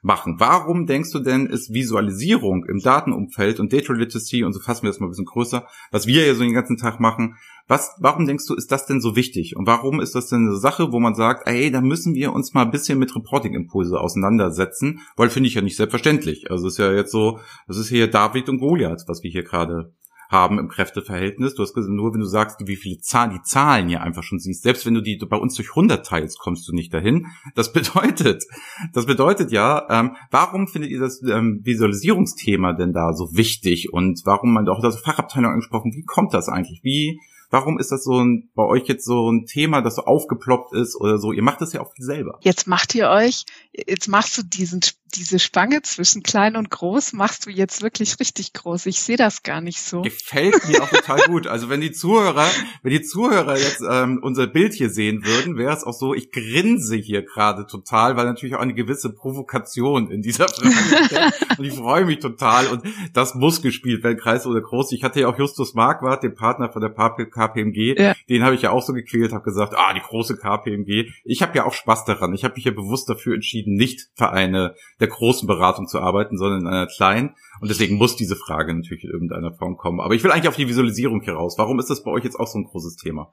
machen. 0.02 0.36
Warum 0.38 0.86
denkst 0.86 1.12
du 1.12 1.20
denn, 1.20 1.46
ist 1.46 1.72
Visualisierung 1.72 2.64
im 2.64 2.80
Datenumfeld 2.80 3.60
und 3.60 3.72
Data 3.72 3.92
Literacy 3.92 4.44
und 4.44 4.52
so 4.52 4.60
fassen 4.60 4.84
wir 4.84 4.90
das 4.90 5.00
mal 5.00 5.06
ein 5.06 5.10
bisschen 5.10 5.24
größer, 5.24 5.66
was 5.90 6.06
wir 6.06 6.26
ja 6.26 6.34
so 6.34 6.42
den 6.42 6.54
ganzen 6.54 6.76
Tag 6.76 7.00
machen, 7.00 7.36
was, 7.68 7.94
warum 7.98 8.26
denkst 8.26 8.46
du, 8.46 8.54
ist 8.54 8.72
das 8.72 8.86
denn 8.86 9.02
so 9.02 9.14
wichtig? 9.14 9.54
Und 9.54 9.66
warum 9.66 10.00
ist 10.00 10.14
das 10.14 10.28
denn 10.28 10.46
eine 10.46 10.56
Sache, 10.56 10.90
wo 10.90 11.00
man 11.00 11.14
sagt, 11.14 11.46
ey, 11.46 11.70
da 11.70 11.82
müssen 11.82 12.14
wir 12.14 12.32
uns 12.32 12.54
mal 12.54 12.62
ein 12.62 12.70
bisschen 12.70 12.98
mit 12.98 13.14
Reporting-Impulse 13.14 14.00
auseinandersetzen? 14.00 15.00
Weil 15.16 15.28
finde 15.28 15.48
ich 15.48 15.54
ja 15.54 15.60
nicht 15.60 15.76
selbstverständlich. 15.76 16.50
Also 16.50 16.66
es 16.66 16.74
ist 16.74 16.78
ja 16.78 16.92
jetzt 16.92 17.12
so, 17.12 17.40
das 17.66 17.76
ist 17.76 17.90
hier 17.90 18.10
David 18.10 18.48
und 18.48 18.58
Goliath, 18.58 19.04
was 19.06 19.22
wir 19.22 19.30
hier 19.30 19.42
gerade 19.42 19.92
haben 20.28 20.58
im 20.58 20.68
Kräfteverhältnis. 20.68 21.54
Du 21.54 21.62
hast 21.62 21.74
gesagt, 21.74 21.92
nur 21.92 22.12
wenn 22.12 22.20
du 22.20 22.26
sagst, 22.26 22.58
wie 22.66 22.76
viele 22.76 23.00
Zahlen, 23.00 23.32
die 23.32 23.42
Zahlen 23.42 23.88
hier 23.88 24.02
einfach 24.02 24.22
schon 24.22 24.38
siehst, 24.38 24.62
selbst 24.62 24.84
wenn 24.86 24.94
du 24.94 25.00
die 25.00 25.16
bei 25.16 25.36
uns 25.36 25.54
durch 25.54 25.70
100 25.70 26.04
teilst, 26.04 26.38
kommst 26.38 26.68
du 26.68 26.74
nicht 26.74 26.92
dahin. 26.92 27.26
Das 27.54 27.72
bedeutet, 27.78 28.44
das 28.92 29.06
bedeutet 29.06 29.50
ja, 29.50 29.86
ähm, 29.90 30.16
warum 30.30 30.68
findet 30.68 30.90
ihr 30.90 31.00
das 31.00 31.22
ähm, 31.22 31.60
Visualisierungsthema 31.64 32.74
denn 32.74 32.92
da 32.92 33.12
so 33.14 33.30
wichtig 33.32 33.92
und 33.92 34.20
warum 34.24 34.52
man 34.52 34.68
auch 34.68 34.82
das 34.82 35.00
Fachabteilung 35.00 35.52
angesprochen, 35.52 35.92
wie 35.94 36.04
kommt 36.04 36.34
das 36.34 36.48
eigentlich? 36.48 36.80
Wie, 36.82 37.18
Warum 37.50 37.78
ist 37.78 37.92
das 37.92 38.04
so 38.04 38.22
ein, 38.22 38.50
bei 38.54 38.64
euch 38.64 38.86
jetzt 38.88 39.06
so 39.06 39.30
ein 39.30 39.46
Thema, 39.46 39.80
das 39.80 39.96
so 39.96 40.02
aufgeploppt 40.02 40.74
ist 40.74 40.96
oder 41.00 41.16
so? 41.16 41.32
Ihr 41.32 41.42
macht 41.42 41.62
das 41.62 41.72
ja 41.72 41.80
auch 41.80 41.92
viel 41.94 42.04
selber. 42.04 42.38
Jetzt 42.42 42.66
macht 42.66 42.94
ihr 42.94 43.08
euch, 43.08 43.46
jetzt 43.72 44.06
machst 44.08 44.36
du 44.36 44.42
diesen 44.42 44.82
diese 45.14 45.38
Spange 45.38 45.82
zwischen 45.82 46.22
klein 46.22 46.56
und 46.56 46.70
groß 46.70 47.12
machst 47.12 47.46
du 47.46 47.50
jetzt 47.50 47.82
wirklich 47.82 48.18
richtig 48.20 48.52
groß. 48.52 48.86
Ich 48.86 49.00
sehe 49.00 49.16
das 49.16 49.42
gar 49.42 49.60
nicht 49.60 49.80
so. 49.80 50.02
Gefällt 50.02 50.68
mir 50.68 50.82
auch 50.82 50.88
total 50.88 51.20
gut. 51.26 51.46
Also 51.46 51.68
wenn 51.68 51.80
die 51.80 51.92
Zuhörer, 51.92 52.46
wenn 52.82 52.92
die 52.92 53.02
Zuhörer 53.02 53.56
jetzt 53.56 53.82
ähm, 53.88 54.20
unser 54.22 54.46
Bild 54.46 54.74
hier 54.74 54.90
sehen 54.90 55.24
würden, 55.24 55.56
wäre 55.56 55.74
es 55.74 55.84
auch 55.84 55.92
so, 55.92 56.14
ich 56.14 56.30
grinse 56.30 56.96
hier 56.96 57.22
gerade 57.22 57.66
total, 57.66 58.16
weil 58.16 58.26
natürlich 58.26 58.54
auch 58.56 58.60
eine 58.60 58.74
gewisse 58.74 59.12
Provokation 59.12 60.10
in 60.10 60.22
dieser 60.22 60.48
Frage 60.48 60.68
ist. 60.68 61.58
Und 61.58 61.64
ich 61.64 61.74
freue 61.74 62.04
mich 62.04 62.18
total. 62.18 62.66
Und 62.68 62.82
das 63.12 63.34
muss 63.34 63.62
gespielt 63.62 64.02
werden, 64.04 64.18
Kreis 64.18 64.46
oder 64.46 64.60
groß. 64.60 64.92
Ich 64.92 65.04
hatte 65.04 65.20
ja 65.20 65.28
auch 65.28 65.38
Justus 65.38 65.74
Marquardt, 65.74 66.22
den 66.22 66.34
Partner 66.34 66.70
von 66.70 66.82
der 66.82 66.90
KPMG, 66.90 67.98
ja. 67.98 68.14
den 68.28 68.42
habe 68.42 68.54
ich 68.54 68.62
ja 68.62 68.70
auch 68.70 68.82
so 68.82 68.92
gequält, 68.92 69.32
habe 69.32 69.44
gesagt, 69.44 69.74
ah, 69.76 69.94
die 69.94 70.00
große 70.00 70.36
KPMG. 70.36 71.10
Ich 71.24 71.42
habe 71.42 71.56
ja 71.56 71.64
auch 71.64 71.72
Spaß 71.72 72.04
daran. 72.04 72.34
Ich 72.34 72.44
habe 72.44 72.54
mich 72.54 72.64
ja 72.64 72.72
bewusst 72.72 73.08
dafür 73.08 73.34
entschieden, 73.34 73.74
nicht 73.74 74.08
für 74.14 74.30
eine 74.30 74.74
der 75.00 75.08
großen 75.08 75.46
Beratung 75.46 75.86
zu 75.86 76.00
arbeiten, 76.00 76.38
sondern 76.38 76.60
in 76.60 76.66
einer 76.66 76.86
kleinen. 76.86 77.34
Und 77.60 77.68
deswegen 77.68 77.96
muss 77.96 78.16
diese 78.16 78.36
Frage 78.36 78.74
natürlich 78.74 79.04
in 79.04 79.10
irgendeiner 79.10 79.52
Form 79.52 79.76
kommen. 79.76 80.00
Aber 80.00 80.14
ich 80.14 80.24
will 80.24 80.32
eigentlich 80.32 80.48
auf 80.48 80.56
die 80.56 80.68
Visualisierung 80.68 81.20
hier 81.22 81.34
raus. 81.34 81.54
Warum 81.58 81.78
ist 81.78 81.90
das 81.90 82.02
bei 82.02 82.10
euch 82.10 82.24
jetzt 82.24 82.38
auch 82.38 82.46
so 82.46 82.58
ein 82.58 82.64
großes 82.64 82.96
Thema? 82.96 83.30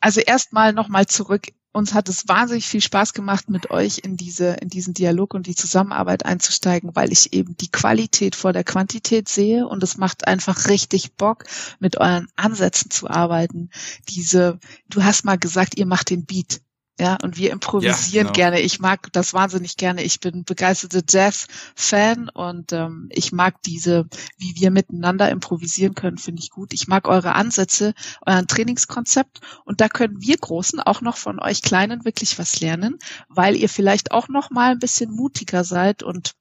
Also 0.00 0.20
erstmal 0.20 0.72
nochmal 0.72 1.06
zurück. 1.06 1.48
Uns 1.72 1.94
hat 1.94 2.08
es 2.08 2.26
wahnsinnig 2.26 2.66
viel 2.66 2.80
Spaß 2.80 3.12
gemacht, 3.12 3.48
mit 3.48 3.70
euch 3.70 3.98
in 3.98 4.16
diese, 4.16 4.54
in 4.54 4.68
diesen 4.68 4.92
Dialog 4.92 5.34
und 5.34 5.46
die 5.46 5.54
Zusammenarbeit 5.54 6.26
einzusteigen, 6.26 6.96
weil 6.96 7.12
ich 7.12 7.32
eben 7.32 7.56
die 7.56 7.70
Qualität 7.70 8.34
vor 8.34 8.52
der 8.52 8.64
Quantität 8.64 9.28
sehe 9.28 9.68
und 9.68 9.80
es 9.84 9.96
macht 9.96 10.26
einfach 10.26 10.66
richtig 10.68 11.14
Bock, 11.14 11.44
mit 11.78 11.96
euren 11.98 12.26
Ansätzen 12.34 12.90
zu 12.90 13.08
arbeiten. 13.08 13.70
Diese, 14.08 14.58
du 14.88 15.04
hast 15.04 15.24
mal 15.24 15.38
gesagt, 15.38 15.78
ihr 15.78 15.86
macht 15.86 16.10
den 16.10 16.24
Beat. 16.24 16.60
Ja, 17.00 17.16
und 17.22 17.38
wir 17.38 17.50
improvisieren 17.50 18.12
ja, 18.12 18.22
genau. 18.24 18.32
gerne. 18.32 18.60
Ich 18.60 18.78
mag 18.78 19.10
das 19.12 19.32
wahnsinnig 19.32 19.78
gerne. 19.78 20.02
Ich 20.02 20.20
bin 20.20 20.44
begeisterte 20.44 21.02
Jazz-Fan 21.08 22.28
und 22.28 22.74
ähm, 22.74 23.08
ich 23.10 23.32
mag 23.32 23.62
diese, 23.62 24.06
wie 24.36 24.54
wir 24.56 24.70
miteinander 24.70 25.30
improvisieren 25.30 25.94
können, 25.94 26.18
finde 26.18 26.42
ich 26.42 26.50
gut. 26.50 26.74
Ich 26.74 26.88
mag 26.88 27.08
eure 27.08 27.34
Ansätze, 27.34 27.94
euren 28.26 28.46
Trainingskonzept 28.46 29.40
und 29.64 29.80
da 29.80 29.88
können 29.88 30.20
wir 30.20 30.36
Großen 30.36 30.78
auch 30.78 31.00
noch 31.00 31.16
von 31.16 31.40
euch 31.40 31.62
Kleinen 31.62 32.04
wirklich 32.04 32.38
was 32.38 32.60
lernen, 32.60 32.98
weil 33.30 33.56
ihr 33.56 33.70
vielleicht 33.70 34.12
auch 34.12 34.28
noch 34.28 34.50
mal 34.50 34.72
ein 34.72 34.78
bisschen 34.78 35.10
mutiger 35.10 35.64
seid 35.64 36.02
und 36.02 36.34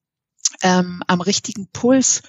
ähm, 0.62 1.02
am 1.08 1.22
richtigen 1.22 1.69
Puls 1.72 2.22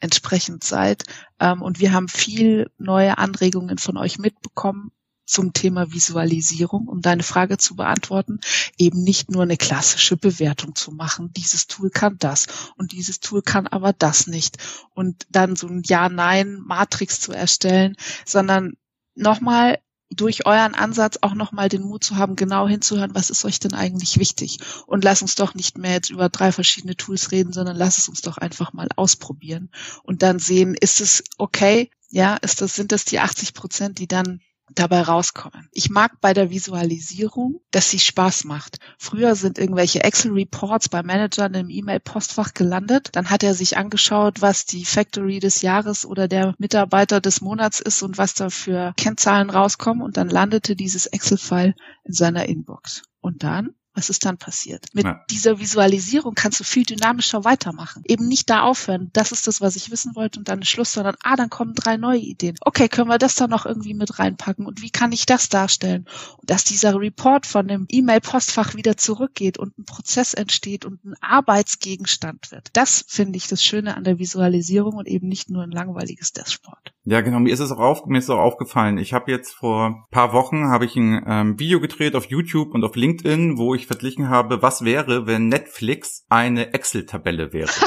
entsprechend 0.00 0.64
seid. 0.64 1.02
Ähm, 1.38 1.60
und 1.60 1.80
wir 1.80 1.92
haben 1.92 2.08
viel 2.08 2.70
neue 2.78 3.18
Anregungen 3.18 3.76
von 3.76 3.98
euch 3.98 4.18
mitbekommen 4.18 4.90
zum 5.26 5.52
Thema 5.52 5.92
Visualisierung, 5.92 6.88
um 6.88 7.00
deine 7.00 7.22
Frage 7.22 7.58
zu 7.58 7.76
beantworten, 7.76 8.40
eben 8.78 9.02
nicht 9.02 9.30
nur 9.30 9.42
eine 9.42 9.56
klassische 9.56 10.16
Bewertung 10.16 10.74
zu 10.74 10.92
machen. 10.92 11.32
Dieses 11.32 11.66
Tool 11.66 11.90
kann 11.90 12.16
das 12.18 12.46
und 12.76 12.92
dieses 12.92 13.20
Tool 13.20 13.42
kann 13.42 13.66
aber 13.66 13.92
das 13.92 14.26
nicht. 14.26 14.58
Und 14.94 15.26
dann 15.30 15.56
so 15.56 15.66
ein 15.66 15.82
Ja-Nein-Matrix 15.84 17.20
zu 17.20 17.32
erstellen, 17.32 17.96
sondern 18.24 18.74
nochmal 19.14 19.78
durch 20.10 20.46
euren 20.46 20.74
Ansatz 20.74 21.18
auch 21.22 21.34
nochmal 21.34 21.68
den 21.68 21.82
Mut 21.82 22.04
zu 22.04 22.16
haben, 22.16 22.36
genau 22.36 22.68
hinzuhören, 22.68 23.14
was 23.14 23.30
ist 23.30 23.44
euch 23.44 23.58
denn 23.58 23.74
eigentlich 23.74 24.18
wichtig? 24.18 24.58
Und 24.86 25.02
lass 25.02 25.22
uns 25.22 25.34
doch 25.34 25.54
nicht 25.54 25.78
mehr 25.78 25.92
jetzt 25.92 26.10
über 26.10 26.28
drei 26.28 26.52
verschiedene 26.52 26.96
Tools 26.96 27.32
reden, 27.32 27.52
sondern 27.52 27.76
lass 27.76 27.98
es 27.98 28.08
uns 28.08 28.20
doch 28.20 28.38
einfach 28.38 28.72
mal 28.72 28.88
ausprobieren 28.96 29.70
und 30.02 30.22
dann 30.22 30.38
sehen, 30.38 30.74
ist 30.74 31.00
es 31.00 31.24
okay? 31.38 31.90
Ja, 32.10 32.36
ist 32.36 32.60
das, 32.60 32.74
sind 32.76 32.92
das 32.92 33.04
die 33.04 33.18
80 33.18 33.54
Prozent, 33.54 33.98
die 33.98 34.06
dann 34.06 34.40
dabei 34.72 35.02
rauskommen. 35.02 35.68
Ich 35.72 35.90
mag 35.90 36.20
bei 36.20 36.32
der 36.32 36.50
Visualisierung, 36.50 37.60
dass 37.70 37.90
sie 37.90 37.98
Spaß 37.98 38.44
macht. 38.44 38.78
Früher 38.98 39.34
sind 39.34 39.58
irgendwelche 39.58 40.02
Excel-Reports 40.02 40.88
bei 40.88 41.02
Managern 41.02 41.54
im 41.54 41.70
E-Mail-Postfach 41.70 42.54
gelandet. 42.54 43.10
Dann 43.12 43.30
hat 43.30 43.42
er 43.42 43.54
sich 43.54 43.76
angeschaut, 43.76 44.40
was 44.40 44.64
die 44.64 44.84
Factory 44.84 45.38
des 45.38 45.62
Jahres 45.62 46.06
oder 46.06 46.28
der 46.28 46.54
Mitarbeiter 46.58 47.20
des 47.20 47.40
Monats 47.40 47.80
ist 47.80 48.02
und 48.02 48.18
was 48.18 48.34
da 48.34 48.50
für 48.50 48.94
Kennzahlen 48.96 49.50
rauskommen. 49.50 50.02
Und 50.02 50.16
dann 50.16 50.28
landete 50.28 50.76
dieses 50.76 51.06
Excel-File 51.06 51.74
in 52.04 52.12
seiner 52.12 52.48
Inbox. 52.48 53.02
Und 53.20 53.42
dann 53.42 53.74
was 53.94 54.10
ist 54.10 54.24
dann 54.24 54.38
passiert? 54.38 54.86
Mit 54.92 55.04
ja. 55.04 55.24
dieser 55.30 55.58
Visualisierung 55.58 56.34
kannst 56.34 56.60
du 56.60 56.64
viel 56.64 56.84
dynamischer 56.84 57.44
weitermachen. 57.44 58.02
Eben 58.06 58.26
nicht 58.26 58.50
da 58.50 58.62
aufhören, 58.62 59.10
das 59.12 59.32
ist 59.32 59.46
das, 59.46 59.60
was 59.60 59.76
ich 59.76 59.90
wissen 59.90 60.14
wollte 60.14 60.38
und 60.38 60.48
dann 60.48 60.62
ist 60.62 60.68
Schluss, 60.68 60.92
sondern 60.92 61.16
ah, 61.22 61.36
dann 61.36 61.50
kommen 61.50 61.74
drei 61.74 61.96
neue 61.96 62.18
Ideen. 62.18 62.56
Okay, 62.60 62.88
können 62.88 63.08
wir 63.08 63.18
das 63.18 63.34
da 63.34 63.46
noch 63.46 63.66
irgendwie 63.66 63.94
mit 63.94 64.18
reinpacken 64.18 64.66
und 64.66 64.82
wie 64.82 64.90
kann 64.90 65.12
ich 65.12 65.26
das 65.26 65.48
darstellen? 65.48 66.06
Und 66.38 66.50
dass 66.50 66.64
dieser 66.64 66.98
Report 66.98 67.46
von 67.46 67.68
dem 67.68 67.86
E-Mail-Postfach 67.88 68.74
wieder 68.74 68.96
zurückgeht 68.96 69.58
und 69.58 69.78
ein 69.78 69.84
Prozess 69.84 70.34
entsteht 70.34 70.84
und 70.84 71.04
ein 71.04 71.14
Arbeitsgegenstand 71.20 72.50
wird. 72.50 72.68
Das 72.72 73.04
finde 73.08 73.36
ich 73.36 73.48
das 73.48 73.62
Schöne 73.62 73.96
an 73.96 74.04
der 74.04 74.18
Visualisierung 74.18 74.94
und 74.94 75.06
eben 75.06 75.28
nicht 75.28 75.50
nur 75.50 75.62
ein 75.62 75.70
langweiliges 75.70 76.32
Dashboard. 76.32 76.92
Ja, 77.04 77.20
genau. 77.20 77.38
Mir 77.38 77.52
ist 77.52 77.60
es 77.60 77.70
auch, 77.70 77.78
auf, 77.78 78.06
mir 78.06 78.18
ist 78.18 78.30
auch 78.30 78.38
aufgefallen. 78.38 78.98
Ich 78.98 79.12
habe 79.12 79.30
jetzt 79.30 79.54
vor 79.54 80.06
paar 80.10 80.32
Wochen 80.32 80.68
habe 80.68 80.84
ich 80.86 80.96
ein 80.96 81.22
ähm, 81.26 81.58
Video 81.58 81.80
gedreht 81.80 82.14
auf 82.14 82.26
YouTube 82.26 82.74
und 82.74 82.84
auf 82.84 82.96
LinkedIn, 82.96 83.58
wo 83.58 83.74
ich 83.74 83.83
verglichen 83.86 84.28
habe, 84.28 84.62
was 84.62 84.84
wäre, 84.84 85.26
wenn 85.26 85.48
Netflix 85.48 86.24
eine 86.28 86.72
Excel-Tabelle 86.72 87.52
wäre. 87.52 87.70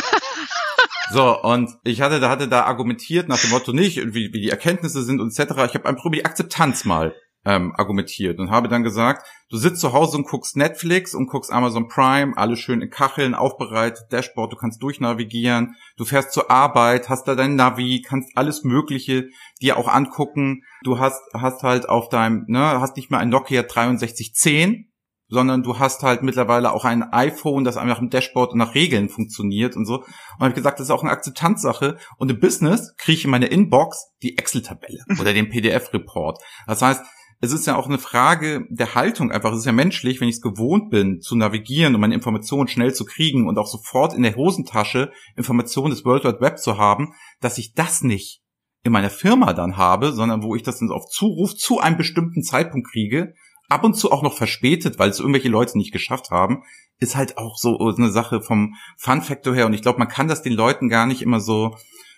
So, 1.10 1.42
und 1.42 1.70
ich 1.86 2.02
hatte 2.02 2.20
da, 2.20 2.30
hatte 2.30 2.50
da 2.50 2.64
argumentiert 2.64 3.30
nach 3.30 3.40
dem 3.40 3.52
Motto 3.52 3.72
nicht, 3.72 3.98
wie, 4.14 4.34
wie 4.34 4.42
die 4.42 4.50
Erkenntnisse 4.50 5.04
sind 5.04 5.22
und 5.22 5.30
etc. 5.30 5.54
Ich 5.66 5.74
habe 5.74 5.86
einfach 5.86 6.12
die 6.12 6.26
Akzeptanz 6.26 6.84
mal 6.84 7.16
ähm, 7.46 7.74
argumentiert 7.78 8.40
und 8.40 8.52
habe 8.52 8.68
dann 8.68 8.84
gesagt, 8.84 9.26
du 9.50 9.56
sitzt 9.56 9.80
zu 9.80 9.94
Hause 9.94 10.18
und 10.18 10.28
guckst 10.28 10.58
Netflix 10.58 11.16
und 11.16 11.28
guckst 11.28 11.52
Amazon 11.52 11.88
Prime, 11.88 12.34
alles 12.36 12.60
schön 12.60 12.82
in 12.82 12.90
Kacheln 12.90 13.36
aufbereitet, 13.36 14.12
Dashboard, 14.12 14.52
du 14.52 14.58
kannst 14.58 14.84
durchnavigieren, 14.84 15.76
du 15.96 16.04
fährst 16.04 16.34
zur 16.34 16.52
Arbeit, 16.52 17.08
hast 17.08 17.26
da 17.26 17.36
dein 17.36 17.56
Navi, 17.56 18.04
kannst 18.06 18.36
alles 18.36 18.66
Mögliche 18.66 19.30
dir 19.62 19.78
auch 19.78 19.88
angucken. 19.88 20.64
Du 20.84 21.00
hast, 21.00 21.22
hast 21.34 21.64
halt 21.64 21.88
auf 21.88 22.10
deinem, 22.10 22.44
ne, 22.48 22.82
hast 22.82 22.98
nicht 22.98 23.12
mehr 23.12 23.22
ein 23.22 23.30
Nokia 23.30 23.62
6310, 23.62 24.92
sondern 25.30 25.64
du 25.64 25.80
hast 25.80 26.04
halt 26.04 26.24
mittlerweile 26.24 26.72
auch 26.72 26.86
ein 26.86 27.04
iPhone, 27.04 27.64
das 27.64 27.78
einfach 27.78 28.00
im 28.00 28.10
Dashboard 28.10 28.56
nach 28.56 28.76
Regeln 28.76 29.10
funktioniert 29.10 29.76
und 29.76 29.86
so. 29.86 29.98
Und 30.00 30.40
habe 30.40 30.54
gesagt, 30.54 30.80
das 30.80 30.88
ist 30.88 30.92
auch 30.92 31.04
eine 31.04 31.12
Akzeptanzsache. 31.12 31.98
Und 32.18 32.32
im 32.32 32.40
Business 32.40 32.96
kriege 32.98 33.18
ich 33.18 33.26
in 33.26 33.32
meine 33.32 33.48
Inbox 33.48 34.14
die 34.24 34.38
Excel-Tabelle 34.38 35.04
oder 35.20 35.34
den 35.34 35.50
PDF-Report. 35.50 36.40
Das 36.66 36.82
heißt, 36.82 37.04
es 37.40 37.52
ist 37.52 37.68
ja 37.68 37.76
auch 37.76 37.86
eine 37.86 38.00
Frage 38.00 38.66
der 38.70 38.96
Haltung 38.96 39.32
einfach. 39.32 39.52
Es 39.52 39.60
ist 39.60 39.66
ja 39.66 39.72
menschlich, 39.72 40.20
wenn 40.20 40.28
ich 40.28 40.36
es 40.36 40.42
gewohnt 40.42 40.90
bin, 40.90 41.22
zu 41.22 41.36
navigieren 41.36 41.94
und 41.94 42.02
meine 42.02 42.16
Informationen 42.16 42.68
schnell 42.68 42.94
zu 42.94 43.06
kriegen 43.06 43.48
und 43.48 43.60
auch 43.60 43.68
sofort 43.68 44.16
in 44.16 44.24
der 44.24 44.36
Hosentasche 44.36 45.12
Informationen 45.36 45.92
des 45.92 46.04
World 46.04 46.24
Wide 46.24 46.42
Web 46.42 46.58
zu 46.58 46.78
haben, 46.78 47.14
dass 47.40 47.60
ich 47.60 47.74
das 47.74 48.02
nicht 48.02 48.42
in 48.84 48.92
meiner 48.92 49.10
Firma 49.10 49.54
dann 49.54 49.78
habe, 49.78 50.14
sondern 50.14 50.42
wo 50.42 50.56
ich 50.56 50.64
das 50.64 50.80
dann 50.80 50.90
auf 50.90 51.06
Zuruf 51.10 51.54
zu 51.56 51.80
einem 51.80 51.98
bestimmten 51.98 52.42
Zeitpunkt 52.42 52.90
kriege, 52.90 53.34
ab 53.70 53.84
und 53.84 53.96
zu 53.96 54.12
auch 54.12 54.24
noch 54.24 54.38
verspätet, 54.38 55.00
weil 55.00 55.10
es 55.10 55.20
irgendwelche 55.20 55.50
Leute 55.50 55.78
nicht 55.78 55.92
geschafft 55.92 56.32
haben, 56.32 56.64
ist 57.00 57.16
halt 57.16 57.38
auch 57.38 57.58
so 57.58 57.78
eine 57.80 58.12
Sache 58.12 58.42
vom 58.42 58.76
Fun 58.98 59.22
Factor 59.22 59.54
her. 59.54 59.66
Und 59.66 59.74
ich 59.74 59.82
glaube, 59.82 60.00
man 60.00 60.08
kann 60.08 60.28
das 60.28 60.42
den 60.42 60.54
Leuten 60.54 60.90
gar 60.90 61.06
nicht 61.06 61.22
immer 61.22 61.40
so 61.40 61.76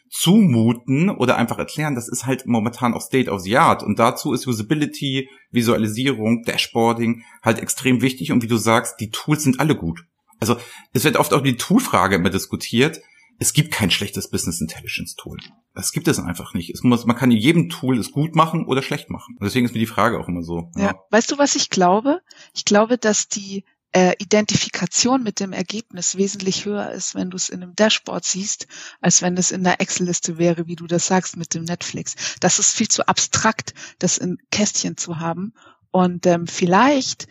zumuten 0.09 1.09
oder 1.09 1.37
einfach 1.37 1.59
erklären, 1.59 1.93
das 1.93 2.09
ist 2.09 2.25
halt 2.25 2.47
momentan 2.47 2.93
auch 2.93 3.01
State 3.01 3.29
of 3.29 3.41
the 3.41 3.57
Art. 3.57 3.83
Und 3.83 3.99
dazu 3.99 4.33
ist 4.33 4.47
Usability, 4.47 5.29
Visualisierung, 5.51 6.43
Dashboarding 6.43 7.23
halt 7.43 7.59
extrem 7.59 8.01
wichtig. 8.01 8.31
Und 8.31 8.43
wie 8.43 8.47
du 8.47 8.57
sagst, 8.57 8.99
die 8.99 9.11
Tools 9.11 9.43
sind 9.43 9.59
alle 9.59 9.75
gut. 9.75 10.05
Also 10.39 10.55
es 10.93 11.03
wird 11.03 11.17
oft 11.17 11.33
auch 11.33 11.41
die 11.41 11.57
Toolfrage 11.57 12.15
immer 12.15 12.29
diskutiert. 12.29 13.01
Es 13.39 13.53
gibt 13.53 13.71
kein 13.71 13.89
schlechtes 13.89 14.29
Business 14.29 14.59
Intelligence 14.59 15.15
Tool. 15.15 15.37
Das 15.73 15.91
gibt 15.91 16.07
es 16.07 16.19
einfach 16.19 16.53
nicht. 16.53 16.71
Es 16.71 16.83
muss, 16.83 17.05
man 17.05 17.15
kann 17.15 17.31
in 17.31 17.37
jedem 17.37 17.69
Tool 17.69 17.97
es 17.97 18.11
gut 18.11 18.35
machen 18.35 18.65
oder 18.65 18.81
schlecht 18.81 19.09
machen. 19.09 19.35
Und 19.39 19.45
deswegen 19.45 19.65
ist 19.65 19.73
mir 19.73 19.79
die 19.79 19.85
Frage 19.85 20.19
auch 20.19 20.27
immer 20.27 20.43
so. 20.43 20.71
Ja. 20.75 20.87
ja. 20.87 20.95
Weißt 21.09 21.31
du, 21.31 21.37
was 21.37 21.55
ich 21.55 21.69
glaube? 21.69 22.21
Ich 22.53 22.65
glaube, 22.65 22.97
dass 22.97 23.29
die 23.29 23.63
äh, 23.91 24.13
Identifikation 24.19 25.23
mit 25.23 25.39
dem 25.39 25.53
Ergebnis 25.53 26.17
wesentlich 26.17 26.65
höher 26.65 26.91
ist, 26.91 27.15
wenn 27.15 27.29
du 27.29 27.37
es 27.37 27.49
in 27.49 27.63
einem 27.63 27.75
Dashboard 27.75 28.23
siehst, 28.23 28.67
als 29.01 29.21
wenn 29.21 29.37
es 29.37 29.51
in 29.51 29.63
der 29.63 29.81
Excel-Liste 29.81 30.37
wäre, 30.37 30.67
wie 30.67 30.75
du 30.75 30.85
das 30.85 31.07
sagst 31.07 31.37
mit 31.37 31.53
dem 31.53 31.63
Netflix. 31.63 32.15
Das 32.39 32.59
ist 32.59 32.75
viel 32.75 32.87
zu 32.87 33.07
abstrakt, 33.07 33.73
das 33.97 34.17
in 34.17 34.37
Kästchen 34.51 34.97
zu 34.97 35.19
haben. 35.19 35.53
Und 35.91 36.25
ähm, 36.27 36.45
vielleicht 36.45 37.27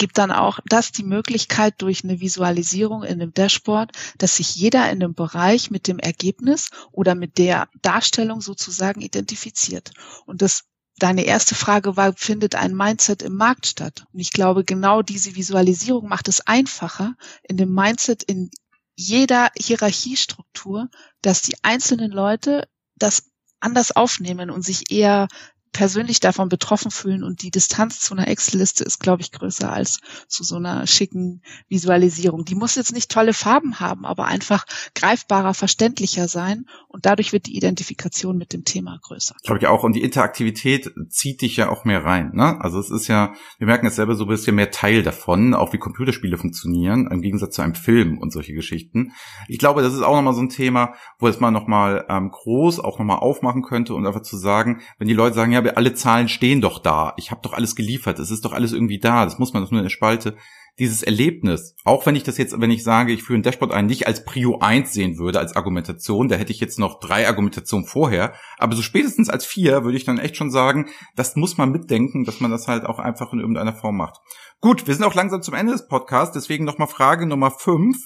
gibt 0.00 0.16
dann 0.16 0.32
auch 0.32 0.60
das 0.64 0.92
die 0.92 1.04
Möglichkeit 1.04 1.74
durch 1.82 2.04
eine 2.04 2.20
Visualisierung 2.20 3.02
in 3.02 3.18
dem 3.18 3.34
Dashboard, 3.34 3.92
dass 4.16 4.36
sich 4.36 4.56
jeder 4.56 4.90
in 4.90 4.98
dem 4.98 5.12
Bereich 5.12 5.70
mit 5.70 5.86
dem 5.86 5.98
Ergebnis 5.98 6.70
oder 6.90 7.14
mit 7.14 7.36
der 7.36 7.68
Darstellung 7.82 8.40
sozusagen 8.40 9.02
identifiziert. 9.02 9.92
Und 10.24 10.40
das 10.40 10.64
deine 10.98 11.24
erste 11.24 11.54
Frage 11.54 11.98
war, 11.98 12.14
findet 12.14 12.54
ein 12.54 12.74
Mindset 12.74 13.20
im 13.20 13.36
Markt 13.36 13.66
statt? 13.66 14.06
Und 14.10 14.20
ich 14.20 14.32
glaube, 14.32 14.64
genau 14.64 15.02
diese 15.02 15.36
Visualisierung 15.36 16.08
macht 16.08 16.28
es 16.28 16.46
einfacher, 16.46 17.14
in 17.42 17.58
dem 17.58 17.74
Mindset 17.74 18.22
in 18.22 18.50
jeder 18.96 19.50
Hierarchiestruktur, 19.54 20.88
dass 21.20 21.42
die 21.42 21.56
einzelnen 21.62 22.10
Leute 22.10 22.66
das 22.96 23.24
anders 23.60 23.94
aufnehmen 23.94 24.48
und 24.48 24.62
sich 24.62 24.90
eher 24.90 25.28
persönlich 25.72 26.20
davon 26.20 26.48
betroffen 26.48 26.90
fühlen 26.90 27.22
und 27.22 27.42
die 27.42 27.50
Distanz 27.50 28.00
zu 28.00 28.14
einer 28.14 28.28
Excel-Liste 28.28 28.84
ist, 28.84 28.98
glaube 28.98 29.22
ich, 29.22 29.32
größer 29.32 29.70
als 29.72 30.00
zu 30.26 30.42
so 30.42 30.56
einer 30.56 30.86
schicken 30.86 31.42
Visualisierung. 31.68 32.44
Die 32.44 32.54
muss 32.54 32.74
jetzt 32.74 32.92
nicht 32.92 33.10
tolle 33.10 33.32
Farben 33.32 33.80
haben, 33.80 34.04
aber 34.04 34.26
einfach 34.26 34.64
greifbarer, 34.94 35.54
verständlicher 35.54 36.28
sein 36.28 36.66
und 36.88 37.06
dadurch 37.06 37.32
wird 37.32 37.46
die 37.46 37.56
Identifikation 37.56 38.36
mit 38.36 38.52
dem 38.52 38.64
Thema 38.64 38.98
größer. 39.02 39.34
Glaube 39.44 39.58
ich 39.58 39.66
auch. 39.66 39.84
Und 39.84 39.94
die 39.94 40.02
Interaktivität 40.02 40.92
zieht 41.08 41.42
dich 41.42 41.56
ja 41.56 41.68
auch 41.68 41.84
mehr 41.84 42.04
rein. 42.04 42.32
Ne? 42.34 42.60
Also 42.60 42.80
es 42.80 42.90
ist 42.90 43.08
ja, 43.08 43.34
wir 43.58 43.66
merken 43.66 43.86
es 43.86 43.96
selber, 43.96 44.14
so 44.14 44.26
bist 44.26 44.46
ja 44.46 44.52
mehr 44.52 44.70
Teil 44.70 45.02
davon, 45.02 45.54
auch 45.54 45.72
wie 45.72 45.78
Computerspiele 45.78 46.36
funktionieren, 46.36 47.08
im 47.10 47.22
Gegensatz 47.22 47.54
zu 47.54 47.62
einem 47.62 47.74
Film 47.74 48.18
und 48.18 48.32
solche 48.32 48.54
Geschichten. 48.54 49.12
Ich 49.48 49.58
glaube, 49.58 49.82
das 49.82 49.94
ist 49.94 50.02
auch 50.02 50.16
nochmal 50.16 50.34
so 50.34 50.40
ein 50.40 50.48
Thema, 50.48 50.94
wo 51.18 51.28
es 51.28 51.40
mal 51.40 51.50
nochmal 51.50 52.06
ähm, 52.08 52.30
groß 52.30 52.80
auch 52.80 52.98
nochmal 52.98 53.18
aufmachen 53.18 53.62
könnte 53.62 53.94
und 53.94 54.06
einfach 54.06 54.22
zu 54.22 54.36
sagen, 54.36 54.80
wenn 54.98 55.08
die 55.08 55.14
Leute 55.14 55.34
sagen, 55.34 55.52
ja, 55.52 55.59
aber 55.60 55.76
alle 55.76 55.94
Zahlen 55.94 56.28
stehen 56.28 56.60
doch 56.60 56.78
da. 56.78 57.14
Ich 57.16 57.30
habe 57.30 57.40
doch 57.42 57.52
alles 57.52 57.76
geliefert. 57.76 58.18
Es 58.18 58.30
ist 58.30 58.44
doch 58.44 58.52
alles 58.52 58.72
irgendwie 58.72 58.98
da. 58.98 59.24
Das 59.24 59.38
muss 59.38 59.52
man 59.52 59.62
das 59.62 59.70
nur 59.70 59.80
in 59.80 59.84
der 59.84 59.90
Spalte. 59.90 60.36
Dieses 60.78 61.02
Erlebnis, 61.02 61.74
auch 61.84 62.06
wenn 62.06 62.16
ich 62.16 62.22
das 62.22 62.38
jetzt, 62.38 62.58
wenn 62.58 62.70
ich 62.70 62.84
sage, 62.84 63.12
ich 63.12 63.22
führe 63.22 63.38
ein 63.38 63.42
Dashboard 63.42 63.72
ein, 63.72 63.86
nicht 63.86 64.06
als 64.06 64.24
Prio 64.24 64.60
1 64.60 64.92
sehen 64.92 65.18
würde, 65.18 65.38
als 65.38 65.54
Argumentation, 65.54 66.28
da 66.28 66.36
hätte 66.36 66.52
ich 66.52 66.60
jetzt 66.60 66.78
noch 66.78 67.00
drei 67.00 67.26
Argumentationen 67.26 67.86
vorher, 67.86 68.32
aber 68.56 68.76
so 68.76 68.80
spätestens 68.80 69.28
als 69.28 69.44
vier 69.44 69.84
würde 69.84 69.98
ich 69.98 70.04
dann 70.04 70.18
echt 70.18 70.36
schon 70.36 70.50
sagen, 70.50 70.88
das 71.16 71.36
muss 71.36 71.58
man 71.58 71.70
mitdenken, 71.70 72.24
dass 72.24 72.40
man 72.40 72.50
das 72.50 72.66
halt 72.66 72.86
auch 72.86 72.98
einfach 72.98 73.32
in 73.32 73.40
irgendeiner 73.40 73.74
Form 73.74 73.96
macht. 73.96 74.20
Gut, 74.60 74.86
wir 74.86 74.94
sind 74.94 75.04
auch 75.04 75.14
langsam 75.14 75.42
zum 75.42 75.54
Ende 75.54 75.72
des 75.72 75.86
Podcasts, 75.86 76.32
deswegen 76.32 76.64
nochmal 76.64 76.88
Frage 76.88 77.26
Nummer 77.26 77.50
fünf. 77.50 77.98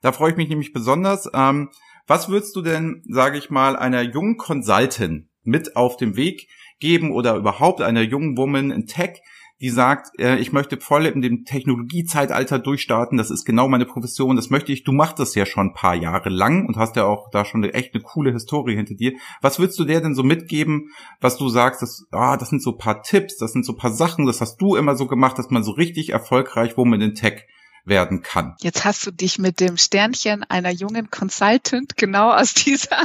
Da 0.00 0.12
freue 0.12 0.30
ich 0.30 0.36
mich 0.36 0.48
nämlich 0.48 0.72
besonders. 0.72 1.28
Ähm, 1.34 1.70
was 2.06 2.28
würdest 2.28 2.56
du 2.56 2.62
denn, 2.62 3.02
sage 3.08 3.36
ich 3.36 3.50
mal, 3.50 3.76
einer 3.76 4.02
jungen 4.02 4.36
Consultant 4.36 5.26
mit 5.44 5.76
auf 5.76 5.96
dem 5.96 6.16
Weg 6.16 6.48
geben 6.82 7.12
oder 7.12 7.36
überhaupt 7.36 7.80
einer 7.80 8.02
jungen 8.02 8.36
Woman 8.36 8.72
in 8.72 8.86
Tech, 8.86 9.22
die 9.60 9.70
sagt, 9.70 10.18
äh, 10.18 10.38
ich 10.38 10.52
möchte 10.52 10.80
voll 10.80 11.06
in 11.06 11.22
dem 11.22 11.44
Technologiezeitalter 11.44 12.58
durchstarten, 12.58 13.16
das 13.16 13.30
ist 13.30 13.44
genau 13.44 13.68
meine 13.68 13.86
Profession, 13.86 14.34
das 14.34 14.50
möchte 14.50 14.72
ich, 14.72 14.82
du 14.82 14.90
machst 14.90 15.20
das 15.20 15.36
ja 15.36 15.46
schon 15.46 15.68
ein 15.68 15.74
paar 15.74 15.94
Jahre 15.94 16.30
lang 16.30 16.66
und 16.66 16.76
hast 16.76 16.96
ja 16.96 17.04
auch 17.04 17.30
da 17.30 17.44
schon 17.44 17.62
eine, 17.62 17.72
echt 17.72 17.94
eine 17.94 18.02
coole 18.02 18.32
Historie 18.32 18.74
hinter 18.74 18.94
dir. 18.94 19.12
Was 19.40 19.60
würdest 19.60 19.78
du 19.78 19.84
der 19.84 20.00
denn 20.00 20.16
so 20.16 20.24
mitgeben, 20.24 20.88
was 21.20 21.38
du 21.38 21.48
sagst, 21.48 21.80
das, 21.80 22.08
ah, 22.10 22.36
das 22.36 22.50
sind 22.50 22.60
so 22.60 22.72
paar 22.72 23.02
Tipps, 23.02 23.36
das 23.36 23.52
sind 23.52 23.64
so 23.64 23.74
paar 23.74 23.92
Sachen, 23.92 24.26
das 24.26 24.40
hast 24.40 24.56
du 24.56 24.74
immer 24.74 24.96
so 24.96 25.06
gemacht, 25.06 25.38
dass 25.38 25.50
man 25.50 25.62
so 25.62 25.70
richtig 25.70 26.10
erfolgreich 26.10 26.76
Woman 26.76 27.00
in 27.00 27.14
Tech 27.14 27.46
werden 27.84 28.22
kann. 28.22 28.56
Jetzt 28.60 28.84
hast 28.84 29.06
du 29.06 29.10
dich 29.10 29.38
mit 29.38 29.60
dem 29.60 29.76
Sternchen 29.76 30.44
einer 30.44 30.70
jungen 30.70 31.10
Consultant 31.10 31.96
genau 31.96 32.32
aus 32.32 32.54
dieser, 32.54 33.04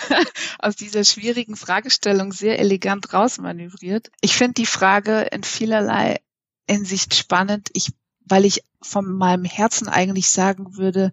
aus 0.58 0.76
dieser 0.76 1.04
schwierigen 1.04 1.56
Fragestellung 1.56 2.32
sehr 2.32 2.58
elegant 2.58 3.12
rausmanövriert. 3.12 4.10
Ich 4.20 4.36
finde 4.36 4.54
die 4.54 4.66
Frage 4.66 5.22
in 5.32 5.44
vielerlei 5.44 6.20
Hinsicht 6.68 7.14
spannend, 7.14 7.70
ich, 7.72 7.92
weil 8.26 8.44
ich 8.44 8.62
von 8.82 9.10
meinem 9.10 9.44
Herzen 9.44 9.88
eigentlich 9.88 10.28
sagen 10.28 10.76
würde, 10.76 11.12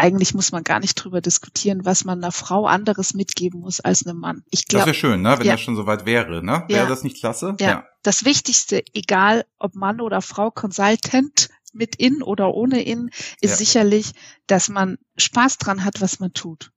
eigentlich 0.00 0.32
muss 0.34 0.50
man 0.50 0.64
gar 0.64 0.80
nicht 0.80 0.94
drüber 0.94 1.20
diskutieren, 1.20 1.84
was 1.84 2.04
man 2.04 2.18
einer 2.18 2.32
Frau 2.32 2.66
anderes 2.66 3.12
mitgeben 3.12 3.60
muss 3.60 3.80
als 3.80 4.06
einem 4.06 4.18
Mann. 4.18 4.42
Ich 4.50 4.66
glaub, 4.66 4.80
das 4.80 4.86
wäre 4.86 4.94
schön, 4.94 5.20
ne? 5.20 5.38
wenn 5.38 5.46
ja. 5.46 5.52
das 5.52 5.60
schon 5.60 5.76
soweit 5.76 6.06
wäre. 6.06 6.42
Ne? 6.42 6.64
Wäre 6.68 6.84
ja. 6.84 6.86
das 6.88 7.04
nicht 7.04 7.18
klasse? 7.18 7.54
Ja. 7.60 7.68
ja. 7.68 7.86
Das 8.02 8.24
Wichtigste, 8.24 8.82
egal 8.94 9.44
ob 9.58 9.74
Mann 9.74 10.00
oder 10.00 10.22
Frau, 10.22 10.50
Consultant, 10.50 11.50
mit 11.72 11.96
in 11.96 12.22
oder 12.22 12.54
ohne 12.54 12.82
in, 12.82 13.10
ist 13.40 13.50
ja. 13.50 13.56
sicherlich, 13.56 14.12
dass 14.46 14.68
man 14.68 14.98
Spaß 15.16 15.58
dran 15.58 15.84
hat, 15.84 16.00
was 16.00 16.20
man 16.20 16.32
tut. 16.32 16.70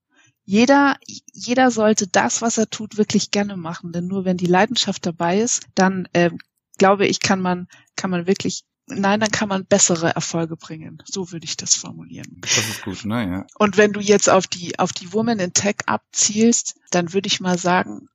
Jeder, 0.45 0.97
jeder 1.31 1.71
sollte 1.71 2.07
das, 2.07 2.41
was 2.41 2.57
er 2.57 2.69
tut, 2.69 2.97
wirklich 2.97 3.31
gerne 3.31 3.55
machen. 3.55 3.93
Denn 3.93 4.07
nur 4.07 4.25
wenn 4.25 4.37
die 4.37 4.45
Leidenschaft 4.45 5.05
dabei 5.05 5.39
ist, 5.39 5.63
dann 5.73 6.07
äh, 6.13 6.31
glaube 6.77 7.07
ich, 7.07 7.21
kann 7.21 7.41
man, 7.41 7.67
kann 7.95 8.09
man 8.09 8.27
wirklich 8.27 8.63
Nein, 8.87 9.21
dann 9.21 9.31
kann 9.31 9.47
man 9.47 9.65
bessere 9.65 10.13
Erfolge 10.13 10.57
bringen. 10.57 11.01
So 11.05 11.31
würde 11.31 11.45
ich 11.45 11.55
das 11.55 11.73
formulieren. 11.73 12.41
Das 12.41 12.57
ist 12.57 12.83
gut, 12.83 13.05
ne? 13.05 13.23
Ja. 13.23 13.47
Und 13.57 13.77
wenn 13.77 13.93
du 13.93 14.01
jetzt 14.01 14.29
auf 14.29 14.45
die, 14.45 14.77
auf 14.77 14.91
die 14.91 15.13
Woman 15.13 15.39
in 15.39 15.53
Tech 15.53 15.77
abzielst, 15.85 16.75
dann 16.91 17.13
würde 17.13 17.27
ich 17.27 17.39
mal 17.39 17.57
sagen, 17.57 18.09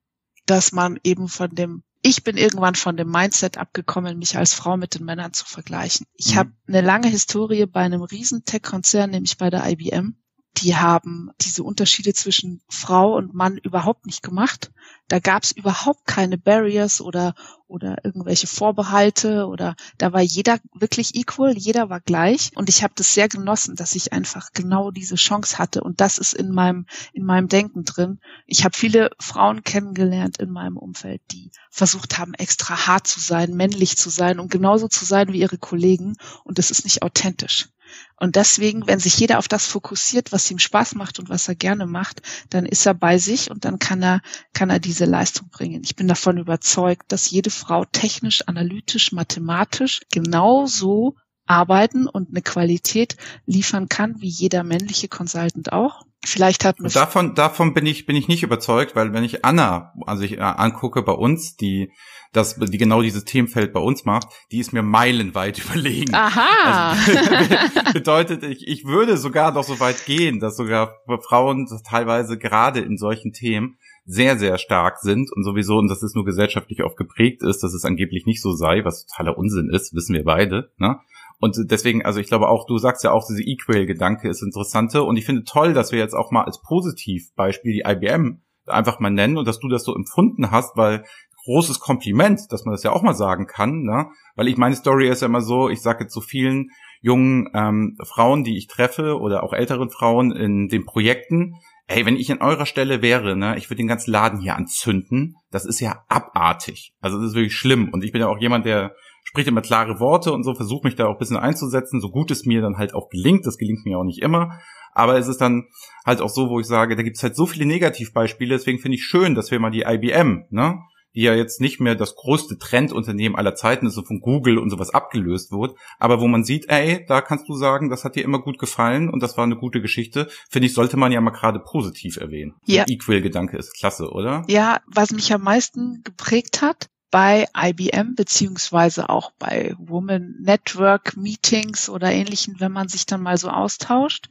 dass 0.44 0.72
man 0.72 1.00
eben 1.02 1.28
von 1.28 1.54
dem 1.54 1.82
ich 2.02 2.22
bin 2.24 2.36
irgendwann 2.36 2.74
von 2.74 2.96
dem 2.96 3.10
Mindset 3.10 3.58
abgekommen, 3.58 4.18
mich 4.18 4.36
als 4.36 4.54
Frau 4.54 4.76
mit 4.76 4.94
den 4.94 5.04
Männern 5.04 5.32
zu 5.32 5.44
vergleichen. 5.44 6.06
Ich 6.14 6.34
mhm. 6.34 6.38
habe 6.38 6.52
eine 6.66 6.80
lange 6.80 7.08
Historie 7.08 7.66
bei 7.66 7.80
einem 7.80 8.02
riesen 8.02 8.44
Tech-Konzern, 8.44 9.10
nämlich 9.10 9.36
bei 9.38 9.50
der 9.50 9.68
IBM 9.68 10.16
die 10.58 10.76
haben 10.76 11.30
diese 11.40 11.62
Unterschiede 11.62 12.12
zwischen 12.14 12.60
Frau 12.68 13.16
und 13.16 13.34
Mann 13.34 13.58
überhaupt 13.58 14.06
nicht 14.06 14.22
gemacht. 14.22 14.72
Da 15.06 15.20
gab 15.20 15.44
es 15.44 15.52
überhaupt 15.52 16.06
keine 16.06 16.36
Barriers 16.36 17.00
oder 17.00 17.34
oder 17.66 17.98
irgendwelche 18.02 18.46
Vorbehalte 18.46 19.46
oder 19.46 19.76
da 19.98 20.12
war 20.12 20.22
jeder 20.22 20.58
wirklich 20.72 21.14
equal, 21.14 21.56
jeder 21.56 21.90
war 21.90 22.00
gleich 22.00 22.50
und 22.54 22.70
ich 22.70 22.82
habe 22.82 22.94
das 22.96 23.12
sehr 23.12 23.28
genossen, 23.28 23.76
dass 23.76 23.94
ich 23.94 24.12
einfach 24.12 24.52
genau 24.54 24.90
diese 24.90 25.16
Chance 25.16 25.58
hatte 25.58 25.82
und 25.82 26.00
das 26.00 26.18
ist 26.18 26.32
in 26.32 26.50
meinem 26.50 26.86
in 27.12 27.24
meinem 27.24 27.48
Denken 27.48 27.84
drin. 27.84 28.20
Ich 28.46 28.64
habe 28.64 28.76
viele 28.76 29.10
Frauen 29.20 29.62
kennengelernt 29.64 30.38
in 30.38 30.50
meinem 30.50 30.78
Umfeld, 30.78 31.20
die 31.30 31.50
versucht 31.70 32.18
haben 32.18 32.34
extra 32.34 32.86
hart 32.86 33.06
zu 33.06 33.20
sein, 33.20 33.54
männlich 33.54 33.96
zu 33.98 34.08
sein 34.10 34.40
und 34.40 34.50
genauso 34.50 34.88
zu 34.88 35.04
sein 35.04 35.32
wie 35.32 35.40
ihre 35.40 35.58
Kollegen 35.58 36.16
und 36.44 36.58
das 36.58 36.70
ist 36.70 36.84
nicht 36.84 37.02
authentisch. 37.02 37.68
Und 38.16 38.36
deswegen, 38.36 38.86
wenn 38.86 38.98
sich 38.98 39.18
jeder 39.18 39.38
auf 39.38 39.48
das 39.48 39.66
fokussiert, 39.66 40.32
was 40.32 40.50
ihm 40.50 40.58
Spaß 40.58 40.94
macht 40.94 41.18
und 41.18 41.28
was 41.28 41.48
er 41.48 41.54
gerne 41.54 41.86
macht, 41.86 42.22
dann 42.50 42.66
ist 42.66 42.86
er 42.86 42.94
bei 42.94 43.18
sich 43.18 43.50
und 43.50 43.64
dann 43.64 43.78
kann 43.78 44.02
er, 44.02 44.20
kann 44.52 44.70
er 44.70 44.80
diese 44.80 45.04
Leistung 45.04 45.48
bringen. 45.50 45.82
Ich 45.84 45.96
bin 45.96 46.08
davon 46.08 46.38
überzeugt, 46.38 47.12
dass 47.12 47.30
jede 47.30 47.50
Frau 47.50 47.84
technisch, 47.84 48.46
analytisch, 48.46 49.12
mathematisch 49.12 50.00
genauso 50.12 51.16
arbeiten 51.46 52.06
und 52.06 52.30
eine 52.30 52.42
Qualität 52.42 53.16
liefern 53.46 53.88
kann, 53.88 54.20
wie 54.20 54.28
jeder 54.28 54.64
männliche 54.64 55.08
Consultant 55.08 55.72
auch. 55.72 56.04
Vielleicht 56.24 56.64
hat 56.64 56.80
man 56.80 56.90
davon 56.90 57.34
davon 57.34 57.74
bin 57.74 57.86
ich 57.86 58.04
bin 58.04 58.16
ich 58.16 58.28
nicht 58.28 58.42
überzeugt, 58.42 58.96
weil 58.96 59.12
wenn 59.12 59.24
ich 59.24 59.44
Anna, 59.44 59.92
also 60.06 60.24
ich 60.24 60.38
äh, 60.38 60.40
angucke 60.40 61.02
bei 61.02 61.12
uns, 61.12 61.56
die 61.56 61.92
das 62.32 62.56
die 62.56 62.76
genau 62.76 63.02
dieses 63.02 63.24
Themenfeld 63.24 63.72
bei 63.72 63.80
uns 63.80 64.04
macht, 64.04 64.26
die 64.50 64.58
ist 64.58 64.72
mir 64.72 64.82
meilenweit 64.82 65.58
überlegen. 65.64 66.14
Aha. 66.14 66.90
Also, 66.90 67.92
bedeutet 67.92 68.42
ich 68.42 68.66
ich 68.66 68.84
würde 68.84 69.16
sogar 69.16 69.52
noch 69.52 69.64
so 69.64 69.78
weit 69.80 70.04
gehen, 70.06 70.40
dass 70.40 70.56
sogar 70.56 70.92
Frauen 71.26 71.68
teilweise 71.88 72.36
gerade 72.36 72.80
in 72.80 72.98
solchen 72.98 73.32
Themen 73.32 73.78
sehr, 74.08 74.38
sehr 74.38 74.56
stark 74.56 74.98
sind 74.98 75.30
und 75.30 75.44
sowieso, 75.44 75.76
und 75.76 75.88
dass 75.88 76.02
es 76.02 76.14
nur 76.14 76.24
gesellschaftlich 76.24 76.82
oft 76.82 76.96
geprägt 76.96 77.42
ist, 77.42 77.62
dass 77.62 77.74
es 77.74 77.84
angeblich 77.84 78.24
nicht 78.24 78.40
so 78.40 78.54
sei, 78.54 78.82
was 78.82 79.04
totaler 79.04 79.36
Unsinn 79.36 79.68
ist, 79.70 79.94
wissen 79.94 80.14
wir 80.14 80.24
beide. 80.24 80.72
Ne? 80.78 80.98
Und 81.40 81.56
deswegen, 81.70 82.04
also 82.04 82.18
ich 82.20 82.26
glaube 82.26 82.48
auch, 82.48 82.66
du 82.66 82.78
sagst 82.78 83.04
ja 83.04 83.12
auch, 83.12 83.24
diese 83.28 83.42
Equal-Gedanke 83.42 84.28
ist 84.28 84.42
interessante. 84.42 85.02
Und 85.02 85.16
ich 85.16 85.24
finde 85.24 85.44
toll, 85.44 85.72
dass 85.72 85.92
wir 85.92 85.98
jetzt 85.98 86.14
auch 86.14 86.30
mal 86.30 86.44
als 86.44 86.60
Positivbeispiel 86.62 87.72
die 87.72 87.84
IBM 87.88 88.42
einfach 88.66 89.00
mal 89.00 89.10
nennen 89.10 89.38
und 89.38 89.46
dass 89.46 89.60
du 89.60 89.68
das 89.68 89.84
so 89.84 89.94
empfunden 89.94 90.50
hast, 90.50 90.76
weil 90.76 91.04
großes 91.44 91.80
Kompliment, 91.80 92.40
dass 92.50 92.64
man 92.64 92.72
das 92.72 92.82
ja 92.82 92.92
auch 92.92 93.02
mal 93.02 93.14
sagen 93.14 93.46
kann, 93.46 93.82
ne? 93.82 94.08
Weil 94.36 94.48
ich 94.48 94.58
meine 94.58 94.76
Story 94.76 95.08
ist 95.08 95.22
ja 95.22 95.28
immer 95.28 95.40
so, 95.40 95.70
ich 95.70 95.80
sage 95.80 96.06
so 96.08 96.20
vielen 96.20 96.68
jungen 97.00 97.48
ähm, 97.54 97.96
Frauen, 98.04 98.44
die 98.44 98.58
ich 98.58 98.66
treffe 98.66 99.18
oder 99.18 99.44
auch 99.44 99.54
älteren 99.54 99.88
Frauen 99.88 100.32
in 100.32 100.68
den 100.68 100.84
Projekten, 100.84 101.54
ey, 101.86 102.04
wenn 102.04 102.16
ich 102.16 102.28
in 102.28 102.42
eurer 102.42 102.66
Stelle 102.66 103.00
wäre, 103.00 103.34
ne, 103.34 103.56
ich 103.56 103.70
würde 103.70 103.78
den 103.78 103.86
ganzen 103.86 104.10
Laden 104.10 104.40
hier 104.40 104.56
anzünden. 104.56 105.36
Das 105.50 105.64
ist 105.64 105.80
ja 105.80 106.04
abartig. 106.08 106.92
Also 107.00 107.16
das 107.16 107.30
ist 107.30 107.34
wirklich 107.34 107.56
schlimm. 107.56 107.88
Und 107.92 108.04
ich 108.04 108.12
bin 108.12 108.20
ja 108.20 108.28
auch 108.28 108.38
jemand, 108.38 108.66
der 108.66 108.92
spricht 109.28 109.46
immer 109.46 109.60
klare 109.60 110.00
Worte 110.00 110.32
und 110.32 110.42
so, 110.42 110.54
versucht 110.54 110.84
mich 110.84 110.96
da 110.96 111.06
auch 111.06 111.12
ein 111.12 111.18
bisschen 111.18 111.36
einzusetzen, 111.36 112.00
so 112.00 112.08
gut 112.08 112.30
es 112.30 112.46
mir 112.46 112.62
dann 112.62 112.78
halt 112.78 112.94
auch 112.94 113.10
gelingt. 113.10 113.44
Das 113.44 113.58
gelingt 113.58 113.84
mir 113.84 113.98
auch 113.98 114.04
nicht 114.04 114.22
immer. 114.22 114.58
Aber 114.94 115.18
es 115.18 115.28
ist 115.28 115.42
dann 115.42 115.66
halt 116.06 116.22
auch 116.22 116.30
so, 116.30 116.48
wo 116.48 116.58
ich 116.60 116.66
sage, 116.66 116.96
da 116.96 117.02
gibt 117.02 117.18
es 117.18 117.22
halt 117.22 117.36
so 117.36 117.44
viele 117.44 117.66
Negativbeispiele, 117.66 118.56
deswegen 118.56 118.78
finde 118.78 118.96
ich 118.96 119.04
schön, 119.04 119.34
dass 119.34 119.50
wir 119.50 119.60
mal 119.60 119.70
die 119.70 119.82
IBM, 119.82 120.46
ne, 120.48 120.78
die 121.14 121.20
ja 121.20 121.34
jetzt 121.34 121.60
nicht 121.60 121.78
mehr 121.78 121.94
das 121.94 122.16
größte 122.16 122.56
Trendunternehmen 122.56 123.36
aller 123.36 123.54
Zeiten 123.54 123.86
ist 123.86 123.98
und 123.98 124.06
von 124.06 124.20
Google 124.20 124.56
und 124.56 124.70
sowas 124.70 124.94
abgelöst 124.94 125.52
wird, 125.52 125.76
aber 125.98 126.22
wo 126.22 126.26
man 126.26 126.42
sieht, 126.42 126.70
ey, 126.70 127.04
da 127.06 127.20
kannst 127.20 127.50
du 127.50 127.54
sagen, 127.54 127.90
das 127.90 128.04
hat 128.04 128.16
dir 128.16 128.24
immer 128.24 128.40
gut 128.40 128.58
gefallen 128.58 129.10
und 129.10 129.22
das 129.22 129.36
war 129.36 129.44
eine 129.44 129.56
gute 129.56 129.82
Geschichte, 129.82 130.28
finde 130.48 130.66
ich, 130.66 130.72
sollte 130.72 130.96
man 130.96 131.12
ja 131.12 131.20
mal 131.20 131.32
gerade 131.32 131.60
positiv 131.60 132.16
erwähnen. 132.16 132.54
Ja. 132.64 132.86
Equal-Gedanke 132.88 133.58
ist 133.58 133.74
klasse, 133.74 134.10
oder? 134.10 134.44
Ja, 134.48 134.80
was 134.86 135.10
mich 135.10 135.34
am 135.34 135.42
meisten 135.42 136.00
geprägt 136.02 136.62
hat, 136.62 136.88
bei 137.10 137.48
IBM 137.56 138.14
beziehungsweise 138.14 139.08
auch 139.08 139.32
bei 139.38 139.74
Woman 139.78 140.36
Network 140.40 141.16
Meetings 141.16 141.88
oder 141.88 142.12
ähnlichen, 142.12 142.60
wenn 142.60 142.72
man 142.72 142.88
sich 142.88 143.06
dann 143.06 143.22
mal 143.22 143.38
so 143.38 143.48
austauscht, 143.48 144.28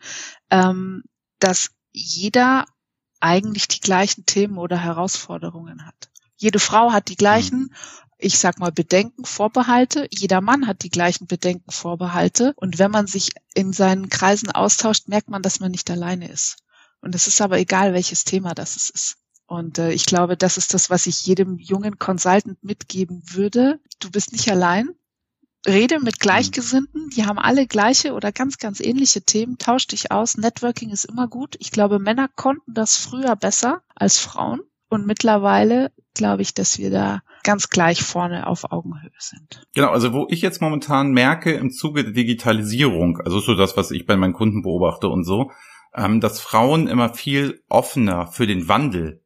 ähm, 0.51 1.03
dass 1.39 1.71
jeder 1.91 2.65
eigentlich 3.19 3.67
die 3.67 3.79
gleichen 3.79 4.25
Themen 4.25 4.57
oder 4.57 4.77
Herausforderungen 4.77 5.85
hat. 5.85 6.09
Jede 6.35 6.59
Frau 6.59 6.91
hat 6.91 7.09
die 7.09 7.15
gleichen, 7.15 7.59
mhm. 7.59 7.71
ich 8.19 8.37
sag 8.37 8.59
mal, 8.59 8.71
Bedenken, 8.71 9.25
Vorbehalte. 9.25 10.07
Jeder 10.11 10.41
Mann 10.41 10.67
hat 10.67 10.83
die 10.83 10.91
gleichen 10.91 11.25
Bedenken, 11.25 11.71
Vorbehalte. 11.71 12.53
Und 12.57 12.77
wenn 12.77 12.91
man 12.91 13.07
sich 13.07 13.31
in 13.55 13.73
seinen 13.73 14.09
Kreisen 14.09 14.51
austauscht, 14.51 15.07
merkt 15.07 15.29
man, 15.29 15.41
dass 15.41 15.59
man 15.59 15.71
nicht 15.71 15.89
alleine 15.89 16.29
ist. 16.29 16.57
Und 17.01 17.15
es 17.15 17.27
ist 17.27 17.41
aber 17.41 17.57
egal, 17.57 17.93
welches 17.93 18.23
Thema 18.23 18.53
das 18.53 18.75
ist. 18.77 19.17
Und 19.47 19.79
äh, 19.79 19.91
ich 19.91 20.05
glaube, 20.05 20.37
das 20.37 20.57
ist 20.57 20.73
das, 20.73 20.89
was 20.89 21.07
ich 21.07 21.25
jedem 21.25 21.57
jungen 21.57 21.97
Consultant 21.97 22.63
mitgeben 22.63 23.23
würde. 23.25 23.79
Du 23.99 24.11
bist 24.11 24.33
nicht 24.33 24.51
allein. 24.51 24.89
Rede 25.65 25.99
mit 25.99 26.19
Gleichgesinnten, 26.19 27.09
die 27.09 27.25
haben 27.25 27.39
alle 27.39 27.65
gleiche 27.65 28.13
oder 28.13 28.31
ganz, 28.31 28.57
ganz 28.57 28.79
ähnliche 28.79 29.23
Themen. 29.23 29.57
Tausch 29.57 29.87
dich 29.87 30.11
aus. 30.11 30.37
Networking 30.37 30.91
ist 30.91 31.05
immer 31.05 31.27
gut. 31.27 31.55
Ich 31.59 31.71
glaube, 31.71 31.99
Männer 31.99 32.29
konnten 32.35 32.73
das 32.73 32.95
früher 32.95 33.35
besser 33.35 33.81
als 33.95 34.19
Frauen. 34.19 34.61
Und 34.89 35.05
mittlerweile 35.05 35.91
glaube 36.13 36.41
ich, 36.41 36.53
dass 36.53 36.77
wir 36.77 36.91
da 36.91 37.21
ganz 37.43 37.69
gleich 37.69 38.01
vorne 38.03 38.47
auf 38.47 38.71
Augenhöhe 38.71 39.11
sind. 39.17 39.61
Genau, 39.73 39.89
also 39.89 40.13
wo 40.13 40.27
ich 40.29 40.41
jetzt 40.41 40.61
momentan 40.61 41.11
merke 41.11 41.53
im 41.53 41.71
Zuge 41.71 42.03
der 42.03 42.13
Digitalisierung, 42.13 43.19
also 43.23 43.39
so 43.39 43.55
das, 43.55 43.77
was 43.77 43.91
ich 43.91 44.05
bei 44.05 44.15
meinen 44.17 44.33
Kunden 44.33 44.61
beobachte 44.61 45.07
und 45.07 45.23
so, 45.23 45.51
ähm, 45.95 46.19
dass 46.19 46.39
Frauen 46.39 46.87
immer 46.87 47.13
viel 47.13 47.61
offener 47.69 48.27
für 48.27 48.47
den 48.47 48.67
Wandel 48.67 49.23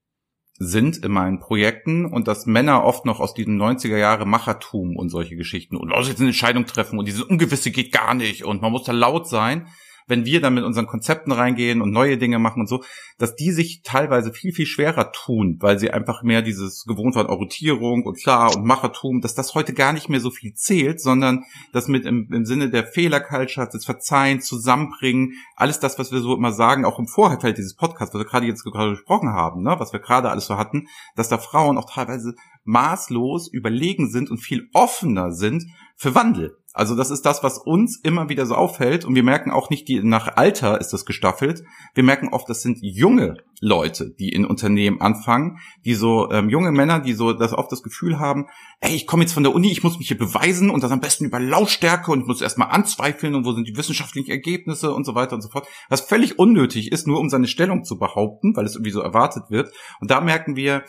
sind 0.64 1.04
in 1.04 1.12
meinen 1.12 1.40
Projekten 1.40 2.06
und 2.06 2.28
dass 2.28 2.46
Männer 2.46 2.84
oft 2.84 3.04
noch 3.06 3.20
aus 3.20 3.34
diesem 3.34 3.60
90er 3.60 3.98
Jahre 3.98 4.28
Machertum 4.28 4.96
und 4.96 5.10
solche 5.10 5.36
Geschichten 5.36 5.76
und 5.76 5.92
aus 5.92 6.08
jetzt 6.08 6.20
eine 6.20 6.30
Entscheidung 6.30 6.68
treffen 6.68 7.00
und 7.00 7.08
dieses 7.08 7.24
Ungewisse 7.24 7.72
geht 7.72 7.92
gar 7.92 8.14
nicht 8.14 8.46
und 8.46 8.62
man 8.62 8.72
muss 8.72 8.84
da 8.84 8.92
laut 8.92 9.28
sein 9.28 9.68
wenn 10.12 10.26
wir 10.26 10.42
dann 10.42 10.54
mit 10.54 10.66
unseren 10.66 10.88
Konzepten 10.88 11.32
reingehen 11.32 11.82
und 11.82 11.92
neue 11.92 12.18
Dinge 12.18 12.38
machen 12.38 12.60
und 12.60 12.68
so, 12.68 12.84
dass 13.18 13.34
die 13.34 13.52
sich 13.52 13.82
teilweise 13.82 14.34
viel, 14.34 14.52
viel 14.52 14.66
schwerer 14.66 15.14
tun, 15.14 15.56
weil 15.62 15.80
sie 15.80 15.90
einfach 15.90 16.22
mehr 16.22 16.42
dieses 16.42 16.84
gewohnt 16.86 17.16
waren, 17.16 17.28
Orientierung 17.28 18.04
und 18.04 18.18
klar 18.18 18.54
und 18.54 18.66
Machertum, 18.66 19.22
dass 19.22 19.36
das 19.36 19.56
heute 19.56 19.74
gar 19.74 19.94
nicht 19.94 20.10
mehr 20.10 20.20
so 20.20 20.30
viel 20.30 20.54
zählt, 20.54 21.00
sondern 21.00 21.46
das 21.72 21.88
mit 21.88 22.06
im, 22.06 22.28
im 22.32 22.46
Sinne 22.46 22.70
der 22.70 22.86
Fehlerculture, 22.86 23.70
das 23.72 23.86
Verzeihen, 23.86 24.42
Zusammenbringen, 24.42 25.34
alles 25.56 25.80
das, 25.80 25.98
was 25.98 26.12
wir 26.12 26.20
so 26.20 26.36
immer 26.36 26.52
sagen, 26.52 26.84
auch 26.84 27.00
im 27.00 27.08
Vorfeld 27.08 27.58
dieses 27.58 27.76
Podcasts, 27.76 28.14
was 28.14 28.20
wir 28.20 28.30
gerade 28.30 28.46
jetzt 28.46 28.66
gerade 28.66 28.92
gesprochen 28.92 29.30
haben, 29.30 29.64
ne, 29.64 29.76
was 29.80 29.94
wir 29.94 30.02
gerade 30.02 30.30
alles 30.30 30.46
so 30.46 30.58
hatten, 30.58 30.88
dass 31.16 31.30
da 31.30 31.38
Frauen 31.38 31.78
auch 31.78 31.90
teilweise 31.90 32.36
maßlos 32.64 33.52
überlegen 33.52 34.10
sind 34.10 34.30
und 34.30 34.38
viel 34.38 34.70
offener 34.74 35.32
sind 35.32 35.66
für 35.96 36.16
Wandel. 36.16 36.58
Also 36.74 36.96
das 36.96 37.12
ist 37.12 37.26
das, 37.26 37.44
was 37.44 37.58
uns 37.58 38.00
immer 38.02 38.30
wieder 38.30 38.46
so 38.46 38.56
auffällt 38.56 39.04
und 39.04 39.14
wir 39.14 39.24
merken 39.24 39.52
auch 39.52 39.70
nicht, 39.70 39.90
die 39.90 40.02
nach 40.02 40.38
Alter 40.38 40.80
ist 40.80 40.94
das 40.94 41.06
gestaffelt. 41.06 41.64
Wir 41.94 42.04
merken 42.04 42.30
oft, 42.30 42.48
das 42.48 42.62
sind 42.62 42.78
junge 42.82 43.36
Leute, 43.60 44.10
die 44.18 44.30
in 44.30 44.46
Unternehmen 44.46 45.02
anfangen, 45.02 45.60
die 45.84 45.96
so 45.96 46.32
ähm, 46.32 46.50
junge 46.50 46.72
Männer, 46.72 47.02
die 47.02 47.12
so 47.12 47.34
das 47.34 47.52
oft 47.52 47.72
das 47.74 47.84
Gefühl 47.84 48.20
haben, 48.20 48.48
ey, 48.80 48.96
ich 48.96 49.06
komme 49.06 49.24
jetzt 49.24 49.34
von 49.34 49.44
der 49.44 49.54
Uni, 49.54 49.70
ich 49.70 49.84
muss 49.84 49.98
mich 49.98 50.08
hier 50.08 50.18
beweisen 50.18 50.70
und 50.70 50.82
das 50.82 50.92
am 50.92 51.02
besten 51.02 51.26
über 51.26 51.42
Lautstärke 51.42 52.10
und 52.10 52.22
ich 52.22 52.28
muss 52.28 52.42
erstmal 52.42 52.70
anzweifeln 52.70 53.36
und 53.36 53.46
wo 53.46 53.52
sind 53.52 53.68
die 53.68 53.76
wissenschaftlichen 53.76 54.32
Ergebnisse 54.32 54.94
und 54.94 55.06
so 55.06 55.14
weiter 55.14 55.36
und 55.36 55.42
so 55.42 55.50
fort. 55.50 55.68
Was 55.90 56.02
völlig 56.02 56.40
unnötig 56.40 56.92
ist, 56.94 57.06
nur 57.06 57.20
um 57.20 57.30
seine 57.30 57.48
Stellung 57.48 57.84
zu 57.84 58.00
behaupten, 58.00 58.56
weil 58.56 58.66
es 58.66 58.76
irgendwie 58.76 58.92
so 58.92 59.02
erwartet 59.02 59.44
wird. 59.50 59.74
Und 60.00 60.10
da 60.10 60.22
merken 60.22 60.56
wir, 60.56 60.86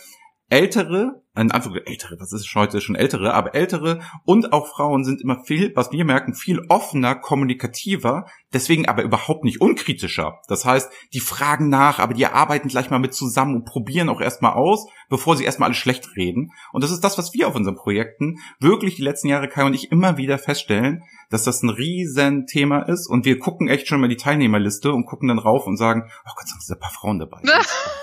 ältere, 0.52 1.22
in 1.34 1.50
Anführungszeichen 1.50 1.90
ältere, 1.90 2.20
was 2.20 2.32
ist 2.34 2.54
heute 2.54 2.82
schon 2.82 2.94
ältere, 2.94 3.32
aber 3.32 3.54
ältere 3.54 4.00
und 4.26 4.52
auch 4.52 4.66
Frauen 4.66 5.02
sind 5.02 5.22
immer 5.22 5.42
viel, 5.44 5.72
was 5.74 5.90
wir 5.92 6.04
merken, 6.04 6.34
viel 6.34 6.60
offener, 6.68 7.14
kommunikativer, 7.14 8.26
deswegen 8.52 8.86
aber 8.86 9.02
überhaupt 9.02 9.44
nicht 9.44 9.62
unkritischer. 9.62 10.40
Das 10.48 10.66
heißt, 10.66 10.92
die 11.14 11.20
fragen 11.20 11.70
nach, 11.70 12.00
aber 12.00 12.12
die 12.12 12.26
arbeiten 12.26 12.68
gleich 12.68 12.90
mal 12.90 12.98
mit 12.98 13.14
zusammen 13.14 13.56
und 13.56 13.64
probieren 13.64 14.10
auch 14.10 14.20
erstmal 14.20 14.52
aus, 14.52 14.86
bevor 15.08 15.38
sie 15.38 15.44
erstmal 15.44 15.68
alles 15.68 15.78
schlecht 15.78 16.16
reden. 16.16 16.52
Und 16.70 16.84
das 16.84 16.90
ist 16.90 17.02
das, 17.02 17.16
was 17.16 17.32
wir 17.32 17.48
auf 17.48 17.54
unseren 17.54 17.76
Projekten 17.76 18.36
wirklich 18.60 18.96
die 18.96 19.02
letzten 19.02 19.28
Jahre, 19.28 19.48
Kai 19.48 19.64
und 19.64 19.72
ich, 19.72 19.90
immer 19.90 20.18
wieder 20.18 20.38
feststellen, 20.38 21.02
dass 21.30 21.44
das 21.44 21.62
ein 21.62 21.70
riesen 21.70 22.46
Thema 22.46 22.80
ist 22.80 23.08
und 23.08 23.24
wir 23.24 23.38
gucken 23.38 23.68
echt 23.68 23.88
schon 23.88 24.02
mal 24.02 24.08
die 24.08 24.16
Teilnehmerliste 24.16 24.92
und 24.92 25.06
gucken 25.06 25.28
dann 25.28 25.38
rauf 25.38 25.66
und 25.66 25.78
sagen, 25.78 26.10
oh 26.26 26.32
Gott, 26.36 26.46
sind 26.46 26.76
ein 26.76 26.80
paar 26.80 26.92
Frauen 26.92 27.20
dabei. 27.20 27.40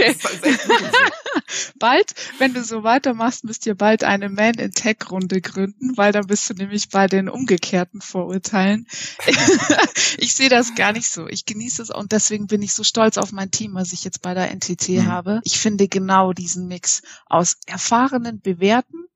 okay. 0.00 0.16
bald, 1.78 2.14
wenn 2.38 2.54
du 2.54 2.62
so 2.62 2.82
weitermachst, 2.82 3.44
müsst 3.44 3.66
ihr 3.66 3.74
bald 3.74 4.04
eine 4.04 4.28
Man 4.28 4.54
in 4.54 4.72
Tech 4.72 4.96
Runde 5.10 5.40
gründen, 5.40 5.96
weil 5.96 6.12
dann 6.12 6.26
bist 6.26 6.48
du 6.48 6.54
nämlich 6.54 6.88
bei 6.88 7.06
den 7.06 7.28
umgekehrten 7.28 8.00
Vorurteilen. 8.00 8.86
ich 10.18 10.34
sehe 10.34 10.48
das 10.48 10.74
gar 10.74 10.92
nicht 10.92 11.08
so. 11.08 11.28
Ich 11.28 11.44
genieße 11.44 11.82
es 11.82 11.90
und 11.90 12.12
deswegen 12.12 12.46
bin 12.46 12.62
ich 12.62 12.72
so 12.72 12.84
stolz 12.84 13.18
auf 13.18 13.32
mein 13.32 13.50
Team, 13.50 13.74
was 13.74 13.92
ich 13.92 14.04
jetzt 14.04 14.22
bei 14.22 14.34
der 14.34 14.54
NTT 14.54 14.88
mhm. 14.88 15.06
habe. 15.06 15.40
Ich 15.44 15.58
finde 15.58 15.88
genau 15.88 16.32
diesen 16.32 16.66
Mix 16.66 17.02
aus 17.26 17.56
erfahrenen, 17.66 18.40
bewährten 18.40 19.08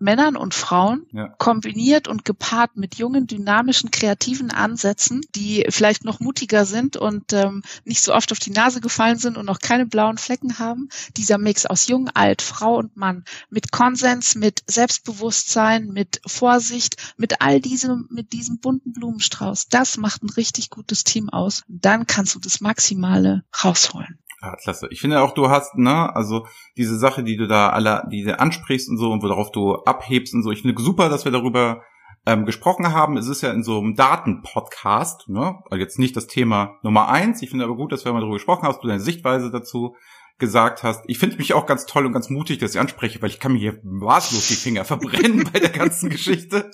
Männern 0.00 0.36
und 0.36 0.54
Frauen 0.54 1.06
ja. 1.12 1.28
kombiniert 1.38 2.08
und 2.08 2.24
gepaart 2.24 2.76
mit 2.76 2.96
jungen, 2.96 3.26
dynamischen, 3.26 3.90
kreativen 3.90 4.50
Ansätzen, 4.50 5.20
die 5.34 5.66
vielleicht 5.68 6.04
noch 6.04 6.20
mutiger 6.20 6.64
sind 6.64 6.96
und 6.96 7.32
ähm, 7.32 7.62
nicht 7.84 8.02
so 8.02 8.14
oft 8.14 8.32
auf 8.32 8.38
die 8.38 8.50
Nase 8.50 8.80
gefallen 8.80 9.18
sind 9.18 9.36
und 9.36 9.46
noch 9.46 9.60
keine 9.60 9.86
blauen 9.86 10.18
Flecken 10.18 10.58
haben. 10.58 10.88
Dieser 11.16 11.38
Mix 11.38 11.66
aus 11.66 11.86
jung, 11.86 12.08
alt, 12.14 12.42
Frau 12.42 12.78
und 12.78 12.96
Mann, 12.96 13.24
mit 13.50 13.72
Konsens, 13.72 14.34
mit 14.34 14.62
Selbstbewusstsein, 14.66 15.88
mit 15.88 16.20
Vorsicht, 16.26 16.96
mit 17.16 17.42
all 17.42 17.60
diesem, 17.60 18.08
mit 18.10 18.32
diesem 18.32 18.58
bunten 18.58 18.92
Blumenstrauß, 18.92 19.68
das 19.68 19.98
macht 19.98 20.22
ein 20.22 20.30
richtig 20.30 20.70
gutes 20.70 21.04
Team 21.04 21.28
aus. 21.28 21.62
Dann 21.68 22.06
kannst 22.06 22.34
du 22.34 22.38
das 22.38 22.60
Maximale 22.60 23.44
rausholen. 23.62 24.18
Ja, 24.42 24.56
klasse. 24.56 24.88
Ich 24.90 25.00
finde 25.00 25.20
auch, 25.20 25.32
du 25.32 25.50
hast, 25.50 25.76
ne, 25.76 26.14
also 26.14 26.46
diese 26.76 26.98
Sache, 26.98 27.22
die 27.22 27.36
du 27.36 27.46
da 27.46 27.70
alle, 27.70 28.04
die 28.10 28.24
du 28.24 28.38
ansprichst 28.38 28.88
und 28.88 28.96
so 28.96 29.10
und 29.10 29.22
worauf 29.22 29.52
du 29.52 29.74
abhebst 29.84 30.34
und 30.34 30.42
so. 30.42 30.50
Ich 30.50 30.62
finde 30.62 30.80
super, 30.82 31.10
dass 31.10 31.26
wir 31.26 31.32
darüber 31.32 31.82
ähm, 32.26 32.46
gesprochen 32.46 32.92
haben. 32.92 33.16
Es 33.16 33.28
ist 33.28 33.42
ja 33.42 33.50
in 33.50 33.62
so 33.62 33.78
einem 33.78 33.94
Datenpodcast, 33.94 35.28
ne? 35.28 35.58
Also 35.70 35.80
jetzt 35.80 35.98
nicht 35.98 36.16
das 36.16 36.26
Thema 36.26 36.78
Nummer 36.82 37.08
eins. 37.08 37.42
Ich 37.42 37.50
finde 37.50 37.64
aber 37.64 37.76
gut, 37.76 37.92
dass 37.92 38.04
wir 38.04 38.12
mal 38.12 38.20
darüber 38.20 38.36
gesprochen 38.36 38.62
haben, 38.62 38.76
du 38.80 38.88
deine 38.88 39.00
Sichtweise 39.00 39.50
dazu 39.50 39.96
gesagt 40.40 40.82
hast. 40.82 41.04
Ich 41.06 41.18
finde 41.18 41.36
mich 41.36 41.54
auch 41.54 41.66
ganz 41.66 41.86
toll 41.86 42.06
und 42.06 42.12
ganz 42.12 42.30
mutig, 42.30 42.58
dass 42.58 42.74
ich 42.74 42.80
anspreche, 42.80 43.22
weil 43.22 43.30
ich 43.30 43.38
kann 43.38 43.52
mir 43.52 43.58
hier 43.58 43.78
maßlos 43.84 44.48
die 44.48 44.54
Finger 44.54 44.84
verbrennen 44.86 45.48
bei 45.52 45.60
der 45.60 45.70
ganzen 45.70 46.10
Geschichte. 46.10 46.70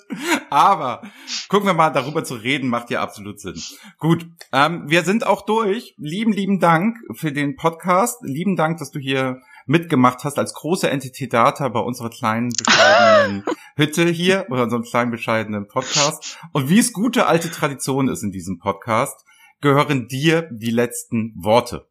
Aber 0.49 1.03
gucken 1.49 1.67
wir 1.67 1.73
mal, 1.73 1.91
darüber 1.91 2.23
zu 2.23 2.35
reden, 2.35 2.69
macht 2.69 2.89
ja 2.89 3.01
absolut 3.01 3.39
Sinn. 3.39 3.61
Gut, 3.99 4.25
ähm, 4.51 4.85
wir 4.87 5.03
sind 5.03 5.27
auch 5.27 5.45
durch. 5.45 5.93
Lieben, 5.97 6.31
lieben 6.31 6.59
Dank 6.59 6.97
für 7.13 7.31
den 7.31 7.55
Podcast. 7.55 8.17
Lieben 8.23 8.55
Dank, 8.55 8.79
dass 8.79 8.89
du 8.89 8.99
hier 8.99 9.41
mitgemacht 9.67 10.23
hast 10.23 10.39
als 10.39 10.53
große 10.53 10.89
Entität 10.89 11.33
Data 11.33 11.67
bei 11.69 11.81
unserer 11.81 12.09
kleinen 12.09 12.49
bescheidenen 12.49 13.43
Hütte 13.75 14.05
hier 14.05 14.47
oder 14.49 14.63
unserem 14.63 14.83
kleinen 14.83 15.11
bescheidenen 15.11 15.67
Podcast. 15.67 16.39
Und 16.53 16.69
wie 16.69 16.79
es 16.79 16.93
gute 16.93 17.27
alte 17.27 17.51
Tradition 17.51 18.07
ist 18.07 18.23
in 18.23 18.31
diesem 18.31 18.57
Podcast, 18.57 19.25
gehören 19.61 20.07
dir 20.07 20.49
die 20.51 20.71
letzten 20.71 21.33
Worte. 21.35 21.87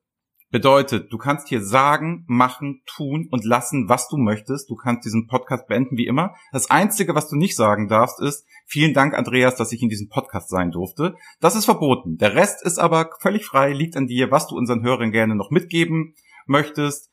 Bedeutet, 0.50 1.12
du 1.12 1.18
kannst 1.18 1.48
hier 1.48 1.60
sagen, 1.60 2.24
machen, 2.28 2.82
tun 2.86 3.28
und 3.30 3.44
lassen, 3.44 3.88
was 3.88 4.08
du 4.08 4.16
möchtest. 4.16 4.70
Du 4.70 4.76
kannst 4.76 5.04
diesen 5.04 5.26
Podcast 5.26 5.66
beenden 5.66 5.96
wie 5.96 6.06
immer. 6.06 6.34
Das 6.52 6.70
Einzige, 6.70 7.14
was 7.14 7.28
du 7.28 7.36
nicht 7.36 7.56
sagen 7.56 7.88
darfst, 7.88 8.20
ist, 8.20 8.46
vielen 8.64 8.94
Dank, 8.94 9.14
Andreas, 9.14 9.56
dass 9.56 9.72
ich 9.72 9.82
in 9.82 9.88
diesem 9.88 10.08
Podcast 10.08 10.48
sein 10.48 10.70
durfte. 10.70 11.16
Das 11.40 11.56
ist 11.56 11.64
verboten. 11.64 12.16
Der 12.18 12.34
Rest 12.34 12.64
ist 12.64 12.78
aber 12.78 13.10
völlig 13.20 13.44
frei, 13.44 13.72
liegt 13.72 13.96
an 13.96 14.06
dir, 14.06 14.30
was 14.30 14.46
du 14.46 14.56
unseren 14.56 14.82
Hörern 14.82 15.10
gerne 15.10 15.34
noch 15.34 15.50
mitgeben 15.50 16.14
möchtest 16.46 17.10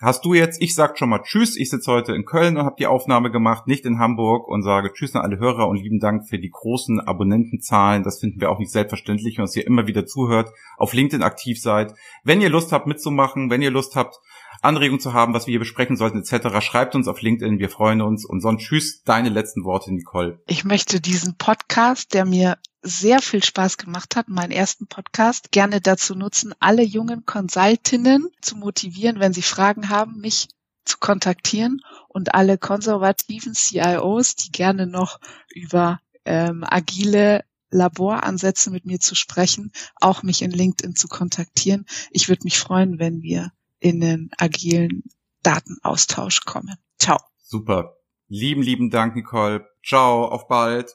hast 0.00 0.24
du 0.24 0.34
jetzt, 0.34 0.60
ich 0.60 0.74
sag 0.74 0.98
schon 0.98 1.08
mal 1.08 1.22
Tschüss, 1.22 1.56
ich 1.56 1.70
sitze 1.70 1.90
heute 1.90 2.14
in 2.14 2.24
Köln 2.24 2.56
und 2.56 2.64
habe 2.64 2.76
die 2.78 2.86
Aufnahme 2.86 3.30
gemacht, 3.30 3.66
nicht 3.66 3.84
in 3.84 3.98
Hamburg 3.98 4.48
und 4.48 4.62
sage 4.62 4.92
Tschüss 4.92 5.14
an 5.14 5.22
alle 5.22 5.38
Hörer 5.38 5.68
und 5.68 5.76
lieben 5.76 6.00
Dank 6.00 6.28
für 6.28 6.38
die 6.38 6.50
großen 6.50 7.00
Abonnentenzahlen. 7.00 8.02
Das 8.02 8.20
finden 8.20 8.40
wir 8.40 8.50
auch 8.50 8.58
nicht 8.58 8.72
selbstverständlich, 8.72 9.36
dass 9.36 9.56
ihr 9.56 9.66
immer 9.66 9.86
wieder 9.86 10.06
zuhört, 10.06 10.50
auf 10.76 10.92
LinkedIn 10.92 11.22
aktiv 11.22 11.60
seid. 11.60 11.94
Wenn 12.24 12.40
ihr 12.40 12.50
Lust 12.50 12.72
habt 12.72 12.86
mitzumachen, 12.86 13.50
wenn 13.50 13.62
ihr 13.62 13.70
Lust 13.70 13.96
habt, 13.96 14.20
Anregungen 14.66 15.00
zu 15.00 15.14
haben, 15.14 15.32
was 15.32 15.46
wir 15.46 15.52
hier 15.52 15.58
besprechen 15.58 15.96
sollten, 15.96 16.18
etc., 16.18 16.60
schreibt 16.60 16.94
uns 16.94 17.08
auf 17.08 17.22
LinkedIn. 17.22 17.58
Wir 17.58 17.70
freuen 17.70 18.02
uns. 18.02 18.24
Und 18.24 18.40
sonst 18.40 18.64
tschüss, 18.64 19.02
deine 19.04 19.28
letzten 19.28 19.64
Worte, 19.64 19.92
Nicole. 19.92 20.40
Ich 20.46 20.64
möchte 20.64 21.00
diesen 21.00 21.36
Podcast, 21.36 22.12
der 22.12 22.24
mir 22.24 22.58
sehr 22.82 23.20
viel 23.20 23.42
Spaß 23.42 23.78
gemacht 23.78 24.16
hat, 24.16 24.28
meinen 24.28 24.52
ersten 24.52 24.86
Podcast, 24.86 25.50
gerne 25.50 25.80
dazu 25.80 26.14
nutzen, 26.14 26.54
alle 26.60 26.82
jungen 26.82 27.24
Consultinnen 27.26 28.28
zu 28.40 28.56
motivieren, 28.56 29.20
wenn 29.20 29.32
sie 29.32 29.42
Fragen 29.42 29.88
haben, 29.88 30.20
mich 30.20 30.48
zu 30.84 30.98
kontaktieren 30.98 31.80
und 32.08 32.34
alle 32.34 32.58
konservativen 32.58 33.54
CIOs, 33.54 34.36
die 34.36 34.52
gerne 34.52 34.86
noch 34.86 35.20
über 35.52 36.00
ähm, 36.24 36.64
agile 36.66 37.44
Laboransätze 37.70 38.70
mit 38.70 38.86
mir 38.86 39.00
zu 39.00 39.14
sprechen, 39.14 39.72
auch 39.96 40.22
mich 40.22 40.42
in 40.42 40.52
LinkedIn 40.52 40.94
zu 40.94 41.08
kontaktieren. 41.08 41.86
Ich 42.10 42.28
würde 42.28 42.44
mich 42.44 42.58
freuen, 42.58 42.98
wenn 42.98 43.22
wir 43.22 43.52
in 43.80 44.00
den 44.00 44.30
agilen 44.38 45.04
Datenaustausch 45.42 46.44
kommen. 46.44 46.76
Ciao. 46.98 47.18
Super. 47.42 47.96
Lieben, 48.28 48.62
lieben 48.62 48.90
Dank, 48.90 49.14
Nicole. 49.14 49.64
Ciao, 49.84 50.24
auf 50.24 50.48
bald. 50.48 50.94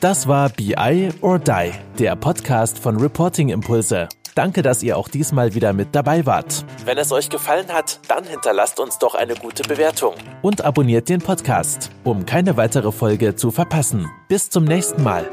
Das 0.00 0.26
war 0.26 0.48
BI 0.48 1.10
or 1.20 1.38
Die, 1.38 1.72
der 1.98 2.16
Podcast 2.16 2.78
von 2.78 2.96
Reporting 2.96 3.50
Impulse. 3.50 4.08
Danke, 4.34 4.62
dass 4.62 4.82
ihr 4.82 4.96
auch 4.96 5.08
diesmal 5.08 5.54
wieder 5.54 5.74
mit 5.74 5.88
dabei 5.92 6.24
wart. 6.24 6.64
Wenn 6.86 6.96
es 6.96 7.12
euch 7.12 7.28
gefallen 7.28 7.68
hat, 7.68 8.00
dann 8.08 8.24
hinterlasst 8.24 8.80
uns 8.80 8.98
doch 8.98 9.14
eine 9.14 9.34
gute 9.34 9.62
Bewertung. 9.64 10.14
Und 10.40 10.64
abonniert 10.64 11.10
den 11.10 11.20
Podcast, 11.20 11.90
um 12.04 12.24
keine 12.24 12.56
weitere 12.56 12.92
Folge 12.92 13.34
zu 13.34 13.50
verpassen. 13.50 14.08
Bis 14.28 14.48
zum 14.48 14.64
nächsten 14.64 15.02
Mal. 15.02 15.28